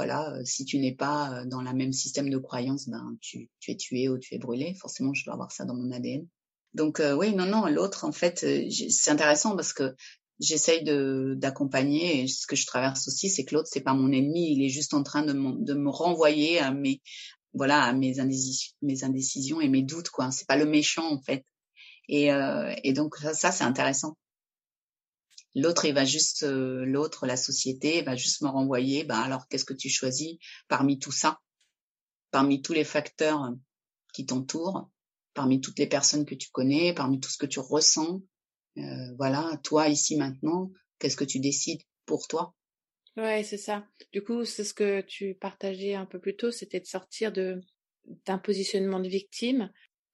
voilà, 0.00 0.32
euh, 0.32 0.42
si 0.46 0.64
tu 0.64 0.78
n'es 0.78 0.94
pas 0.94 1.30
euh, 1.30 1.44
dans 1.44 1.60
le 1.60 1.70
même 1.74 1.92
système 1.92 2.30
de 2.30 2.38
croyance, 2.38 2.88
ben 2.88 3.18
tu, 3.20 3.50
es 3.68 3.76
tué 3.76 4.08
ou 4.08 4.16
tu 4.16 4.34
es 4.34 4.38
brûlé. 4.38 4.72
Forcément, 4.80 5.12
je 5.12 5.26
dois 5.26 5.34
avoir 5.34 5.52
ça 5.52 5.66
dans 5.66 5.74
mon 5.74 5.92
ADN. 5.92 6.26
Donc 6.72 7.00
euh, 7.00 7.14
oui, 7.14 7.34
non, 7.34 7.44
non, 7.44 7.66
l'autre, 7.66 8.06
en 8.06 8.12
fait, 8.12 8.38
c'est 8.70 9.10
intéressant 9.10 9.56
parce 9.56 9.74
que 9.74 9.94
j'essaye 10.38 10.84
d'accompagner. 11.36 12.26
Ce 12.28 12.46
que 12.46 12.56
je 12.56 12.64
traverse 12.64 13.08
aussi, 13.08 13.28
c'est 13.28 13.44
que 13.44 13.54
l'autre, 13.54 13.68
c'est 13.70 13.82
pas 13.82 13.92
mon 13.92 14.10
ennemi. 14.10 14.54
Il 14.54 14.64
est 14.64 14.70
juste 14.70 14.94
en 14.94 15.02
train 15.02 15.22
de, 15.22 15.34
me 15.34 15.90
renvoyer 15.90 16.60
à 16.60 16.70
mes 16.70 17.02
voilà 17.52 17.92
mes, 17.92 18.20
indécisions, 18.20 18.72
mes 18.80 19.04
indécisions 19.04 19.60
et 19.60 19.68
mes 19.68 19.82
doutes. 19.82 20.08
quoi. 20.08 20.30
C'est 20.30 20.46
pas 20.46 20.56
le 20.56 20.64
méchant 20.64 21.12
en 21.12 21.20
fait. 21.20 21.44
Et, 22.08 22.30
et 22.84 22.92
donc 22.94 23.16
ça 23.18 23.52
c'est 23.52 23.64
intéressant 23.64 24.16
L'autre, 25.54 25.84
il 25.84 25.94
va 25.94 26.04
juste, 26.04 26.44
euh, 26.44 26.84
l'autre, 26.84 27.26
la 27.26 27.36
société, 27.36 28.02
va 28.02 28.14
juste 28.14 28.42
me 28.42 28.48
renvoyer. 28.48 29.04
Ben 29.04 29.18
alors, 29.18 29.48
qu'est-ce 29.48 29.64
que 29.64 29.74
tu 29.74 29.88
choisis 29.88 30.38
parmi 30.68 30.98
tout 30.98 31.12
ça, 31.12 31.40
parmi 32.30 32.62
tous 32.62 32.72
les 32.72 32.84
facteurs 32.84 33.52
qui 34.12 34.26
t'entourent, 34.26 34.90
parmi 35.34 35.60
toutes 35.60 35.78
les 35.78 35.88
personnes 35.88 36.24
que 36.24 36.34
tu 36.34 36.50
connais, 36.50 36.94
parmi 36.94 37.20
tout 37.20 37.30
ce 37.30 37.38
que 37.38 37.46
tu 37.46 37.58
ressens. 37.60 38.22
Euh, 38.78 39.14
voilà, 39.18 39.58
toi 39.64 39.88
ici 39.88 40.16
maintenant, 40.16 40.70
qu'est-ce 40.98 41.16
que 41.16 41.24
tu 41.24 41.40
décides 41.40 41.82
pour 42.06 42.28
toi? 42.28 42.54
Ouais, 43.16 43.42
c'est 43.42 43.58
ça. 43.58 43.84
Du 44.12 44.22
coup, 44.22 44.44
c'est 44.44 44.64
ce 44.64 44.72
que 44.72 45.00
tu 45.00 45.34
partageais 45.34 45.94
un 45.94 46.06
peu 46.06 46.20
plus 46.20 46.36
tôt, 46.36 46.50
c'était 46.50 46.80
de 46.80 46.86
sortir 46.86 47.32
de 47.32 47.60
d'un 48.26 48.38
positionnement 48.38 49.00
de 49.00 49.08
victime. 49.08 49.70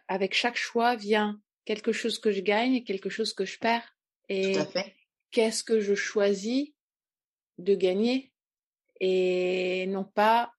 Avec 0.08 0.34
chaque 0.34 0.56
choix 0.56 0.96
vient 0.96 1.40
quelque 1.64 1.92
chose 1.92 2.18
que 2.18 2.32
je 2.32 2.40
gagne 2.40 2.74
et 2.74 2.84
quelque 2.84 3.10
chose 3.10 3.32
que 3.32 3.44
je 3.44 3.58
perds. 3.58 3.96
Et 4.28 4.56
qu'est-ce 5.30 5.64
que 5.64 5.80
je 5.80 5.94
choisis 5.94 6.68
de 7.58 7.74
gagner 7.74 8.32
et 9.00 9.86
non 9.88 10.04
pas 10.04 10.52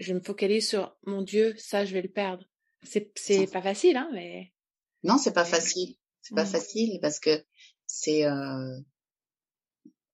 je 0.00 0.14
me 0.14 0.20
focalise 0.20 0.66
sur 0.66 0.96
mon 1.06 1.22
Dieu, 1.22 1.54
ça 1.58 1.84
je 1.84 1.92
vais 1.92 2.02
le 2.02 2.08
perdre. 2.08 2.44
C'est 2.82 3.12
c'est 3.16 3.46
pas 3.46 3.62
facile 3.62 3.96
hein 3.96 4.08
mais 4.12 4.52
Non, 5.04 5.18
c'est 5.18 5.34
pas 5.34 5.44
facile. 5.44 5.96
C'est 6.22 6.34
pas 6.34 6.44
mmh. 6.44 6.48
facile 6.48 6.98
parce 7.00 7.20
que 7.20 7.44
c'est 7.86 8.24
euh... 8.24 8.78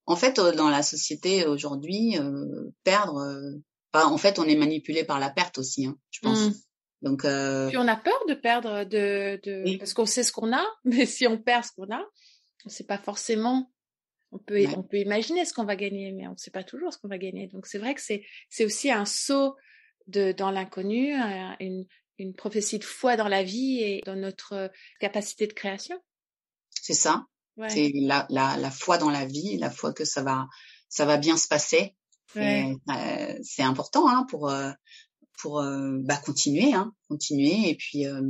en 0.07 0.17
fait 0.17 0.41
dans 0.41 0.69
la 0.69 0.83
société 0.83 1.47
aujourd'hui 1.47 2.19
euh, 2.19 2.71
perdre 2.85 3.19
euh, 3.19 3.53
en 3.93 4.19
fait 4.19 4.39
on 4.39 4.45
est 4.45 4.57
manipulé 4.57 5.05
par 5.05 5.19
la 5.19 5.31
perte 5.31 5.59
aussi 5.59 5.87
hein, 5.87 5.97
je 6.11 6.21
pense. 6.21 6.41
Mmh. 6.41 6.55
Donc 7.03 7.25
euh... 7.25 7.69
Puis 7.69 7.79
on 7.79 7.89
a 7.89 7.97
peur 7.97 8.19
de 8.29 8.35
perdre 8.35 8.85
de, 8.85 9.41
de... 9.43 9.79
parce 9.79 9.95
qu'on 9.95 10.07
sait 10.07 10.25
ce 10.25 10.33
qu'on 10.33 10.53
a, 10.53 10.65
mais 10.85 11.07
si 11.07 11.27
on 11.27 11.39
perd 11.39 11.65
ce 11.65 11.71
qu'on 11.73 11.93
a, 11.93 12.05
on 12.67 12.69
sait 12.69 12.85
pas 12.85 12.99
forcément. 12.99 13.73
On 14.33 14.39
peut 14.39 14.67
on 14.77 14.83
peut 14.83 14.99
imaginer 14.99 15.45
ce 15.45 15.55
qu'on 15.55 15.65
va 15.65 15.77
gagner, 15.77 16.13
mais 16.13 16.27
on 16.27 16.33
ne 16.33 16.37
sait 16.37 16.51
pas 16.51 16.65
toujours 16.65 16.93
ce 16.93 16.99
qu'on 16.99 17.09
va 17.09 17.17
gagner. 17.17 17.47
Donc 17.47 17.67
c'est 17.67 17.79
vrai 17.79 17.95
que 17.95 18.01
c'est 18.03 18.25
c'est 18.51 18.65
aussi 18.65 18.91
un 18.91 19.05
saut 19.07 19.57
de 20.09 20.33
dans 20.33 20.51
l'inconnu, 20.51 21.15
une 21.61 21.87
une 22.19 22.35
prophétie 22.35 22.79
de 22.79 22.85
foi 22.85 23.17
dans 23.17 23.29
la 23.29 23.43
vie 23.43 23.81
et 23.81 24.03
dans 24.05 24.17
notre 24.17 24.71
capacité 25.01 25.47
de 25.47 25.53
création. 25.53 25.97
C'est 26.71 26.95
ça. 26.95 27.27
Ouais. 27.57 27.71
C'est 27.71 27.93
la, 27.95 28.27
la, 28.29 28.57
la 28.57 28.71
foi 28.71 28.99
dans 28.99 29.11
la 29.11 29.25
vie, 29.25 29.57
la 29.59 29.71
foi 29.71 29.93
que 29.93 30.05
ça 30.05 30.23
va 30.23 30.47
ça 30.89 31.05
va 31.05 31.17
bien 31.17 31.37
se 31.37 31.49
passer. 31.49 31.95
Ouais. 32.35 32.75
Euh, 32.91 33.39
c'est 33.43 33.63
important 33.63 34.09
hein, 34.09 34.27
pour 34.29 34.51
euh, 34.51 34.73
pour 35.41 35.61
euh, 35.61 35.99
bah, 36.03 36.17
continuer, 36.17 36.75
hein, 36.75 36.95
continuer 37.09 37.71
et 37.71 37.77
puis 37.77 38.07
euh, 38.07 38.23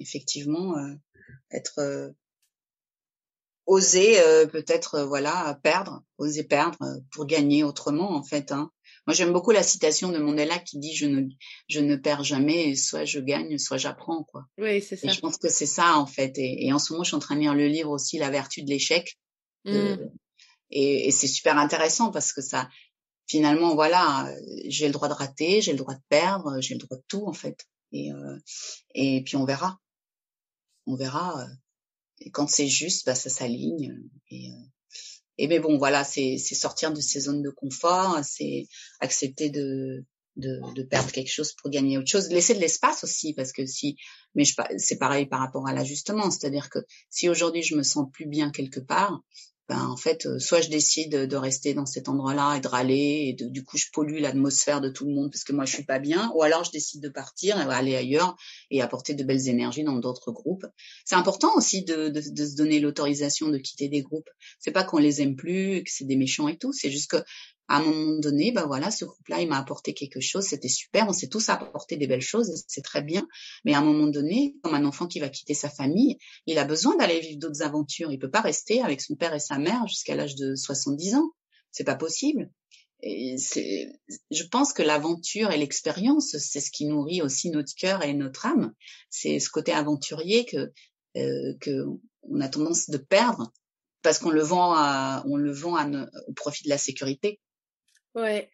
effectivement 0.00 0.76
euh, 0.76 0.94
être 1.52 2.12
oser 3.66 4.18
peut-être 4.52 5.02
voilà 5.02 5.58
perdre, 5.62 6.02
oser 6.18 6.44
perdre 6.44 6.78
pour 7.12 7.26
gagner 7.26 7.64
autrement 7.64 8.14
en 8.14 8.22
fait. 8.22 8.52
Hein. 8.52 8.70
Moi 9.06 9.14
j'aime 9.14 9.32
beaucoup 9.32 9.52
la 9.52 9.62
citation 9.62 10.10
de 10.10 10.18
Mandela 10.18 10.58
qui 10.58 10.78
dit 10.78 10.94
je 10.94 11.06
ne 11.06 11.22
je 11.68 11.80
ne 11.80 11.96
perds 11.96 12.24
jamais, 12.24 12.76
soit 12.76 13.04
je 13.04 13.20
gagne, 13.20 13.56
soit 13.58 13.78
j'apprends 13.78 14.24
quoi. 14.24 14.44
Oui 14.58 14.82
c'est 14.82 14.96
ça. 14.96 15.08
Et 15.08 15.10
je 15.10 15.20
pense 15.20 15.38
que 15.38 15.48
c'est 15.48 15.66
ça 15.66 15.98
en 15.98 16.06
fait. 16.06 16.36
Et, 16.38 16.66
et, 16.66 16.72
en 16.72 16.78
ce 16.78 16.92
moment 16.92 17.04
je 17.04 17.08
suis 17.08 17.16
en 17.16 17.20
train 17.20 17.36
de 17.36 17.40
lire 17.40 17.54
le 17.54 17.66
livre 17.66 17.90
aussi 17.90 18.18
La 18.18 18.30
vertu 18.30 18.62
de 18.62 18.70
l'échec. 18.70 19.18
Mmh. 19.64 19.96
Et, 20.70 21.08
et 21.08 21.10
c'est 21.10 21.26
super 21.26 21.56
intéressant 21.56 22.10
parce 22.10 22.32
que 22.32 22.42
ça 22.42 22.68
finalement, 23.26 23.74
voilà, 23.74 24.30
j'ai 24.66 24.86
le 24.86 24.92
droit 24.92 25.08
de 25.08 25.14
rater, 25.14 25.60
j'ai 25.60 25.72
le 25.72 25.78
droit 25.78 25.94
de 25.94 26.02
perdre, 26.08 26.60
j'ai 26.60 26.74
le 26.74 26.80
droit 26.80 26.96
de 26.96 27.04
tout 27.08 27.26
en 27.26 27.32
fait. 27.32 27.66
Et 27.92 28.12
euh, 28.12 28.38
et 28.94 29.22
puis 29.24 29.36
on 29.36 29.44
verra, 29.44 29.78
on 30.86 30.96
verra. 30.96 31.46
Et 32.20 32.30
quand 32.30 32.48
c'est 32.48 32.68
juste, 32.68 33.06
bah 33.06 33.14
ça 33.14 33.30
s'aligne. 33.30 33.94
Et 34.30 34.50
euh, 34.50 34.54
et 35.36 35.48
mais 35.48 35.58
bon, 35.58 35.78
voilà, 35.78 36.04
c'est 36.04 36.38
sortir 36.38 36.92
de 36.92 37.00
ces 37.00 37.20
zones 37.20 37.42
de 37.42 37.50
confort, 37.50 38.20
c'est 38.22 38.68
accepter 39.00 39.50
de 39.50 40.04
de, 40.36 40.60
de 40.74 40.82
perdre 40.82 41.12
quelque 41.12 41.30
chose 41.30 41.52
pour 41.52 41.70
gagner 41.70 41.96
autre 41.98 42.10
chose, 42.10 42.28
laisser 42.28 42.54
de 42.54 42.60
l'espace 42.60 43.04
aussi 43.04 43.34
parce 43.34 43.52
que 43.52 43.66
si, 43.66 43.96
mais 44.34 44.44
c'est 44.78 44.98
pareil 44.98 45.26
par 45.26 45.40
rapport 45.40 45.68
à 45.68 45.72
l'ajustement, 45.72 46.30
c'est-à-dire 46.30 46.70
que 46.70 46.80
si 47.08 47.28
aujourd'hui 47.28 47.62
je 47.62 47.76
me 47.76 47.82
sens 47.82 48.06
plus 48.12 48.26
bien 48.26 48.50
quelque 48.50 48.80
part, 48.80 49.20
ben 49.68 49.86
en 49.86 49.96
fait 49.96 50.26
euh, 50.26 50.38
soit 50.38 50.60
je 50.60 50.68
décide 50.68 51.26
de 51.26 51.36
rester 51.36 51.72
dans 51.72 51.86
cet 51.86 52.08
endroit-là 52.08 52.56
et 52.56 52.60
de 52.60 52.68
râler 52.68 53.26
et 53.28 53.32
de, 53.32 53.48
du 53.48 53.64
coup 53.64 53.78
je 53.78 53.86
pollue 53.92 54.20
l'atmosphère 54.20 54.80
de 54.80 54.90
tout 54.90 55.06
le 55.06 55.14
monde 55.14 55.30
parce 55.30 55.44
que 55.44 55.52
moi 55.52 55.64
je 55.64 55.72
suis 55.74 55.84
pas 55.84 55.98
bien 55.98 56.30
ou 56.34 56.42
alors 56.42 56.64
je 56.64 56.70
décide 56.70 57.02
de 57.02 57.08
partir 57.08 57.56
et 57.58 57.72
aller 57.72 57.96
ailleurs 57.96 58.36
et 58.70 58.82
apporter 58.82 59.14
de 59.14 59.24
belles 59.24 59.48
énergies 59.48 59.84
dans 59.84 59.98
d'autres 59.98 60.32
groupes. 60.32 60.66
C'est 61.04 61.14
important 61.14 61.54
aussi 61.56 61.84
de, 61.84 62.08
de, 62.08 62.20
de 62.20 62.46
se 62.46 62.56
donner 62.56 62.80
l'autorisation 62.80 63.48
de 63.48 63.58
quitter 63.58 63.88
des 63.88 64.02
groupes. 64.02 64.28
C'est 64.58 64.72
pas 64.72 64.84
qu'on 64.84 64.98
les 64.98 65.22
aime 65.22 65.36
plus, 65.36 65.82
que 65.82 65.90
c'est 65.90 66.04
des 66.04 66.16
méchants 66.16 66.48
et 66.48 66.58
tout, 66.58 66.72
c'est 66.72 66.90
juste 66.90 67.10
que 67.10 67.24
à 67.68 67.78
un 67.78 67.82
moment 67.82 68.18
donné, 68.18 68.52
ben 68.52 68.66
voilà, 68.66 68.90
ce 68.90 69.04
groupe-là, 69.04 69.40
il 69.40 69.48
m'a 69.48 69.58
apporté 69.58 69.94
quelque 69.94 70.20
chose, 70.20 70.44
c'était 70.44 70.68
super, 70.68 71.06
on 71.08 71.12
s'est 71.12 71.28
tous 71.28 71.48
apporté 71.48 71.96
des 71.96 72.06
belles 72.06 72.20
choses, 72.20 72.64
c'est 72.68 72.82
très 72.82 73.02
bien. 73.02 73.26
Mais 73.64 73.74
à 73.74 73.78
un 73.78 73.84
moment 73.84 74.06
donné, 74.06 74.54
comme 74.62 74.74
un 74.74 74.84
enfant 74.84 75.06
qui 75.06 75.20
va 75.20 75.28
quitter 75.28 75.54
sa 75.54 75.70
famille, 75.70 76.18
il 76.46 76.58
a 76.58 76.64
besoin 76.64 76.96
d'aller 76.96 77.20
vivre 77.20 77.38
d'autres 77.38 77.62
aventures. 77.62 78.12
Il 78.12 78.18
peut 78.18 78.30
pas 78.30 78.42
rester 78.42 78.82
avec 78.82 79.00
son 79.00 79.14
père 79.14 79.34
et 79.34 79.40
sa 79.40 79.58
mère 79.58 79.86
jusqu'à 79.88 80.14
l'âge 80.14 80.34
de 80.34 80.54
70 80.54 81.14
ans. 81.14 81.30
C'est 81.70 81.84
pas 81.84 81.96
possible. 81.96 82.50
Et 83.02 83.36
je 84.30 84.42
pense 84.44 84.72
que 84.72 84.82
l'aventure 84.82 85.50
et 85.50 85.58
l'expérience, 85.58 86.36
c'est 86.38 86.60
ce 86.60 86.70
qui 86.70 86.86
nourrit 86.86 87.20
aussi 87.20 87.50
notre 87.50 87.74
cœur 87.74 88.02
et 88.02 88.14
notre 88.14 88.46
âme. 88.46 88.72
C'est 89.10 89.40
ce 89.40 89.50
côté 89.50 89.72
aventurier 89.72 90.46
que 90.46 90.72
euh, 91.16 91.54
que 91.60 91.86
on 92.22 92.40
a 92.40 92.48
tendance 92.48 92.88
de 92.88 92.96
perdre 92.96 93.52
parce 94.02 94.18
qu'on 94.18 94.30
le 94.30 94.42
vend 94.42 94.74
à, 94.74 95.22
on 95.26 95.36
le 95.36 95.52
vend 95.52 95.76
à, 95.76 95.86
au 96.26 96.32
profit 96.32 96.64
de 96.64 96.68
la 96.70 96.78
sécurité. 96.78 97.40
Ouais. 98.14 98.50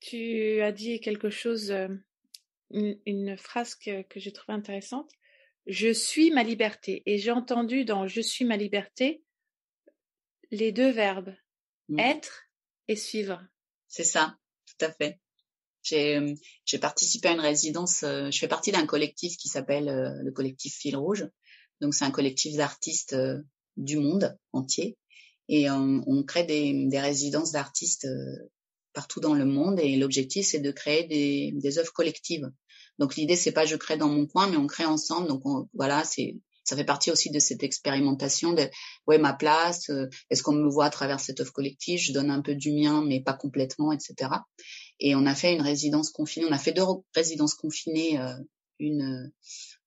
Tu 0.00 0.60
as 0.60 0.72
dit 0.72 1.00
quelque 1.00 1.30
chose, 1.30 1.70
euh, 1.70 1.88
une, 2.70 2.98
une, 3.06 3.36
phrase 3.36 3.74
que, 3.74 4.02
que 4.02 4.20
j'ai 4.20 4.32
trouvée 4.32 4.56
intéressante. 4.56 5.10
Je 5.66 5.92
suis 5.92 6.30
ma 6.30 6.42
liberté. 6.42 7.02
Et 7.06 7.18
j'ai 7.18 7.30
entendu 7.30 7.84
dans 7.84 8.06
Je 8.06 8.20
suis 8.20 8.44
ma 8.44 8.56
liberté 8.56 9.22
les 10.50 10.72
deux 10.72 10.90
verbes 10.90 11.34
mmh. 11.88 11.98
être 11.98 12.44
et 12.86 12.96
suivre. 12.96 13.42
C'est 13.88 14.04
ça, 14.04 14.38
tout 14.66 14.84
à 14.84 14.92
fait. 14.92 15.20
J'ai, 15.82 16.34
j'ai 16.64 16.78
participé 16.78 17.28
à 17.28 17.32
une 17.32 17.40
résidence, 17.40 18.02
euh, 18.02 18.30
je 18.30 18.38
fais 18.38 18.48
partie 18.48 18.72
d'un 18.72 18.86
collectif 18.86 19.36
qui 19.36 19.48
s'appelle 19.48 19.86
le 20.22 20.30
collectif 20.32 20.74
Fil 20.74 20.96
Rouge. 20.96 21.28
Donc 21.80 21.94
c'est 21.94 22.04
un 22.04 22.10
collectif 22.10 22.56
d'artistes 22.56 23.16
du 23.76 23.98
monde 23.98 24.36
entier. 24.52 24.98
Et 25.48 25.70
on, 25.70 26.02
on 26.06 26.22
crée 26.24 26.44
des, 26.44 26.86
des 26.88 27.00
résidences 27.00 27.52
d'artistes 27.52 28.06
partout 28.98 29.20
dans 29.20 29.34
le 29.34 29.44
monde 29.44 29.78
et 29.78 29.96
l'objectif 29.96 30.44
c'est 30.44 30.58
de 30.58 30.72
créer 30.72 31.06
des, 31.06 31.52
des 31.54 31.78
œuvres 31.78 31.92
collectives. 31.92 32.50
Donc 32.98 33.14
l'idée 33.14 33.36
c'est 33.36 33.52
pas 33.52 33.64
je 33.64 33.76
crée 33.76 33.96
dans 33.96 34.08
mon 34.08 34.26
coin 34.26 34.48
mais 34.48 34.56
on 34.56 34.66
crée 34.66 34.86
ensemble. 34.86 35.28
Donc 35.28 35.44
voilà, 35.72 36.02
c'est 36.02 36.36
ça 36.64 36.74
fait 36.74 36.84
partie 36.84 37.12
aussi 37.12 37.30
de 37.30 37.38
cette 37.38 37.62
expérimentation 37.62 38.54
de 38.54 38.68
ouais 39.06 39.18
ma 39.18 39.34
place, 39.34 39.88
euh, 39.90 40.08
est-ce 40.30 40.42
qu'on 40.42 40.54
me 40.54 40.68
voit 40.68 40.86
à 40.86 40.90
travers 40.90 41.20
cette 41.20 41.40
œuvre 41.40 41.52
collective, 41.52 42.00
je 42.00 42.12
donne 42.12 42.28
un 42.28 42.42
peu 42.42 42.56
du 42.56 42.72
mien 42.72 43.04
mais 43.06 43.20
pas 43.20 43.34
complètement, 43.34 43.92
etc. 43.92 44.30
Et 44.98 45.14
on 45.14 45.26
a 45.26 45.36
fait 45.36 45.54
une 45.54 45.62
résidence 45.62 46.10
confinée, 46.10 46.46
on 46.48 46.52
a 46.52 46.58
fait 46.58 46.72
deux 46.72 46.82
résidences 47.14 47.54
confinées, 47.54 48.18
euh, 48.18 48.34
une 48.80 49.02
euh, 49.02 49.28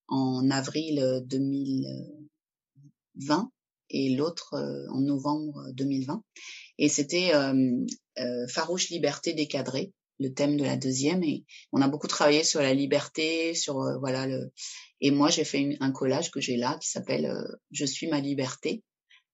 en 0.08 0.50
avril 0.50 1.22
2020 1.26 3.52
et 3.92 4.16
l'autre 4.16 4.56
en 4.90 5.00
novembre 5.02 5.72
2020. 5.74 6.24
Et 6.78 6.90
c'était 6.90 7.32
euh, 8.20 8.48
farouche 8.48 8.90
liberté 8.90 9.34
décadrée, 9.34 9.94
le 10.20 10.34
thème 10.34 10.58
de 10.58 10.66
la 10.66 10.76
deuxième. 10.76 11.24
Et 11.24 11.46
on 11.72 11.82
a 11.82 11.88
beaucoup 11.88 12.08
travaillé 12.08 12.44
sur 12.44 12.62
la 12.62 12.74
liberté, 12.74 13.54
sur 13.54 13.82
euh, 13.82 13.98
voilà 14.00 14.28
le. 14.28 14.52
Et 15.00 15.12
moi, 15.12 15.30
j'ai 15.30 15.46
fait 15.46 15.78
un 15.80 15.92
collage 15.92 16.30
que 16.30 16.42
j'ai 16.42 16.58
là 16.58 16.78
qui 16.82 16.90
s'appelle 16.90 17.26
euh, 17.26 17.56
Je 17.72 17.86
suis 17.86 18.08
ma 18.08 18.20
liberté. 18.20 18.84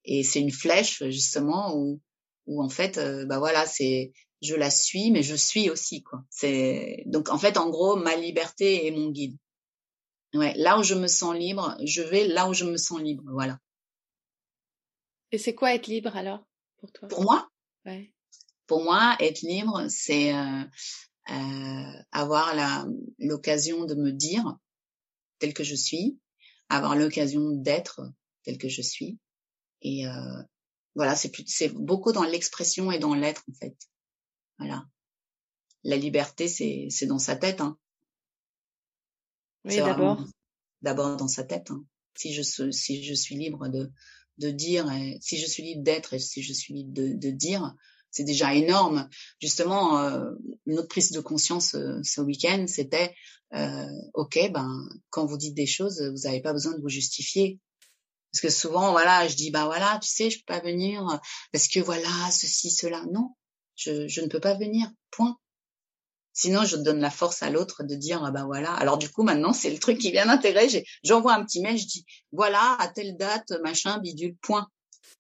Et 0.05 0.24
c'est 0.24 0.39
une 0.39 0.51
flèche 0.51 1.03
justement 1.10 1.76
où 1.76 2.01
où 2.45 2.64
en 2.64 2.70
fait, 2.70 2.97
bah 3.28 3.39
voilà, 3.39 3.66
c'est 3.66 4.14
je 4.41 4.55
la 4.55 4.70
suis, 4.70 5.12
mais 5.12 5.22
je 5.22 5.36
suis 5.36 5.70
aussi 5.70 6.01
quoi. 6.01 6.24
C'est 6.30 7.03
donc 7.08 7.30
en 7.30 7.38
fait, 7.38 7.58
en 7.58 7.70
gros, 7.70 7.97
ma 7.97 8.16
liberté 8.16 8.88
est 8.88 8.91
mon 8.91 9.10
guide. 9.10 9.36
Ouais, 10.34 10.53
là 10.55 10.80
où 10.80 10.84
je 10.84 10.95
me 10.95 11.08
sens 11.08 11.36
libre, 11.36 11.78
je 11.84 12.01
vais 12.01 12.26
là 12.28 12.49
où 12.49 12.53
je 12.53 12.64
me 12.64 12.78
sens 12.78 13.01
libre. 13.01 13.24
Voilà. 13.34 13.60
Et 15.32 15.38
c'est 15.38 15.55
quoi 15.55 15.73
être 15.73 15.88
libre 15.88 16.15
alors 16.15 16.47
pour 16.78 16.91
toi? 16.91 17.07
Pour 17.07 17.23
moi? 17.23 17.49
Ouais. 17.86 18.13
Pour 18.65 18.84
moi, 18.84 19.15
être 19.19 19.41
libre, 19.41 19.88
c'est 19.89 20.34
euh, 20.34 20.63
euh, 21.30 22.03
avoir 22.11 22.53
l'occasion 23.17 23.86
de 23.86 23.95
me 23.95 24.11
dire 24.11 24.57
tel 25.39 25.53
que 25.53 25.63
je 25.63 25.75
suis, 25.75 26.19
avoir 26.69 26.95
l'occasion 26.95 27.51
d'être 27.51 28.01
tel 28.43 28.57
que 28.57 28.69
je 28.69 28.82
suis. 28.82 29.19
Et 29.82 30.07
euh, 30.07 30.43
voilà, 30.95 31.15
c'est 31.15 31.32
c'est 31.47 31.69
beaucoup 31.69 32.11
dans 32.11 32.23
l'expression 32.23 32.91
et 32.91 32.99
dans 32.99 33.13
l'être 33.13 33.43
en 33.49 33.53
fait. 33.53 33.78
Voilà. 34.57 34.86
La 35.84 35.95
liberté, 35.95 36.47
c'est 36.47 36.88
c'est 36.89 37.05
dans 37.05 37.19
sa 37.19 37.36
tête. 37.36 37.61
Hein. 37.61 37.78
Oui, 39.63 39.78
d'abord. 39.78 40.23
D'abord 40.82 41.15
dans 41.17 41.28
sa 41.28 41.43
tête. 41.43 41.71
Hein. 41.71 41.86
Si 42.15 42.34
je 42.34 42.41
si 42.71 43.03
je 43.03 43.13
suis 43.13 43.36
libre 43.36 43.69
de 43.69 43.91
de 44.38 44.52
dire, 44.52 44.92
si 45.22 45.38
je 45.38 45.46
suis 45.46 45.64
libre 45.64 45.84
d'être 45.84 46.14
et 46.14 46.20
si 46.20 46.42
je 46.42 46.54
suis 46.54 46.74
libre 46.74 46.94
de, 46.94 47.14
de 47.14 47.30
dire, 47.32 47.76
c'est 48.12 48.24
déjà 48.24 48.54
énorme. 48.54 49.10
Justement, 49.42 50.00
euh, 50.00 50.32
une 50.66 50.80
autre 50.80 50.88
prise 50.88 51.12
de 51.12 51.20
conscience 51.20 51.76
euh, 51.76 52.00
ce 52.04 52.22
week-end, 52.22 52.66
c'était 52.68 53.14
euh, 53.54 53.88
ok, 54.14 54.52
ben 54.52 54.90
quand 55.10 55.26
vous 55.26 55.38
dites 55.38 55.56
des 55.56 55.68
choses, 55.68 56.02
vous 56.02 56.28
n'avez 56.28 56.42
pas 56.42 56.54
besoin 56.54 56.74
de 56.74 56.82
vous 56.82 56.90
justifier. 56.90 57.60
Parce 58.32 58.42
que 58.42 58.50
souvent, 58.50 58.92
voilà, 58.92 59.28
je 59.28 59.36
dis 59.36 59.52
bah 59.52 59.66
voilà, 59.66 60.00
tu 60.02 60.10
sais, 60.10 60.30
je 60.30 60.40
peux 60.40 60.54
pas 60.54 60.60
venir 60.60 61.20
parce 61.52 61.68
que 61.68 61.80
voilà, 61.80 62.10
ceci, 62.32 62.72
cela. 62.72 63.06
Non, 63.12 63.36
je, 63.76 64.08
je 64.08 64.22
ne 64.22 64.28
peux 64.28 64.42
pas 64.42 64.56
venir. 64.56 64.90
Point. 65.12 65.38
Sinon, 66.40 66.66
je 66.66 66.78
donne 66.78 67.00
la 67.00 67.10
force 67.10 67.42
à 67.42 67.50
l'autre 67.50 67.82
de 67.84 67.96
dire 67.96 68.24
ah 68.24 68.30
bah 68.30 68.46
voilà. 68.46 68.72
Alors 68.74 69.00
du 69.00 69.10
coup, 69.10 69.24
maintenant, 69.24 69.54
c'est 69.54 69.72
le 69.72 69.80
truc 69.80 69.98
qui 69.98 70.12
vient 70.12 70.28
d'intégrer. 70.28 70.68
J'envoie 71.04 71.34
un 71.34 71.44
petit 71.44 71.62
mail, 71.62 71.80
je 71.80 71.88
dis 71.88 72.06
voilà 72.32 72.78
à 72.80 72.88
telle 72.90 73.18
date, 73.18 73.54
machin, 73.64 73.98
bidule, 73.98 74.38
point. 74.38 74.70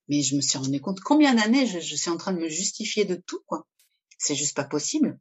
Mais 0.09 0.21
je 0.21 0.35
me 0.35 0.41
suis 0.41 0.59
rendu 0.59 0.79
compte 0.79 0.99
combien 0.99 1.33
d'années 1.33 1.65
je, 1.65 1.79
je, 1.79 1.95
suis 1.95 2.11
en 2.11 2.17
train 2.17 2.33
de 2.33 2.37
me 2.37 2.49
justifier 2.49 3.03
de 3.03 3.15
tout, 3.15 3.41
quoi. 3.47 3.65
C'est 4.19 4.35
juste 4.35 4.55
pas 4.55 4.63
possible. 4.63 5.19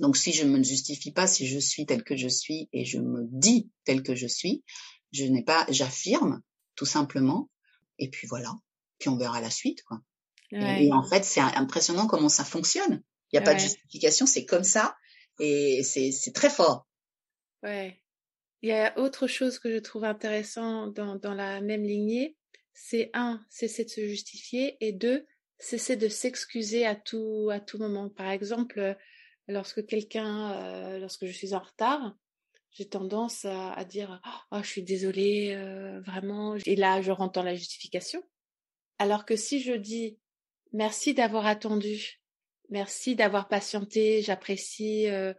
Donc 0.00 0.16
si 0.16 0.32
je 0.32 0.46
me 0.46 0.62
justifie 0.62 1.12
pas, 1.12 1.26
si 1.26 1.46
je 1.46 1.58
suis 1.58 1.84
tel 1.84 2.02
que 2.02 2.16
je 2.16 2.28
suis 2.28 2.70
et 2.72 2.86
je 2.86 2.98
me 2.98 3.26
dis 3.30 3.68
tel 3.84 4.02
que 4.02 4.14
je 4.14 4.26
suis, 4.26 4.64
je 5.12 5.24
n'ai 5.24 5.42
pas, 5.42 5.66
j'affirme 5.68 6.40
tout 6.76 6.86
simplement. 6.86 7.50
Et 7.98 8.08
puis 8.08 8.26
voilà. 8.26 8.54
Puis 8.98 9.10
on 9.10 9.18
verra 9.18 9.42
la 9.42 9.50
suite, 9.50 9.82
quoi. 9.82 10.00
Et, 10.50 10.90
en 10.92 11.02
fait, 11.02 11.26
c'est 11.26 11.40
impressionnant 11.40 12.06
comment 12.06 12.30
ça 12.30 12.44
fonctionne. 12.44 13.02
Il 13.32 13.36
n'y 13.36 13.38
a 13.40 13.42
pas 13.42 13.52
de 13.52 13.60
justification, 13.60 14.24
c'est 14.24 14.46
comme 14.46 14.64
ça 14.64 14.96
et 15.38 15.82
c'est 15.82 16.32
très 16.32 16.50
fort. 16.50 16.86
Ouais. 17.62 18.00
Il 18.62 18.70
y 18.70 18.72
a 18.72 18.98
autre 18.98 19.26
chose 19.26 19.58
que 19.58 19.70
je 19.70 19.78
trouve 19.78 20.04
intéressant 20.04 20.88
dans, 20.88 21.16
dans 21.16 21.34
la 21.34 21.60
même 21.60 21.84
lignée, 21.84 22.36
c'est 22.72 23.10
un, 23.14 23.44
cesser 23.48 23.84
de 23.84 23.90
se 23.90 24.00
justifier 24.06 24.76
et 24.80 24.92
deux, 24.92 25.26
cesser 25.58 25.96
de 25.96 26.08
s'excuser 26.08 26.84
à 26.84 26.94
tout, 26.94 27.48
à 27.50 27.58
tout 27.58 27.78
moment. 27.78 28.10
Par 28.10 28.30
exemple, 28.30 28.96
lorsque 29.48 29.84
quelqu'un, 29.86 30.52
euh, 30.52 30.98
lorsque 30.98 31.26
je 31.26 31.32
suis 31.32 31.54
en 31.54 31.60
retard, 31.60 32.16
j'ai 32.72 32.86
tendance 32.86 33.46
à, 33.46 33.82
dire 33.84 34.20
oh, 34.50 34.58
je 34.62 34.68
suis 34.68 34.82
désolée, 34.82 35.54
euh, 35.54 36.00
vraiment. 36.02 36.56
Et 36.66 36.76
là, 36.76 37.00
je 37.00 37.10
rentre 37.10 37.32
dans 37.32 37.42
la 37.42 37.54
justification. 37.54 38.22
Alors 38.98 39.24
que 39.24 39.36
si 39.36 39.62
je 39.62 39.72
dis 39.72 40.18
merci 40.72 41.14
d'avoir 41.14 41.46
attendu, 41.46 42.20
merci 42.70 43.16
d'avoir 43.16 43.48
patienté, 43.48 44.22
j'apprécie, 44.22 45.08
euh, 45.08 45.32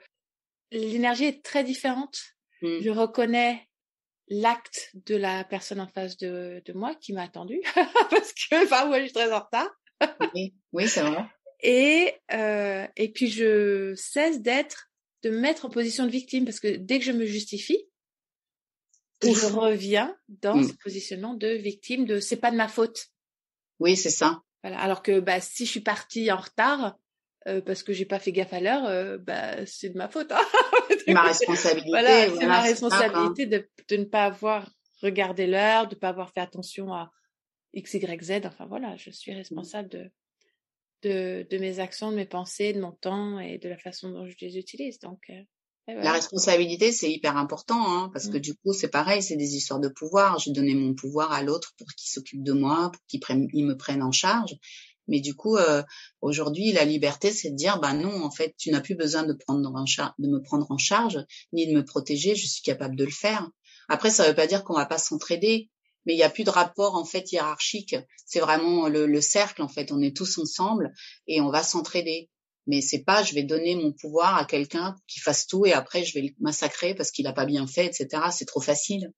l'énergie 0.71 1.25
est 1.25 1.43
très 1.43 1.63
différente. 1.63 2.19
Mmh. 2.61 2.79
Je 2.81 2.89
reconnais 2.89 3.67
l'acte 4.29 4.91
de 4.93 5.15
la 5.15 5.43
personne 5.43 5.79
en 5.79 5.87
face 5.87 6.17
de, 6.17 6.61
de 6.65 6.73
moi 6.73 6.95
qui 6.95 7.13
m'a 7.13 7.23
attendu 7.23 7.61
parce 8.09 8.33
que 8.33 8.63
enfin 8.65 8.85
moi 8.85 8.99
je 8.99 9.05
suis 9.05 9.13
très 9.13 9.31
en 9.31 9.39
retard. 9.39 9.69
oui, 10.33 10.53
oui 10.73 10.87
c'est 10.87 11.01
vrai. 11.01 11.25
Et 11.61 12.13
euh, 12.33 12.85
et 12.95 13.11
puis 13.11 13.29
je 13.29 13.93
cesse 13.95 14.41
d'être 14.41 14.89
de 15.23 15.29
me 15.29 15.39
mettre 15.39 15.65
en 15.65 15.69
position 15.69 16.05
de 16.05 16.11
victime 16.11 16.45
parce 16.45 16.59
que 16.59 16.75
dès 16.75 16.99
que 16.99 17.05
je 17.05 17.11
me 17.11 17.25
justifie, 17.25 17.87
je 19.23 19.45
reviens 19.47 20.15
dans 20.27 20.57
mmh. 20.57 20.67
ce 20.67 20.73
positionnement 20.83 21.33
de 21.33 21.47
victime 21.47 22.05
de 22.05 22.19
c'est 22.19 22.37
pas 22.37 22.51
de 22.51 22.57
ma 22.57 22.67
faute. 22.67 23.07
Oui, 23.79 23.95
c'est 23.95 24.09
ça. 24.09 24.41
Voilà. 24.63 24.79
Alors 24.79 25.01
que 25.01 25.19
bah 25.19 25.39
si 25.39 25.65
je 25.65 25.71
suis 25.71 25.81
partie 25.81 26.31
en 26.31 26.37
retard, 26.37 26.97
euh, 27.47 27.61
parce 27.61 27.81
que 27.83 27.93
j'ai 27.93 28.05
pas 28.05 28.19
fait 28.19 28.33
gaffe 28.33 28.51
à 28.51 28.59
l'heure, 28.59 28.85
euh, 28.85 29.17
bah 29.17 29.65
c'est 29.65 29.89
de 29.89 29.97
ma 29.97 30.09
faute. 30.09 30.31
Hein 30.31 30.41
c'est 31.05 31.13
ma 31.13 31.21
responsabilité. 31.21 31.89
Voilà, 31.89 32.29
c'est 32.29 32.45
ma 32.45 32.61
responsabilité 32.61 33.45
de, 33.45 33.69
de 33.87 33.97
ne 33.97 34.03
pas 34.03 34.25
avoir 34.25 34.69
regardé 35.01 35.47
l'heure, 35.47 35.87
de 35.87 35.95
ne 35.95 35.99
pas 35.99 36.09
avoir 36.09 36.31
fait 36.31 36.41
attention 36.41 36.93
à 36.93 37.11
X, 37.73 37.93
Y, 37.93 38.23
Z. 38.23 38.41
Enfin 38.45 38.65
voilà, 38.65 38.97
je 38.97 39.11
suis 39.11 39.31
mmh. 39.31 39.37
responsable 39.37 39.89
de, 39.89 40.11
de, 41.03 41.47
de 41.49 41.57
mes 41.57 41.79
actions, 41.79 42.11
de 42.11 42.17
mes 42.17 42.25
pensées, 42.25 42.73
de 42.73 42.81
mon 42.81 42.91
temps 42.91 43.39
et 43.39 43.57
de 43.57 43.69
la 43.69 43.77
façon 43.77 44.09
dont 44.09 44.27
je 44.27 44.35
les 44.41 44.57
utilise. 44.57 44.99
Donc 44.99 45.21
euh, 45.29 45.43
La 45.87 46.11
responsabilité, 46.11 46.91
c'est 46.91 47.09
hyper 47.09 47.37
important, 47.37 47.79
hein, 47.79 48.09
parce 48.11 48.27
que 48.27 48.37
mmh. 48.37 48.41
du 48.41 48.55
coup, 48.55 48.73
c'est 48.73 48.89
pareil, 48.89 49.23
c'est 49.23 49.37
des 49.37 49.55
histoires 49.55 49.79
de 49.79 49.89
pouvoir. 49.89 50.37
J'ai 50.39 50.51
donné 50.51 50.73
mon 50.75 50.95
pouvoir 50.95 51.31
à 51.31 51.43
l'autre 51.43 51.73
pour 51.77 51.87
qu'il 51.93 52.09
s'occupe 52.09 52.43
de 52.43 52.51
moi, 52.51 52.91
pour 52.91 53.01
qu'il 53.05 53.65
me 53.65 53.77
prenne 53.77 54.03
en 54.03 54.11
charge. 54.11 54.53
Mais 55.07 55.19
du 55.19 55.35
coup, 55.35 55.57
euh, 55.57 55.83
aujourd'hui, 56.21 56.71
la 56.71 56.85
liberté, 56.85 57.31
c'est 57.31 57.51
de 57.51 57.55
dire, 57.55 57.79
bah 57.79 57.93
non, 57.93 58.23
en 58.23 58.31
fait, 58.31 58.55
tu 58.57 58.71
n'as 58.71 58.81
plus 58.81 58.95
besoin 58.95 59.23
de 59.23 59.33
prendre 59.33 59.61
de 59.61 60.27
me 60.27 60.41
prendre 60.41 60.69
en 60.69 60.77
charge, 60.77 61.19
ni 61.53 61.67
de 61.67 61.73
me 61.73 61.85
protéger. 61.85 62.35
Je 62.35 62.47
suis 62.47 62.61
capable 62.61 62.95
de 62.95 63.05
le 63.05 63.11
faire. 63.11 63.49
Après, 63.89 64.09
ça 64.09 64.23
ne 64.23 64.29
veut 64.29 64.35
pas 64.35 64.47
dire 64.47 64.63
qu'on 64.63 64.75
va 64.75 64.85
pas 64.85 64.97
s'entraider, 64.97 65.69
mais 66.05 66.13
il 66.13 66.17
n'y 66.17 66.23
a 66.23 66.29
plus 66.29 66.43
de 66.43 66.49
rapport 66.49 66.95
en 66.95 67.05
fait 67.05 67.31
hiérarchique. 67.31 67.95
C'est 68.25 68.39
vraiment 68.39 68.87
le, 68.89 69.05
le, 69.05 69.21
cercle 69.21 69.61
en 69.61 69.67
fait. 69.67 69.91
On 69.91 70.01
est 70.01 70.15
tous 70.15 70.37
ensemble 70.37 70.93
et 71.27 71.41
on 71.41 71.49
va 71.49 71.63
s'entraider. 71.63 72.29
Mais 72.65 72.81
c'est 72.81 73.03
pas, 73.03 73.23
je 73.23 73.33
vais 73.33 73.43
donner 73.43 73.75
mon 73.75 73.93
pouvoir 73.93 74.35
à 74.35 74.43
quelqu'un 74.43 74.95
qui 75.07 75.19
fasse 75.19 75.47
tout 75.47 75.65
et 75.65 75.71
après 75.71 76.03
je 76.03 76.13
vais 76.13 76.21
le 76.21 76.29
massacrer 76.39 76.93
parce 76.95 77.11
qu'il 77.11 77.23
n'a 77.23 77.31
pas 77.31 77.45
bien 77.45 77.65
fait, 77.65 77.85
etc. 77.85 78.23
C'est 78.31 78.45
trop 78.45 78.59
facile 78.59 79.13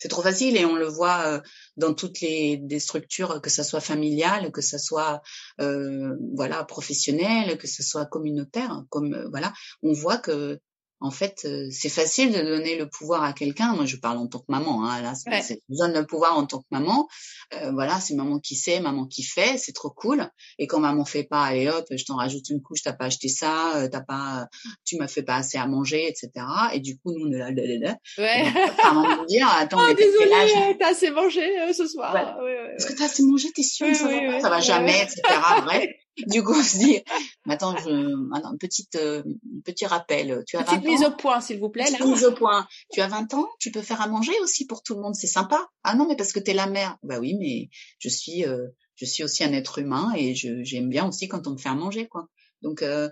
c'est 0.00 0.08
trop 0.08 0.22
facile 0.22 0.56
et 0.56 0.64
on 0.64 0.76
le 0.76 0.86
voit 0.86 1.26
euh, 1.26 1.40
dans 1.76 1.94
toutes 1.94 2.20
les 2.20 2.80
structures, 2.80 3.40
que 3.40 3.50
ce 3.50 3.62
soit 3.62 3.80
familiale, 3.80 4.50
que 4.50 4.62
ce 4.62 4.78
soit 4.78 5.20
euh, 5.60 6.16
voilà 6.34 6.64
professionnelle, 6.64 7.58
que 7.58 7.66
ce 7.66 7.82
soit 7.82 8.06
communautaire, 8.06 8.84
comme 8.88 9.14
euh, 9.14 9.28
voilà, 9.30 9.52
on 9.82 9.92
voit 9.92 10.16
que 10.16 10.58
en 11.00 11.10
fait, 11.10 11.46
euh, 11.46 11.68
c'est 11.70 11.88
facile 11.88 12.30
de 12.30 12.40
donner 12.42 12.76
le 12.76 12.86
pouvoir 12.88 13.24
à 13.24 13.32
quelqu'un. 13.32 13.74
Moi, 13.74 13.86
je 13.86 13.96
parle 13.96 14.18
en 14.18 14.26
tant 14.26 14.38
que 14.38 14.46
maman. 14.48 14.84
Hein, 14.84 15.00
là, 15.00 15.14
c'est 15.14 15.62
donne 15.70 15.94
le 15.94 16.04
pouvoir 16.06 16.36
en 16.36 16.44
tant 16.44 16.58
que 16.58 16.66
maman. 16.70 17.08
Euh, 17.54 17.70
voilà, 17.72 17.98
c'est 18.00 18.14
maman 18.14 18.38
qui 18.38 18.54
sait, 18.54 18.80
maman 18.80 19.06
qui 19.06 19.22
fait. 19.22 19.56
C'est 19.56 19.72
trop 19.72 19.90
cool. 19.90 20.28
Et 20.58 20.66
quand 20.66 20.78
maman 20.78 21.06
fait 21.06 21.24
pas, 21.24 21.42
allez 21.42 21.68
hop, 21.68 21.86
je 21.90 22.04
t'en 22.04 22.16
rajoute 22.16 22.50
une 22.50 22.60
couche. 22.60 22.82
T'as 22.82 22.92
pas 22.92 23.06
acheté 23.06 23.28
ça. 23.28 23.76
Euh, 23.76 23.88
t'as 23.88 24.02
pas, 24.02 24.48
tu 24.84 24.98
m'as 24.98 25.08
fait 25.08 25.22
pas 25.22 25.36
assez 25.36 25.56
à 25.56 25.66
manger, 25.66 26.06
etc. 26.06 26.30
Et 26.74 26.80
du 26.80 26.98
coup, 26.98 27.12
nous, 27.12 27.26
on 27.26 27.30
là, 27.30 27.50
là, 27.50 27.62
là, 27.80 27.96
Ouais. 28.18 28.44
À 28.82 29.24
dire, 29.28 29.48
attends, 29.48 29.80
oh, 29.80 29.94
désolé, 29.94 30.76
t'as 30.78 30.90
assez 30.90 31.10
mangé 31.10 31.72
ce 31.72 31.86
soir. 31.86 32.14
Ouais. 32.14 32.44
Ouais, 32.44 32.74
Est-ce 32.76 32.86
que 32.86 32.92
t'as 32.92 33.06
assez 33.06 33.22
mangé 33.22 33.48
T'es 33.52 33.62
sûre 33.62 33.94
ça, 33.94 34.06
va, 34.06 34.40
ça 34.40 34.50
va 34.50 34.60
jamais, 34.60 35.02
etc. 35.02 35.22
Bref. 35.64 35.86
du 36.26 36.42
coup, 36.42 36.54
on 36.54 36.62
se 36.62 36.78
dit, 36.78 37.00
attends, 37.48 37.76
je, 37.76 38.34
attends, 38.34 38.56
petite, 38.56 38.96
euh, 38.96 39.22
petit 39.64 39.86
rappel. 39.86 40.44
Tu 40.46 40.56
as 40.56 40.64
petite 40.64 40.84
mise 40.84 41.04
au 41.04 41.10
point, 41.10 41.40
s'il 41.40 41.58
vous 41.58 41.70
plaît. 41.70 41.84
Petite 41.84 42.04
mise 42.04 42.24
au 42.24 42.32
point. 42.32 42.66
Tu 42.92 43.00
as 43.00 43.08
20 43.08 43.34
ans, 43.34 43.48
tu 43.58 43.70
peux 43.70 43.82
faire 43.82 44.00
à 44.00 44.08
manger 44.08 44.32
aussi 44.42 44.66
pour 44.66 44.82
tout 44.82 44.94
le 44.94 45.02
monde, 45.02 45.14
c'est 45.14 45.26
sympa. 45.26 45.68
Ah 45.84 45.94
non, 45.94 46.06
mais 46.08 46.16
parce 46.16 46.32
que 46.32 46.40
t'es 46.40 46.54
la 46.54 46.66
mère. 46.66 46.98
Bah 47.02 47.18
oui, 47.18 47.34
mais 47.38 47.68
je 47.98 48.08
suis, 48.08 48.44
euh, 48.44 48.68
je 48.96 49.04
suis 49.04 49.24
aussi 49.24 49.44
un 49.44 49.52
être 49.52 49.78
humain 49.78 50.12
et 50.16 50.34
j'aime 50.34 50.88
bien 50.88 51.08
aussi 51.08 51.28
quand 51.28 51.46
on 51.46 51.52
me 51.52 51.58
fait 51.58 51.68
à 51.68 51.74
manger, 51.74 52.06
quoi. 52.08 52.28
Donc 52.62 52.82
euh, 52.82 53.08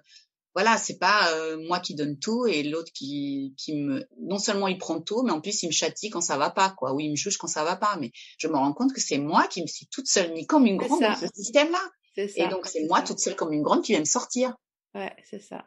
voilà, 0.54 0.76
c'est 0.76 0.98
pas 0.98 1.32
euh, 1.32 1.56
moi 1.68 1.78
qui 1.78 1.94
donne 1.94 2.18
tout 2.18 2.46
et 2.46 2.62
l'autre 2.62 2.90
qui, 2.92 3.54
qui 3.56 3.76
me, 3.76 4.04
non 4.20 4.38
seulement 4.38 4.66
il 4.68 4.76
prend 4.76 5.00
tout, 5.00 5.22
mais 5.22 5.30
en 5.30 5.40
plus 5.40 5.62
il 5.62 5.68
me 5.68 5.72
châtie 5.72 6.10
quand 6.10 6.20
ça 6.20 6.36
va 6.36 6.50
pas, 6.50 6.70
quoi, 6.70 6.94
ou 6.94 7.00
il 7.00 7.10
me 7.10 7.16
juge 7.16 7.36
quand 7.36 7.46
ça 7.46 7.64
va 7.64 7.76
pas. 7.76 7.96
Mais 8.00 8.10
je 8.38 8.48
me 8.48 8.56
rends 8.56 8.72
compte 8.72 8.92
que 8.92 9.00
c'est 9.00 9.18
moi 9.18 9.46
qui 9.46 9.62
me 9.62 9.66
suis 9.66 9.86
toute 9.86 10.08
seule 10.08 10.32
mis 10.32 10.46
comme 10.46 10.66
une 10.66 10.76
grande 10.76 11.00
dans 11.00 11.14
ce 11.14 11.28
système-là. 11.32 11.80
Et 12.18 12.48
donc, 12.48 12.66
c'est 12.66 12.84
moi 12.86 13.02
toute 13.02 13.18
seule 13.18 13.36
comme 13.36 13.52
une 13.52 13.62
grande 13.62 13.82
qui 13.82 13.92
vient 13.92 14.00
me 14.00 14.04
sortir. 14.04 14.54
Ouais, 14.94 15.14
c'est 15.24 15.40
ça. 15.40 15.66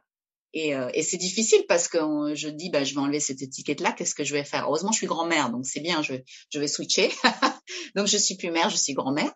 Et, 0.53 0.75
euh, 0.75 0.89
et 0.93 1.01
c'est 1.01 1.17
difficile 1.17 1.63
parce 1.67 1.87
que 1.87 2.35
je 2.35 2.49
dis, 2.49 2.69
bah, 2.69 2.83
je 2.83 2.93
vais 2.93 2.99
enlever 2.99 3.21
cette 3.21 3.41
étiquette-là, 3.41 3.93
qu'est-ce 3.93 4.15
que 4.15 4.23
je 4.23 4.33
vais 4.33 4.43
faire? 4.43 4.65
Heureusement, 4.65 4.91
je 4.91 4.97
suis 4.97 5.07
grand-mère, 5.07 5.49
donc 5.49 5.65
c'est 5.65 5.79
bien, 5.79 6.01
je, 6.01 6.15
je 6.49 6.59
vais 6.59 6.67
switcher. 6.67 7.09
donc, 7.95 8.07
je 8.07 8.17
suis 8.17 8.35
plus 8.35 8.51
mère, 8.51 8.69
je 8.69 8.75
suis 8.75 8.93
grand-mère. 8.93 9.33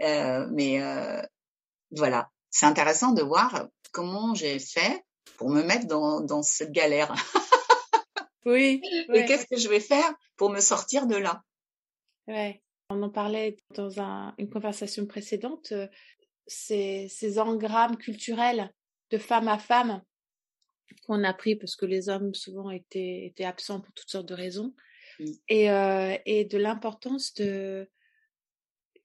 Euh, 0.00 0.46
mais 0.52 0.80
euh, 0.80 1.20
voilà, 1.90 2.30
c'est 2.50 2.66
intéressant 2.66 3.12
de 3.12 3.22
voir 3.22 3.68
comment 3.92 4.34
j'ai 4.34 4.58
fait 4.58 5.04
pour 5.36 5.50
me 5.50 5.62
mettre 5.62 5.86
dans, 5.86 6.20
dans 6.20 6.42
cette 6.42 6.72
galère. 6.72 7.14
oui. 8.46 8.80
Et 9.14 9.26
qu'est-ce 9.26 9.46
que 9.46 9.58
je 9.58 9.68
vais 9.68 9.80
faire 9.80 10.14
pour 10.36 10.50
me 10.50 10.60
sortir 10.60 11.06
de 11.06 11.16
là? 11.16 11.42
Ouais. 12.26 12.62
On 12.90 13.02
en 13.02 13.10
parlait 13.10 13.56
dans 13.74 13.98
un, 14.00 14.34
une 14.36 14.50
conversation 14.50 15.06
précédente. 15.06 15.72
Ces, 16.46 17.08
ces 17.08 17.38
engrammes 17.38 17.96
culturels 17.96 18.70
de 19.10 19.18
femme 19.18 19.48
à 19.48 19.58
femme 19.58 20.02
qu'on 21.06 21.24
a 21.24 21.34
pris 21.34 21.56
parce 21.56 21.76
que 21.76 21.86
les 21.86 22.08
hommes 22.08 22.34
souvent 22.34 22.70
étaient, 22.70 23.26
étaient 23.26 23.44
absents 23.44 23.80
pour 23.80 23.92
toutes 23.94 24.10
sortes 24.10 24.28
de 24.28 24.34
raisons 24.34 24.74
mmh. 25.18 25.24
et, 25.48 25.70
euh, 25.70 26.16
et 26.26 26.44
de 26.44 26.58
l'importance 26.58 27.34
de 27.34 27.88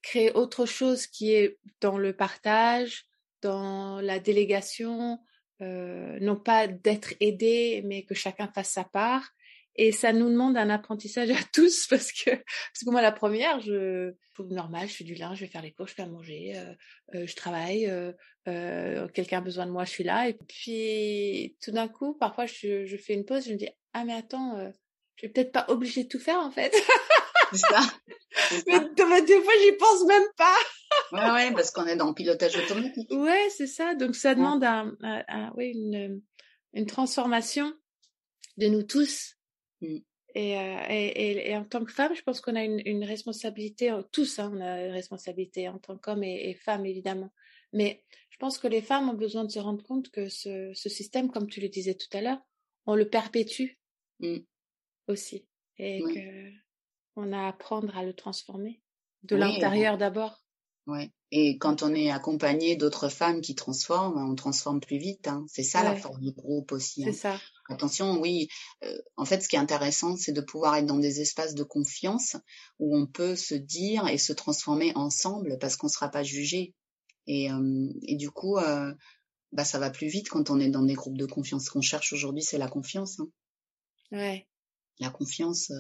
créer 0.01 0.31
autre 0.31 0.65
chose 0.65 1.07
qui 1.07 1.33
est 1.33 1.57
dans 1.81 1.97
le 1.97 2.13
partage, 2.13 3.05
dans 3.41 4.01
la 4.01 4.19
délégation, 4.19 5.19
euh, 5.61 6.17
non 6.21 6.37
pas 6.37 6.67
d'être 6.67 7.13
aidé, 7.19 7.81
mais 7.85 8.03
que 8.03 8.13
chacun 8.13 8.47
fasse 8.47 8.71
sa 8.71 8.83
part 8.83 9.29
et 9.81 9.93
ça 9.93 10.11
nous 10.11 10.29
demande 10.29 10.57
un 10.57 10.69
apprentissage 10.69 11.31
à 11.31 11.41
tous 11.53 11.87
parce 11.89 12.11
que, 12.11 12.31
parce 12.31 12.83
que 12.85 12.89
moi, 12.89 13.01
la 13.01 13.13
première, 13.13 13.61
je 13.61 14.13
trouve 14.33 14.51
normal, 14.51 14.89
je 14.89 14.93
fais 14.93 15.03
du 15.05 15.15
linge, 15.15 15.37
je 15.37 15.45
vais 15.45 15.49
faire 15.49 15.61
les 15.61 15.71
courses, 15.71 15.91
je 15.91 15.95
fais 15.95 16.01
à 16.01 16.07
manger, 16.07 16.53
euh, 16.57 16.73
euh, 17.15 17.25
je 17.25 17.35
travaille, 17.35 17.89
euh, 18.47 19.07
quelqu'un 19.13 19.37
a 19.37 19.41
besoin 19.41 19.65
de 19.65 19.71
moi, 19.71 19.85
je 19.85 19.91
suis 19.91 20.03
là. 20.03 20.27
Et 20.27 20.33
puis, 20.33 21.55
tout 21.63 21.71
d'un 21.71 21.87
coup, 21.87 22.13
parfois, 22.13 22.45
je, 22.45 22.85
je, 22.85 22.97
fais 22.97 23.13
une 23.13 23.23
pause, 23.23 23.45
je 23.45 23.53
me 23.53 23.57
dis, 23.57 23.69
ah 23.93 24.03
mais 24.03 24.13
attends, 24.13 24.57
je 25.15 25.25
vais 25.25 25.31
peut-être 25.31 25.53
pas 25.53 25.65
obligée 25.69 26.03
de 26.03 26.09
tout 26.09 26.19
faire 26.19 26.39
en 26.39 26.51
fait. 26.51 26.75
c'est 27.51 27.59
ça. 27.59 27.79
Mais 28.67 29.21
des 29.21 29.41
fois, 29.41 29.53
j'y 29.63 29.71
pense 29.77 30.05
même 30.05 30.27
pas. 30.35 30.57
ouais, 31.13 31.31
ouais, 31.31 31.53
parce 31.53 31.71
qu'on 31.71 31.85
est 31.85 31.95
dans 31.95 32.09
le 32.09 32.13
pilotage 32.13 32.57
automatique. 32.57 33.09
Ouais, 33.11 33.47
c'est 33.55 33.67
ça. 33.67 33.95
Donc, 33.95 34.15
ça 34.15 34.35
demande 34.35 34.61
un, 34.65 35.53
oui, 35.55 35.71
une, 35.73 36.21
une 36.73 36.85
transformation 36.85 37.73
de 38.57 38.67
nous 38.67 38.83
tous. 38.83 39.38
Mm. 39.81 39.97
Et, 40.35 40.59
euh, 40.59 40.85
et, 40.89 41.49
et, 41.49 41.57
en 41.57 41.65
tant 41.65 41.83
que 41.83 41.91
femme, 41.91 42.15
je 42.15 42.21
pense 42.21 42.39
qu'on 42.39 42.55
a 42.55 42.63
une, 42.63 42.81
une 42.85 43.03
responsabilité, 43.03 43.91
euh, 43.91 44.03
tous, 44.11 44.37
hein, 44.37 44.51
on 44.53 44.61
a 44.61 44.85
une 44.85 44.91
responsabilité 44.91 45.67
en 45.67 45.79
tant 45.79 45.97
qu'homme 45.97 46.23
et, 46.23 46.53
femme, 46.53 46.85
évidemment. 46.85 47.31
Mais 47.73 48.03
je 48.29 48.37
pense 48.37 48.59
que 48.59 48.67
les 48.67 48.81
femmes 48.81 49.09
ont 49.09 49.15
besoin 49.15 49.43
de 49.43 49.49
se 49.49 49.59
rendre 49.59 49.83
compte 49.83 50.11
que 50.11 50.29
ce, 50.29 50.71
ce 50.73 50.89
système, 50.89 51.31
comme 51.31 51.49
tu 51.49 51.61
le 51.61 51.69
disais 51.69 51.95
tout 51.95 52.15
à 52.15 52.21
l'heure, 52.21 52.41
on 52.85 52.95
le 52.95 53.09
perpétue 53.09 53.79
mm. 54.19 54.37
aussi. 55.07 55.47
Et 55.77 56.01
que 56.01 56.51
on 57.15 57.33
a 57.33 57.45
à 57.45 57.47
apprendre 57.47 57.97
à 57.97 58.03
le 58.03 58.13
transformer. 58.13 58.81
De 59.23 59.35
l'intérieur 59.35 59.97
d'abord. 59.97 60.41
Ouais. 60.87 61.11
Et 61.31 61.57
quand 61.57 61.83
on 61.83 61.93
est 61.93 62.09
accompagné 62.09 62.75
d'autres 62.75 63.09
femmes 63.09 63.41
qui 63.41 63.53
transforment, 63.53 64.17
on 64.17 64.35
transforme 64.35 64.79
plus 64.79 64.97
vite. 64.97 65.27
Hein. 65.27 65.45
C'est 65.47 65.63
ça 65.63 65.83
la 65.83 65.95
force 65.95 66.19
du 66.19 66.31
groupe 66.31 66.71
aussi. 66.71 67.03
C'est 67.03 67.27
hein. 67.27 67.37
ça. 67.37 67.41
Attention, 67.69 68.19
oui. 68.19 68.47
Euh, 68.83 68.97
en 69.15 69.25
fait, 69.25 69.41
ce 69.41 69.47
qui 69.47 69.55
est 69.55 69.59
intéressant, 69.59 70.17
c'est 70.17 70.31
de 70.31 70.41
pouvoir 70.41 70.75
être 70.75 70.87
dans 70.87 70.97
des 70.97 71.21
espaces 71.21 71.53
de 71.53 71.63
confiance 71.63 72.35
où 72.79 72.97
on 72.97 73.05
peut 73.05 73.35
se 73.35 73.53
dire 73.53 74.07
et 74.07 74.17
se 74.17 74.33
transformer 74.33 74.91
ensemble 74.95 75.57
parce 75.59 75.75
qu'on 75.75 75.87
ne 75.87 75.91
sera 75.91 76.09
pas 76.09 76.23
jugé. 76.23 76.73
Et, 77.27 77.51
euh, 77.51 77.93
et 78.01 78.15
du 78.15 78.31
coup, 78.31 78.57
euh, 78.57 78.91
bah, 79.51 79.65
ça 79.65 79.77
va 79.77 79.91
plus 79.91 80.07
vite 80.07 80.29
quand 80.29 80.49
on 80.49 80.59
est 80.59 80.69
dans 80.69 80.81
des 80.81 80.95
groupes 80.95 81.17
de 81.17 81.27
confiance. 81.27 81.65
Ce 81.65 81.69
qu'on 81.69 81.81
cherche 81.81 82.11
aujourd'hui, 82.11 82.41
c'est 82.41 82.57
la 82.57 82.67
confiance. 82.67 83.19
Hein. 83.19 83.29
Ouais. 84.11 84.47
La 84.99 85.11
confiance, 85.11 85.71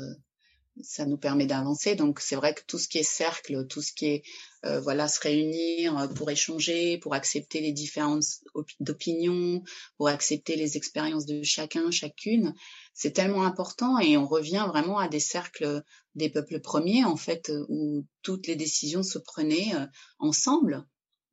ça 0.81 1.05
nous 1.05 1.17
permet 1.17 1.45
d'avancer. 1.45 1.95
Donc 1.95 2.19
c'est 2.19 2.35
vrai 2.35 2.53
que 2.53 2.61
tout 2.67 2.77
ce 2.77 2.87
qui 2.87 2.99
est 2.99 3.03
cercle, 3.03 3.67
tout 3.67 3.81
ce 3.81 3.93
qui 3.93 4.05
est 4.07 4.23
euh, 4.65 4.79
voilà 4.81 5.07
se 5.07 5.19
réunir 5.19 5.97
euh, 5.97 6.07
pour 6.07 6.29
échanger, 6.29 6.97
pour 6.97 7.13
accepter 7.13 7.61
les 7.61 7.71
différences 7.71 8.43
d'opinions, 8.79 9.63
pour 9.97 10.07
accepter 10.07 10.55
les 10.55 10.77
expériences 10.77 11.25
de 11.25 11.43
chacun, 11.43 11.91
chacune, 11.91 12.53
c'est 12.93 13.11
tellement 13.11 13.43
important 13.43 13.99
et 13.99 14.17
on 14.17 14.27
revient 14.27 14.65
vraiment 14.67 14.99
à 14.99 15.07
des 15.07 15.19
cercles 15.19 15.83
des 16.15 16.29
peuples 16.29 16.59
premiers 16.59 17.05
en 17.05 17.15
fait 17.15 17.51
où 17.69 18.05
toutes 18.21 18.47
les 18.47 18.55
décisions 18.55 19.03
se 19.03 19.19
prenaient 19.19 19.73
euh, 19.75 19.85
ensemble. 20.19 20.85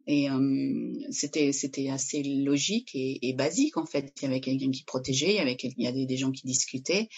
Et 0.09 0.29
c'était 1.11 1.51
c'était 1.51 1.89
assez 1.89 2.23
logique 2.23 2.95
et, 2.95 3.29
et, 3.29 3.33
basique 3.33 3.77
en 3.77 3.87
fait. 3.87 4.13
Il 4.19 4.23
y 4.23 4.27
avait 4.29 4.41
quelqu'un 4.41 4.71
qui 4.71 4.85
protégeait, 4.85 5.31
il 5.31 5.35
y 5.35 5.41
avait 5.41 5.57
il 5.61 5.83
y 5.83 5.89
avait 5.89 6.07
des 6.07 6.17
gens 6.17 6.31
qui 6.31 6.47
discutaient. 6.47 7.09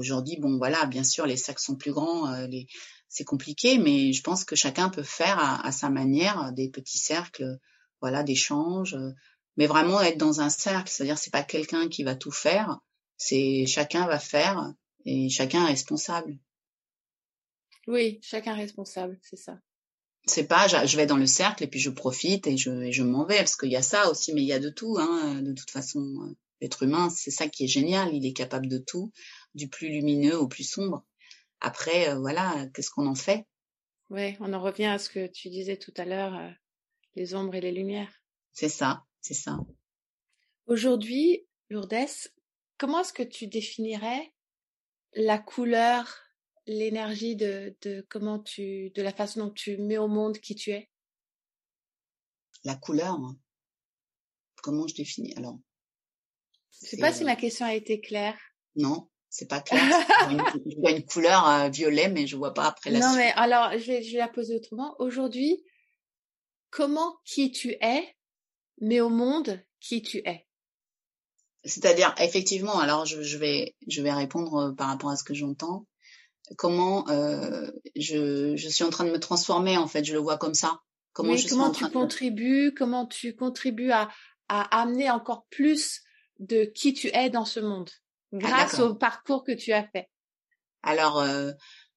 Aujourd'hui, 0.00 0.38
bon, 0.38 0.56
voilà, 0.56 0.86
bien 0.86 1.04
sûr, 1.04 1.26
les 1.26 1.36
sacs 1.36 1.60
sont 1.60 1.76
plus 1.76 1.92
grands, 1.92 2.32
euh, 2.32 2.46
les... 2.46 2.66
c'est 3.10 3.24
compliqué, 3.24 3.76
mais 3.76 4.14
je 4.14 4.22
pense 4.22 4.46
que 4.46 4.56
chacun 4.56 4.88
peut 4.88 5.02
faire 5.02 5.38
à, 5.38 5.70
sa 5.72 5.90
manière 5.90 6.54
des 6.54 6.70
petits 6.70 6.96
cercles, 6.96 7.58
voilà, 8.00 8.22
d'échanges, 8.22 8.94
euh, 8.94 9.10
mais 9.58 9.66
vraiment 9.66 10.00
être 10.00 10.16
dans 10.16 10.40
un 10.40 10.48
cercle, 10.48 10.90
c'est-à-dire 10.90 11.18
c'est 11.18 11.30
pas 11.30 11.42
quelqu'un 11.42 11.88
qui 11.88 12.02
va 12.02 12.14
tout 12.14 12.30
faire, 12.30 12.80
c'est 13.18 13.66
chacun 13.66 14.06
va 14.06 14.18
faire 14.18 14.72
et 15.04 15.28
chacun 15.28 15.66
est 15.66 15.72
responsable. 15.72 16.38
Oui, 17.86 18.20
chacun 18.22 18.54
responsable, 18.54 19.18
c'est 19.20 19.36
ça. 19.36 19.58
C'est 20.24 20.46
pas, 20.46 20.66
je 20.66 20.96
vais 20.96 21.06
dans 21.06 21.18
le 21.18 21.26
cercle 21.26 21.62
et 21.64 21.66
puis 21.66 21.80
je 21.80 21.90
profite 21.90 22.46
et 22.46 22.56
je, 22.56 22.70
et 22.70 22.92
je 22.92 23.02
m'en 23.02 23.26
vais 23.26 23.36
parce 23.36 23.56
qu'il 23.56 23.70
y 23.70 23.76
a 23.76 23.82
ça 23.82 24.10
aussi, 24.10 24.32
mais 24.32 24.40
il 24.40 24.48
y 24.48 24.54
a 24.54 24.58
de 24.58 24.70
tout, 24.70 24.96
hein, 24.98 25.42
de 25.42 25.52
toute 25.52 25.70
façon. 25.70 26.34
L'être 26.62 26.82
humain, 26.82 27.08
c'est 27.08 27.30
ça 27.30 27.48
qui 27.48 27.64
est 27.64 27.68
génial, 27.68 28.14
il 28.14 28.26
est 28.26 28.34
capable 28.34 28.68
de 28.68 28.76
tout 28.76 29.12
du 29.54 29.68
plus 29.68 29.88
lumineux 29.88 30.38
au 30.38 30.48
plus 30.48 30.64
sombre. 30.64 31.04
Après, 31.60 32.08
euh, 32.08 32.18
voilà, 32.18 32.66
qu'est-ce 32.74 32.90
qu'on 32.90 33.06
en 33.06 33.14
fait? 33.14 33.46
Oui, 34.08 34.36
on 34.40 34.52
en 34.52 34.60
revient 34.60 34.86
à 34.86 34.98
ce 34.98 35.08
que 35.08 35.26
tu 35.26 35.50
disais 35.50 35.76
tout 35.76 35.94
à 35.96 36.04
l'heure, 36.04 36.34
euh, 36.34 36.50
les 37.14 37.34
ombres 37.34 37.54
et 37.54 37.60
les 37.60 37.72
lumières. 37.72 38.22
C'est 38.52 38.68
ça, 38.68 39.04
c'est 39.20 39.34
ça. 39.34 39.58
Aujourd'hui, 40.66 41.46
Lourdes, 41.68 41.94
comment 42.78 43.00
est-ce 43.00 43.12
que 43.12 43.22
tu 43.22 43.46
définirais 43.46 44.32
la 45.14 45.38
couleur, 45.38 46.22
l'énergie 46.66 47.36
de, 47.36 47.76
de 47.82 48.06
comment 48.08 48.38
tu, 48.38 48.90
de 48.90 49.02
la 49.02 49.12
façon 49.12 49.46
dont 49.46 49.50
tu 49.50 49.76
mets 49.78 49.98
au 49.98 50.08
monde 50.08 50.38
qui 50.38 50.54
tu 50.54 50.70
es? 50.70 50.88
La 52.64 52.76
couleur, 52.76 53.14
hein. 53.14 53.36
comment 54.62 54.86
je 54.86 54.94
définis? 54.94 55.34
Alors, 55.36 55.58
je 56.72 56.86
sais 56.86 56.96
pas 56.96 57.12
si 57.12 57.24
ma 57.24 57.36
question 57.36 57.66
a 57.66 57.74
été 57.74 58.00
claire. 58.00 58.38
Non, 58.76 59.10
c'est 59.30 59.48
pas 59.48 59.60
clair. 59.60 59.80
je 60.66 60.76
vois 60.76 60.90
une 60.90 61.06
couleur 61.06 61.48
euh, 61.48 61.68
violet, 61.68 62.08
mais 62.08 62.26
je 62.26 62.36
vois 62.36 62.52
pas 62.52 62.64
après 62.66 62.90
la 62.90 62.98
Non, 62.98 63.14
mais 63.14 63.32
alors, 63.36 63.70
je 63.78 63.86
vais, 63.86 64.02
je 64.02 64.12
vais 64.12 64.18
la 64.18 64.28
poser 64.28 64.56
autrement. 64.56 64.96
Aujourd'hui, 64.98 65.64
comment 66.70 67.16
qui 67.24 67.52
tu 67.52 67.70
es, 67.80 68.16
mais 68.80 69.00
au 69.00 69.08
monde 69.08 69.62
qui 69.78 70.02
tu 70.02 70.18
es? 70.18 70.46
C'est-à-dire, 71.64 72.14
effectivement, 72.18 72.78
alors 72.80 73.06
je, 73.06 73.22
je, 73.22 73.38
vais, 73.38 73.76
je 73.86 74.02
vais 74.02 74.12
répondre 74.12 74.56
euh, 74.56 74.72
par 74.72 74.88
rapport 74.88 75.10
à 75.10 75.16
ce 75.16 75.24
que 75.24 75.34
j'entends. 75.34 75.86
Comment 76.56 77.08
euh, 77.08 77.70
je, 77.94 78.56
je 78.56 78.68
suis 78.68 78.82
en 78.82 78.90
train 78.90 79.04
de 79.04 79.12
me 79.12 79.20
transformer, 79.20 79.76
en 79.76 79.86
fait, 79.86 80.04
je 80.04 80.12
le 80.12 80.18
vois 80.18 80.38
comme 80.38 80.54
ça. 80.54 80.80
Comment, 81.12 81.36
je 81.36 81.48
comment 81.48 81.70
tu 81.70 81.88
contribues, 81.88 82.74
comment 82.76 83.06
tu 83.06 83.36
contribues 83.36 83.92
à, 83.92 84.08
à 84.48 84.80
amener 84.80 85.10
encore 85.10 85.46
plus 85.50 86.02
de 86.40 86.64
qui 86.64 86.94
tu 86.94 87.08
es 87.14 87.30
dans 87.30 87.44
ce 87.44 87.60
monde? 87.60 87.90
Ah, 88.32 88.38
grâce 88.38 88.78
au 88.78 88.94
parcours 88.94 89.44
que 89.44 89.52
tu 89.52 89.72
as 89.72 89.86
fait 89.88 90.08
Alors, 90.82 91.20
euh, 91.20 91.52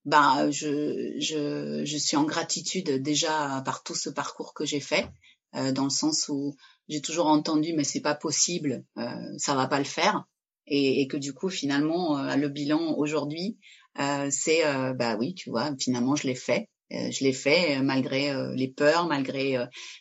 ben, 0.06 0.52
je, 0.52 1.14
je, 1.20 1.84
je 1.86 1.98
suis 1.98 2.18
en 2.18 2.26
gratitude 2.26 3.02
déjà 3.02 3.62
par 3.66 3.84
tout 3.84 3.96
ce 3.96 4.10
parcours 4.10 4.54
que 4.54 4.66
j'ai 4.66 4.82
fait, 4.82 5.08
euh, 5.56 5.72
dans 5.72 5.86
le 5.86 5.90
sens 5.90 6.28
où 6.30 6.56
j'ai 6.90 7.02
toujours 7.02 7.28
entendu 7.28 7.74
mais 7.74 7.84
c'est 7.84 8.02
pas 8.02 8.16
possible, 8.16 8.84
euh, 8.98 9.34
ça 9.38 9.56
va 9.56 9.68
pas 9.68 9.80
le 9.80 9.86
faire, 9.86 10.26
et, 10.68 11.02
et 11.02 11.08
que 11.08 11.18
du 11.18 11.34
coup 11.34 11.50
finalement 11.50 12.18
euh, 12.18 12.36
le 12.36 12.50
bilan 12.50 12.96
aujourd'hui, 12.98 13.58
euh, 14.00 14.30
c'est 14.32 14.64
bah 14.96 15.16
oui, 15.18 15.36
tu 15.36 15.50
vois, 15.50 15.72
finalement 15.80 16.16
je 16.16 16.28
l'ai 16.28 16.36
fait. 16.36 16.70
je 16.90 17.24
l'ai 17.24 17.34
fait 17.34 17.80
malgré 17.82 18.34
les 18.56 18.68
peurs, 18.68 19.08
malgré 19.08 19.58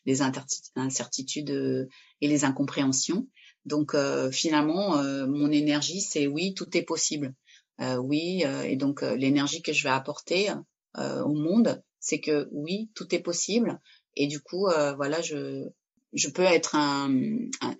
les 0.06 0.22
incertitudes 0.22 1.88
et 2.20 2.28
les 2.28 2.44
incompréhensions. 2.44 3.28
Donc 3.64 3.94
euh, 3.94 4.30
finalement, 4.30 4.98
euh, 4.98 5.26
mon 5.26 5.50
énergie, 5.50 6.00
c'est 6.00 6.26
oui, 6.26 6.54
tout 6.54 6.76
est 6.76 6.82
possible. 6.82 7.34
Euh, 7.80 7.96
oui, 7.96 8.44
et 8.64 8.76
donc 8.76 9.02
l'énergie 9.02 9.62
que 9.62 9.72
je 9.72 9.82
vais 9.82 9.90
apporter 9.90 10.50
au 10.96 11.32
monde, 11.32 11.82
c'est 12.00 12.20
que 12.20 12.48
oui, 12.52 12.90
tout 12.94 13.14
est 13.14 13.20
possible. 13.22 13.80
Et 14.14 14.26
du 14.26 14.40
coup, 14.40 14.68
voilà, 14.96 15.20
je 15.22 15.68
je 16.12 16.28
peux 16.28 16.42
être 16.42 16.76
un, 16.76 17.10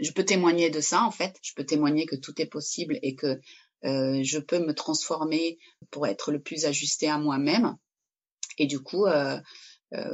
je 0.00 0.10
peux 0.12 0.24
témoigner 0.24 0.70
de 0.70 0.80
ça 0.80 1.04
en 1.04 1.10
fait. 1.10 1.36
Je 1.42 1.52
peux 1.54 1.64
témoigner 1.64 2.06
que 2.06 2.16
tout 2.16 2.40
est 2.40 2.46
possible 2.46 2.98
et 3.02 3.14
que 3.14 3.38
je 3.84 4.38
peux 4.38 4.58
me 4.58 4.74
transformer 4.74 5.58
pour 5.90 6.06
être 6.06 6.32
le 6.32 6.40
plus 6.40 6.64
ajusté 6.64 7.08
à 7.08 7.18
moi-même. 7.18 7.76
Et 8.58 8.66
du 8.66 8.80
coup, 8.80 9.06
euh, 9.06 9.38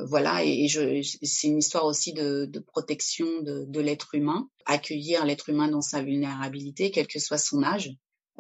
voilà, 0.07 0.45
et, 0.45 0.67
je, 0.69 1.03
c'est 1.23 1.47
une 1.47 1.59
histoire 1.59 1.85
aussi 1.85 2.13
de, 2.13 2.47
de 2.47 2.59
protection 2.59 3.27
de, 3.43 3.65
de 3.67 3.81
l'être 3.81 4.15
humain, 4.15 4.49
accueillir 4.67 5.25
l'être 5.25 5.49
humain 5.49 5.69
dans 5.69 5.83
sa 5.83 6.03
vulnérabilité, 6.03 6.91
quel 6.91 7.07
que 7.07 7.19
soit 7.19 7.39
son 7.39 7.63
âge, 7.63 7.91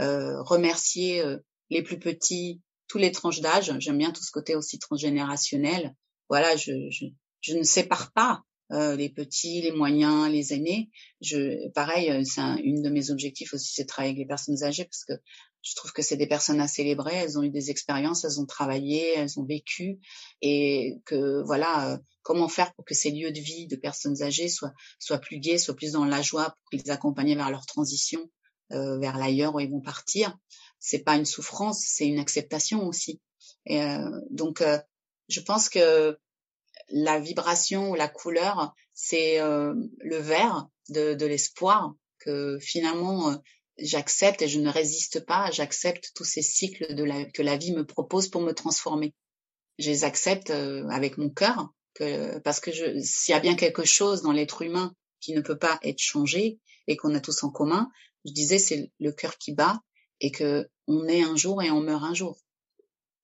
euh, 0.00 0.42
remercier 0.42 1.20
euh, 1.20 1.38
les 1.70 1.82
plus 1.82 1.98
petits, 1.98 2.60
tous 2.86 2.98
les 2.98 3.12
tranches 3.12 3.40
d'âge. 3.40 3.72
J'aime 3.78 3.98
bien 3.98 4.12
tout 4.12 4.22
ce 4.22 4.30
côté 4.30 4.54
aussi 4.54 4.78
transgénérationnel. 4.78 5.94
Voilà, 6.28 6.56
je, 6.56 6.72
je, 6.90 7.06
je 7.40 7.56
ne 7.56 7.62
sépare 7.62 8.12
pas 8.12 8.42
euh, 8.70 8.96
les 8.96 9.08
petits, 9.08 9.62
les 9.62 9.72
moyens, 9.72 10.30
les 10.30 10.52
aînés. 10.52 10.90
Je, 11.20 11.68
pareil, 11.70 12.10
euh, 12.10 12.22
c'est 12.24 12.42
une 12.62 12.82
de 12.82 12.90
mes 12.90 13.10
objectifs 13.10 13.54
aussi, 13.54 13.72
c'est 13.74 13.84
de 13.84 13.88
travailler 13.88 14.12
avec 14.12 14.20
les 14.20 14.28
personnes 14.28 14.62
âgées 14.62 14.84
parce 14.84 15.04
que 15.04 15.14
je 15.68 15.74
trouve 15.74 15.92
que 15.92 16.02
c'est 16.02 16.16
des 16.16 16.26
personnes 16.26 16.60
à 16.60 16.68
célébrer. 16.68 17.14
Elles 17.14 17.38
ont 17.38 17.42
eu 17.42 17.50
des 17.50 17.70
expériences, 17.70 18.24
elles 18.24 18.40
ont 18.40 18.46
travaillé, 18.46 19.12
elles 19.16 19.38
ont 19.38 19.44
vécu, 19.44 19.98
et 20.40 20.98
que 21.04 21.42
voilà, 21.44 21.92
euh, 21.92 21.98
comment 22.22 22.48
faire 22.48 22.72
pour 22.74 22.86
que 22.86 22.94
ces 22.94 23.10
lieux 23.10 23.32
de 23.32 23.40
vie 23.40 23.66
de 23.66 23.76
personnes 23.76 24.22
âgées 24.22 24.48
soient 24.48 24.72
soient 24.98 25.18
plus 25.18 25.38
gais, 25.40 25.58
soient 25.58 25.76
plus 25.76 25.92
dans 25.92 26.06
la 26.06 26.22
joie, 26.22 26.56
pour 26.56 26.70
qu'ils 26.70 26.90
accompagnent 26.90 27.36
vers 27.36 27.50
leur 27.50 27.66
transition 27.66 28.30
euh, 28.72 28.98
vers 28.98 29.18
l'ailleurs 29.18 29.54
où 29.54 29.60
ils 29.60 29.70
vont 29.70 29.80
partir. 29.80 30.36
C'est 30.78 31.00
pas 31.00 31.16
une 31.16 31.26
souffrance, 31.26 31.84
c'est 31.86 32.06
une 32.06 32.18
acceptation 32.18 32.86
aussi. 32.86 33.20
Euh, 33.70 34.10
donc, 34.30 34.62
je 35.28 35.40
pense 35.40 35.68
que 35.68 36.18
la 36.88 37.20
vibration 37.20 37.90
ou 37.90 37.94
la 37.94 38.08
couleur, 38.08 38.74
c'est 38.94 39.38
le 39.38 40.16
vert 40.16 40.68
de, 40.88 41.14
de 41.14 41.26
l'espoir 41.26 41.92
que 42.18 42.58
finalement 42.60 43.36
j'accepte 43.78 44.42
et 44.42 44.48
je 44.48 44.60
ne 44.60 44.70
résiste 44.70 45.24
pas, 45.24 45.50
j'accepte 45.50 46.12
tous 46.14 46.24
ces 46.24 46.42
cycles 46.42 46.86
que 47.32 47.42
la 47.42 47.56
vie 47.56 47.72
me 47.72 47.86
propose 47.86 48.28
pour 48.28 48.42
me 48.42 48.52
transformer. 48.52 49.14
Je 49.78 49.90
les 49.90 50.04
accepte 50.04 50.50
euh, 50.50 50.88
avec 50.88 51.18
mon 51.18 51.30
cœur, 51.30 51.72
parce 52.44 52.60
que 52.60 52.70
s'il 53.02 53.32
y 53.32 53.36
a 53.36 53.40
bien 53.40 53.56
quelque 53.56 53.84
chose 53.84 54.22
dans 54.22 54.32
l'être 54.32 54.62
humain 54.62 54.94
qui 55.20 55.34
ne 55.34 55.40
peut 55.40 55.58
pas 55.58 55.78
être 55.82 55.98
changé 55.98 56.60
et 56.86 56.96
qu'on 56.96 57.14
a 57.14 57.20
tous 57.20 57.42
en 57.42 57.50
commun, 57.50 57.90
je 58.24 58.32
disais 58.32 58.58
c'est 58.58 58.92
le 59.00 59.12
cœur 59.12 59.36
qui 59.38 59.52
bat 59.52 59.80
et 60.20 60.30
que 60.30 60.68
on 60.86 61.06
est 61.06 61.22
un 61.22 61.36
jour 61.36 61.62
et 61.62 61.70
on 61.70 61.80
meurt 61.80 62.04
un 62.04 62.14
jour. 62.14 62.38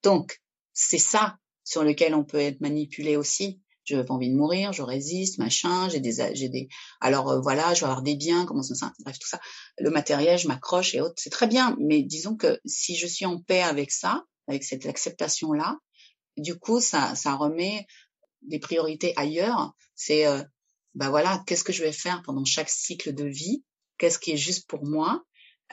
Donc 0.02 0.40
c'est 0.72 0.98
ça 0.98 1.38
sur 1.62 1.82
lequel 1.82 2.14
on 2.14 2.24
peut 2.24 2.40
être 2.40 2.61
manipulé 2.61 3.16
aussi. 3.16 3.61
Je 3.85 3.97
n'ai 3.97 4.05
pas 4.05 4.14
envie 4.14 4.30
de 4.30 4.37
mourir, 4.37 4.72
je 4.72 4.82
résiste, 4.82 5.39
machin, 5.39 5.89
j'ai 5.89 6.01
des, 6.01 6.35
j'ai 6.35 6.49
des, 6.49 6.68
alors 7.01 7.30
euh, 7.30 7.41
voilà, 7.41 7.74
je 7.74 7.80
vais 7.80 7.87
avoir 7.87 8.03
des 8.03 8.16
biens, 8.16 8.47
comment 8.47 8.62
ça, 8.62 8.93
bref 9.01 9.18
tout 9.18 9.28
ça, 9.28 9.41
le 9.78 9.91
matériel, 9.91 10.39
je 10.39 10.49
m'accroche 10.49 10.95
et 10.95 11.01
autres, 11.01 11.16
c'est 11.18 11.30
très 11.30 11.47
bien. 11.47 11.76
Mais 11.80 12.03
disons 12.03 12.37
que 12.37 12.61
si 12.64 12.97
je 12.97 13.07
suis 13.07 13.26
en 13.26 13.41
paix 13.41 13.62
avec 13.62 13.91
ça, 13.91 14.24
avec 14.49 14.64
cette 14.64 14.87
acceptation 14.87 15.53
là, 15.53 15.78
du 16.37 16.59
coup 16.59 16.80
ça, 16.80 17.14
ça 17.14 17.35
remet 17.35 17.87
des 18.43 18.59
priorités 18.59 19.12
ailleurs. 19.16 19.74
C'est, 19.95 20.26
euh, 20.26 20.43
bah 20.95 21.11
voilà, 21.11 21.43
qu'est-ce 21.47 21.64
que 21.64 21.72
je 21.72 21.82
vais 21.82 21.93
faire 21.93 22.22
pendant 22.22 22.45
chaque 22.45 22.70
cycle 22.70 23.14
de 23.14 23.24
vie? 23.24 23.64
Qu'est-ce 23.99 24.18
qui 24.18 24.32
est 24.32 24.37
juste 24.37 24.68
pour 24.68 24.85
moi? 24.85 25.22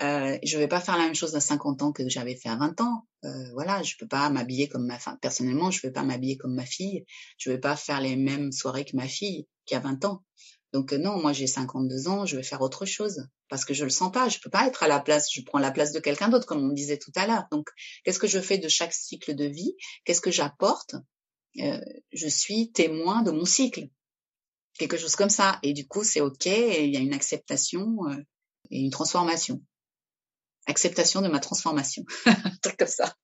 Euh, 0.01 0.37
je 0.43 0.57
vais 0.57 0.67
pas 0.67 0.79
faire 0.79 0.97
la 0.97 1.03
même 1.03 1.15
chose 1.15 1.35
à 1.35 1.41
50 1.41 1.81
ans 1.81 1.91
que 1.91 2.07
j'avais 2.07 2.35
fait 2.35 2.49
à 2.49 2.55
20 2.55 2.81
ans. 2.81 3.07
Euh, 3.23 3.51
voilà, 3.53 3.83
je 3.83 3.95
peux 3.97 4.07
pas 4.07 4.29
m'habiller 4.29 4.67
comme 4.67 4.85
ma 4.85 4.97
femme. 4.97 5.17
Personnellement, 5.21 5.69
je 5.69 5.81
vais 5.81 5.91
pas 5.91 6.03
m'habiller 6.03 6.37
comme 6.37 6.55
ma 6.55 6.65
fille. 6.65 7.05
Je 7.37 7.51
vais 7.51 7.59
pas 7.59 7.75
faire 7.75 8.01
les 8.01 8.15
mêmes 8.15 8.51
soirées 8.51 8.85
que 8.85 8.95
ma 8.95 9.07
fille 9.07 9.47
qui 9.65 9.75
a 9.75 9.79
20 9.79 10.05
ans. 10.05 10.23
Donc 10.73 10.93
euh, 10.93 10.97
non, 10.97 11.21
moi 11.21 11.33
j'ai 11.33 11.47
52 11.47 12.07
ans, 12.07 12.25
je 12.25 12.37
vais 12.37 12.43
faire 12.43 12.61
autre 12.61 12.85
chose 12.85 13.27
parce 13.49 13.65
que 13.65 13.73
je 13.73 13.83
le 13.83 13.89
sens 13.89 14.11
pas. 14.11 14.29
Je 14.29 14.39
peux 14.39 14.49
pas 14.49 14.67
être 14.67 14.83
à 14.83 14.87
la 14.87 14.99
place. 14.99 15.27
Je 15.31 15.41
prends 15.41 15.59
la 15.59 15.71
place 15.71 15.91
de 15.91 15.99
quelqu'un 15.99 16.29
d'autre, 16.29 16.47
comme 16.47 16.63
on 16.63 16.73
disait 16.73 16.97
tout 16.97 17.11
à 17.15 17.27
l'heure. 17.27 17.45
Donc 17.51 17.67
qu'est-ce 18.03 18.19
que 18.19 18.27
je 18.27 18.39
fais 18.39 18.57
de 18.57 18.69
chaque 18.69 18.93
cycle 18.93 19.35
de 19.35 19.45
vie? 19.45 19.75
Qu'est-ce 20.05 20.21
que 20.21 20.31
j'apporte? 20.31 20.95
Euh, 21.59 21.81
Je 22.13 22.27
suis 22.27 22.71
témoin 22.71 23.23
de 23.23 23.31
mon 23.31 23.45
cycle, 23.45 23.89
quelque 24.79 24.97
chose 24.97 25.15
comme 25.15 25.29
ça. 25.29 25.59
Et 25.63 25.73
du 25.73 25.87
coup, 25.87 26.03
c'est 26.03 26.21
ok. 26.21 26.45
il 26.45 26.93
y 26.93 26.97
a 26.97 27.01
une 27.01 27.13
acceptation 27.13 28.07
euh, 28.07 28.15
et 28.69 28.79
une 28.79 28.91
transformation 28.91 29.61
acceptation 30.71 31.21
de 31.21 31.27
ma 31.27 31.39
transformation, 31.39 32.03
un 32.25 32.55
truc 32.61 32.77
comme 32.77 32.87
ça. 32.87 33.15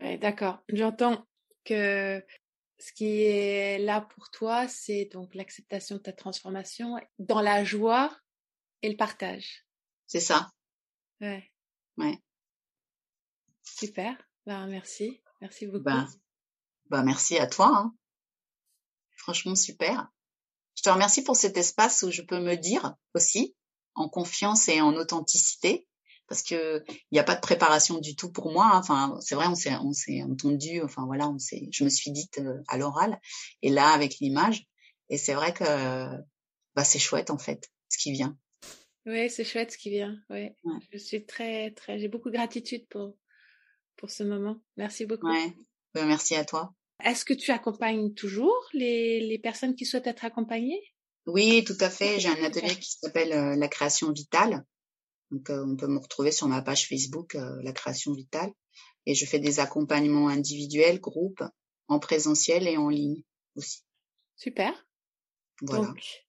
Ouais, 0.00 0.18
D'accord. 0.18 0.62
J'entends 0.68 1.26
que 1.64 2.22
ce 2.78 2.92
qui 2.92 3.22
est 3.22 3.78
là 3.78 4.02
pour 4.02 4.30
toi, 4.30 4.68
c'est 4.68 5.06
donc 5.06 5.34
l'acceptation 5.34 5.96
de 5.96 6.02
ta 6.02 6.12
transformation 6.12 6.96
dans 7.18 7.40
la 7.40 7.64
joie 7.64 8.14
et 8.82 8.90
le 8.90 8.96
partage. 8.96 9.66
C'est 10.06 10.20
ça. 10.20 10.50
Ouais. 11.20 11.50
Ouais. 11.96 12.18
Super. 13.62 14.16
Ben, 14.44 14.66
merci. 14.66 15.22
Merci 15.40 15.66
beaucoup. 15.66 15.84
Ben, 15.84 16.06
ben 16.90 17.02
merci 17.02 17.38
à 17.38 17.46
toi. 17.46 17.70
Hein. 17.74 17.94
Franchement, 19.16 19.54
super. 19.54 20.08
Je 20.76 20.82
te 20.82 20.90
remercie 20.90 21.24
pour 21.24 21.36
cet 21.36 21.56
espace 21.56 22.02
où 22.02 22.10
je 22.10 22.22
peux 22.22 22.38
me 22.38 22.54
dire 22.54 22.94
aussi, 23.14 23.56
en 23.94 24.08
confiance 24.08 24.68
et 24.68 24.80
en 24.80 24.94
authenticité, 24.94 25.88
parce 26.28 26.42
que 26.42 26.82
il 26.88 27.12
n'y 27.12 27.18
a 27.18 27.24
pas 27.24 27.34
de 27.34 27.40
préparation 27.40 27.98
du 27.98 28.16
tout 28.16 28.30
pour 28.30 28.50
moi. 28.52 28.70
Hein. 28.72 28.78
Enfin, 28.78 29.18
c'est 29.20 29.34
vrai, 29.34 29.46
on 29.46 29.54
s'est 29.54 29.74
on 29.76 29.92
s'est 29.92 30.22
entendu. 30.22 30.82
Enfin 30.82 31.04
voilà, 31.06 31.28
on 31.28 31.38
s'est. 31.38 31.68
Je 31.72 31.84
me 31.84 31.88
suis 31.88 32.10
dite 32.10 32.38
euh, 32.38 32.62
à 32.68 32.78
l'oral 32.78 33.20
et 33.62 33.70
là 33.70 33.88
avec 33.88 34.18
l'image. 34.20 34.64
Et 35.08 35.18
c'est 35.18 35.34
vrai 35.34 35.52
que 35.52 35.64
bah 36.74 36.84
c'est 36.84 36.98
chouette 36.98 37.30
en 37.30 37.38
fait 37.38 37.70
ce 37.88 37.98
qui 37.98 38.12
vient. 38.12 38.36
Oui, 39.06 39.30
c'est 39.30 39.44
chouette 39.44 39.72
ce 39.72 39.78
qui 39.78 39.90
vient. 39.90 40.18
Oui, 40.30 40.50
ouais. 40.64 40.80
je 40.92 40.98
suis 40.98 41.24
très 41.24 41.70
très. 41.72 41.98
J'ai 41.98 42.08
beaucoup 42.08 42.30
de 42.30 42.34
gratitude 42.34 42.86
pour 42.88 43.16
pour 43.96 44.10
ce 44.10 44.24
moment. 44.24 44.56
Merci 44.76 45.06
beaucoup. 45.06 45.28
Ouais. 45.28 45.54
Bah, 45.94 46.04
merci 46.04 46.34
à 46.34 46.44
toi. 46.44 46.74
Est-ce 47.04 47.24
que 47.24 47.34
tu 47.34 47.52
accompagnes 47.52 48.14
toujours 48.14 48.68
les 48.72 49.20
les 49.20 49.38
personnes 49.38 49.76
qui 49.76 49.86
souhaitent 49.86 50.08
être 50.08 50.24
accompagnées? 50.24 50.82
Oui, 51.26 51.64
tout 51.64 51.76
à 51.80 51.90
fait. 51.90 52.20
J'ai 52.20 52.28
un 52.28 52.44
atelier 52.44 52.74
qui 52.76 52.92
s'appelle 52.92 53.32
euh, 53.32 53.56
la 53.56 53.68
création 53.68 54.12
vitale 54.12 54.64
donc, 55.30 55.50
euh, 55.50 55.64
on 55.66 55.76
peut 55.76 55.88
me 55.88 55.98
retrouver 55.98 56.32
sur 56.32 56.48
ma 56.48 56.62
page 56.62 56.88
Facebook, 56.88 57.34
euh, 57.34 57.60
La 57.62 57.72
Création 57.72 58.12
Vitale. 58.12 58.52
Et 59.06 59.14
je 59.14 59.24
fais 59.24 59.38
des 59.38 59.60
accompagnements 59.60 60.28
individuels, 60.28 61.00
groupes, 61.00 61.42
en 61.88 61.98
présentiel 61.98 62.66
et 62.66 62.76
en 62.76 62.88
ligne 62.88 63.22
aussi. 63.54 63.82
Super. 64.36 64.86
Voilà. 65.62 65.86
Donc, 65.86 66.26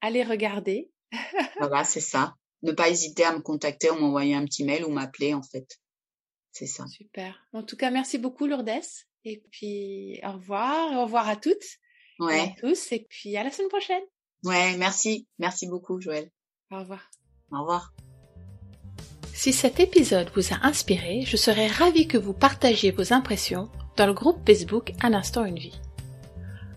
allez 0.00 0.24
regarder. 0.24 0.90
voilà, 1.58 1.84
c'est 1.84 2.00
ça. 2.00 2.34
Ne 2.62 2.72
pas 2.72 2.90
hésiter 2.90 3.24
à 3.24 3.32
me 3.32 3.40
contacter 3.40 3.90
ou 3.90 3.94
m'envoyer 3.94 4.34
un 4.34 4.44
petit 4.44 4.64
mail 4.64 4.84
ou 4.84 4.90
m'appeler, 4.90 5.32
en 5.34 5.42
fait. 5.42 5.78
C'est 6.52 6.66
ça. 6.66 6.86
Super. 6.88 7.40
En 7.52 7.62
tout 7.62 7.76
cas, 7.76 7.90
merci 7.90 8.18
beaucoup, 8.18 8.46
Lourdes. 8.46 8.68
Et 9.24 9.44
puis, 9.52 10.20
au 10.24 10.32
revoir. 10.32 10.92
Au 10.98 11.04
revoir 11.04 11.28
à 11.28 11.36
toutes. 11.36 11.78
Ouais. 12.18 12.38
Et 12.38 12.40
à 12.40 12.54
tous. 12.60 12.92
Et 12.92 13.06
puis, 13.08 13.36
à 13.36 13.44
la 13.44 13.52
semaine 13.52 13.68
prochaine. 13.68 14.02
Ouais, 14.42 14.76
merci. 14.76 15.28
Merci 15.38 15.68
beaucoup, 15.68 16.00
Joël. 16.00 16.30
Au 16.70 16.80
revoir. 16.80 17.10
Au 17.52 17.60
revoir. 17.60 17.92
Si 19.40 19.52
cet 19.52 19.78
épisode 19.78 20.32
vous 20.34 20.52
a 20.52 20.66
inspiré, 20.66 21.22
je 21.24 21.36
serais 21.36 21.68
ravie 21.68 22.08
que 22.08 22.18
vous 22.18 22.32
partagiez 22.32 22.90
vos 22.90 23.12
impressions 23.12 23.68
dans 23.96 24.06
le 24.06 24.12
groupe 24.12 24.40
Facebook 24.44 24.94
Un 25.00 25.14
instant 25.14 25.44
une 25.44 25.60
vie. 25.60 25.80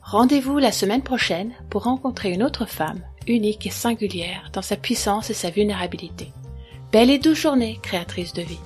Rendez-vous 0.04 0.60
la 0.60 0.72
semaine 0.72 1.02
prochaine 1.02 1.54
pour 1.72 1.86
rencontrer 1.86 2.30
une 2.32 2.44
autre 2.44 2.68
femme, 2.68 3.02
unique 3.26 3.66
et 3.66 3.72
singulière 3.72 4.52
dans 4.54 4.62
sa 4.62 4.76
puissance 4.76 5.32
et 5.32 5.34
sa 5.34 5.50
vulnérabilité. 5.50 6.32
Belle 6.92 7.10
et 7.10 7.18
douce 7.18 7.40
journée, 7.40 7.80
créatrice 7.82 8.34
de 8.34 8.44
vie. 8.44 8.60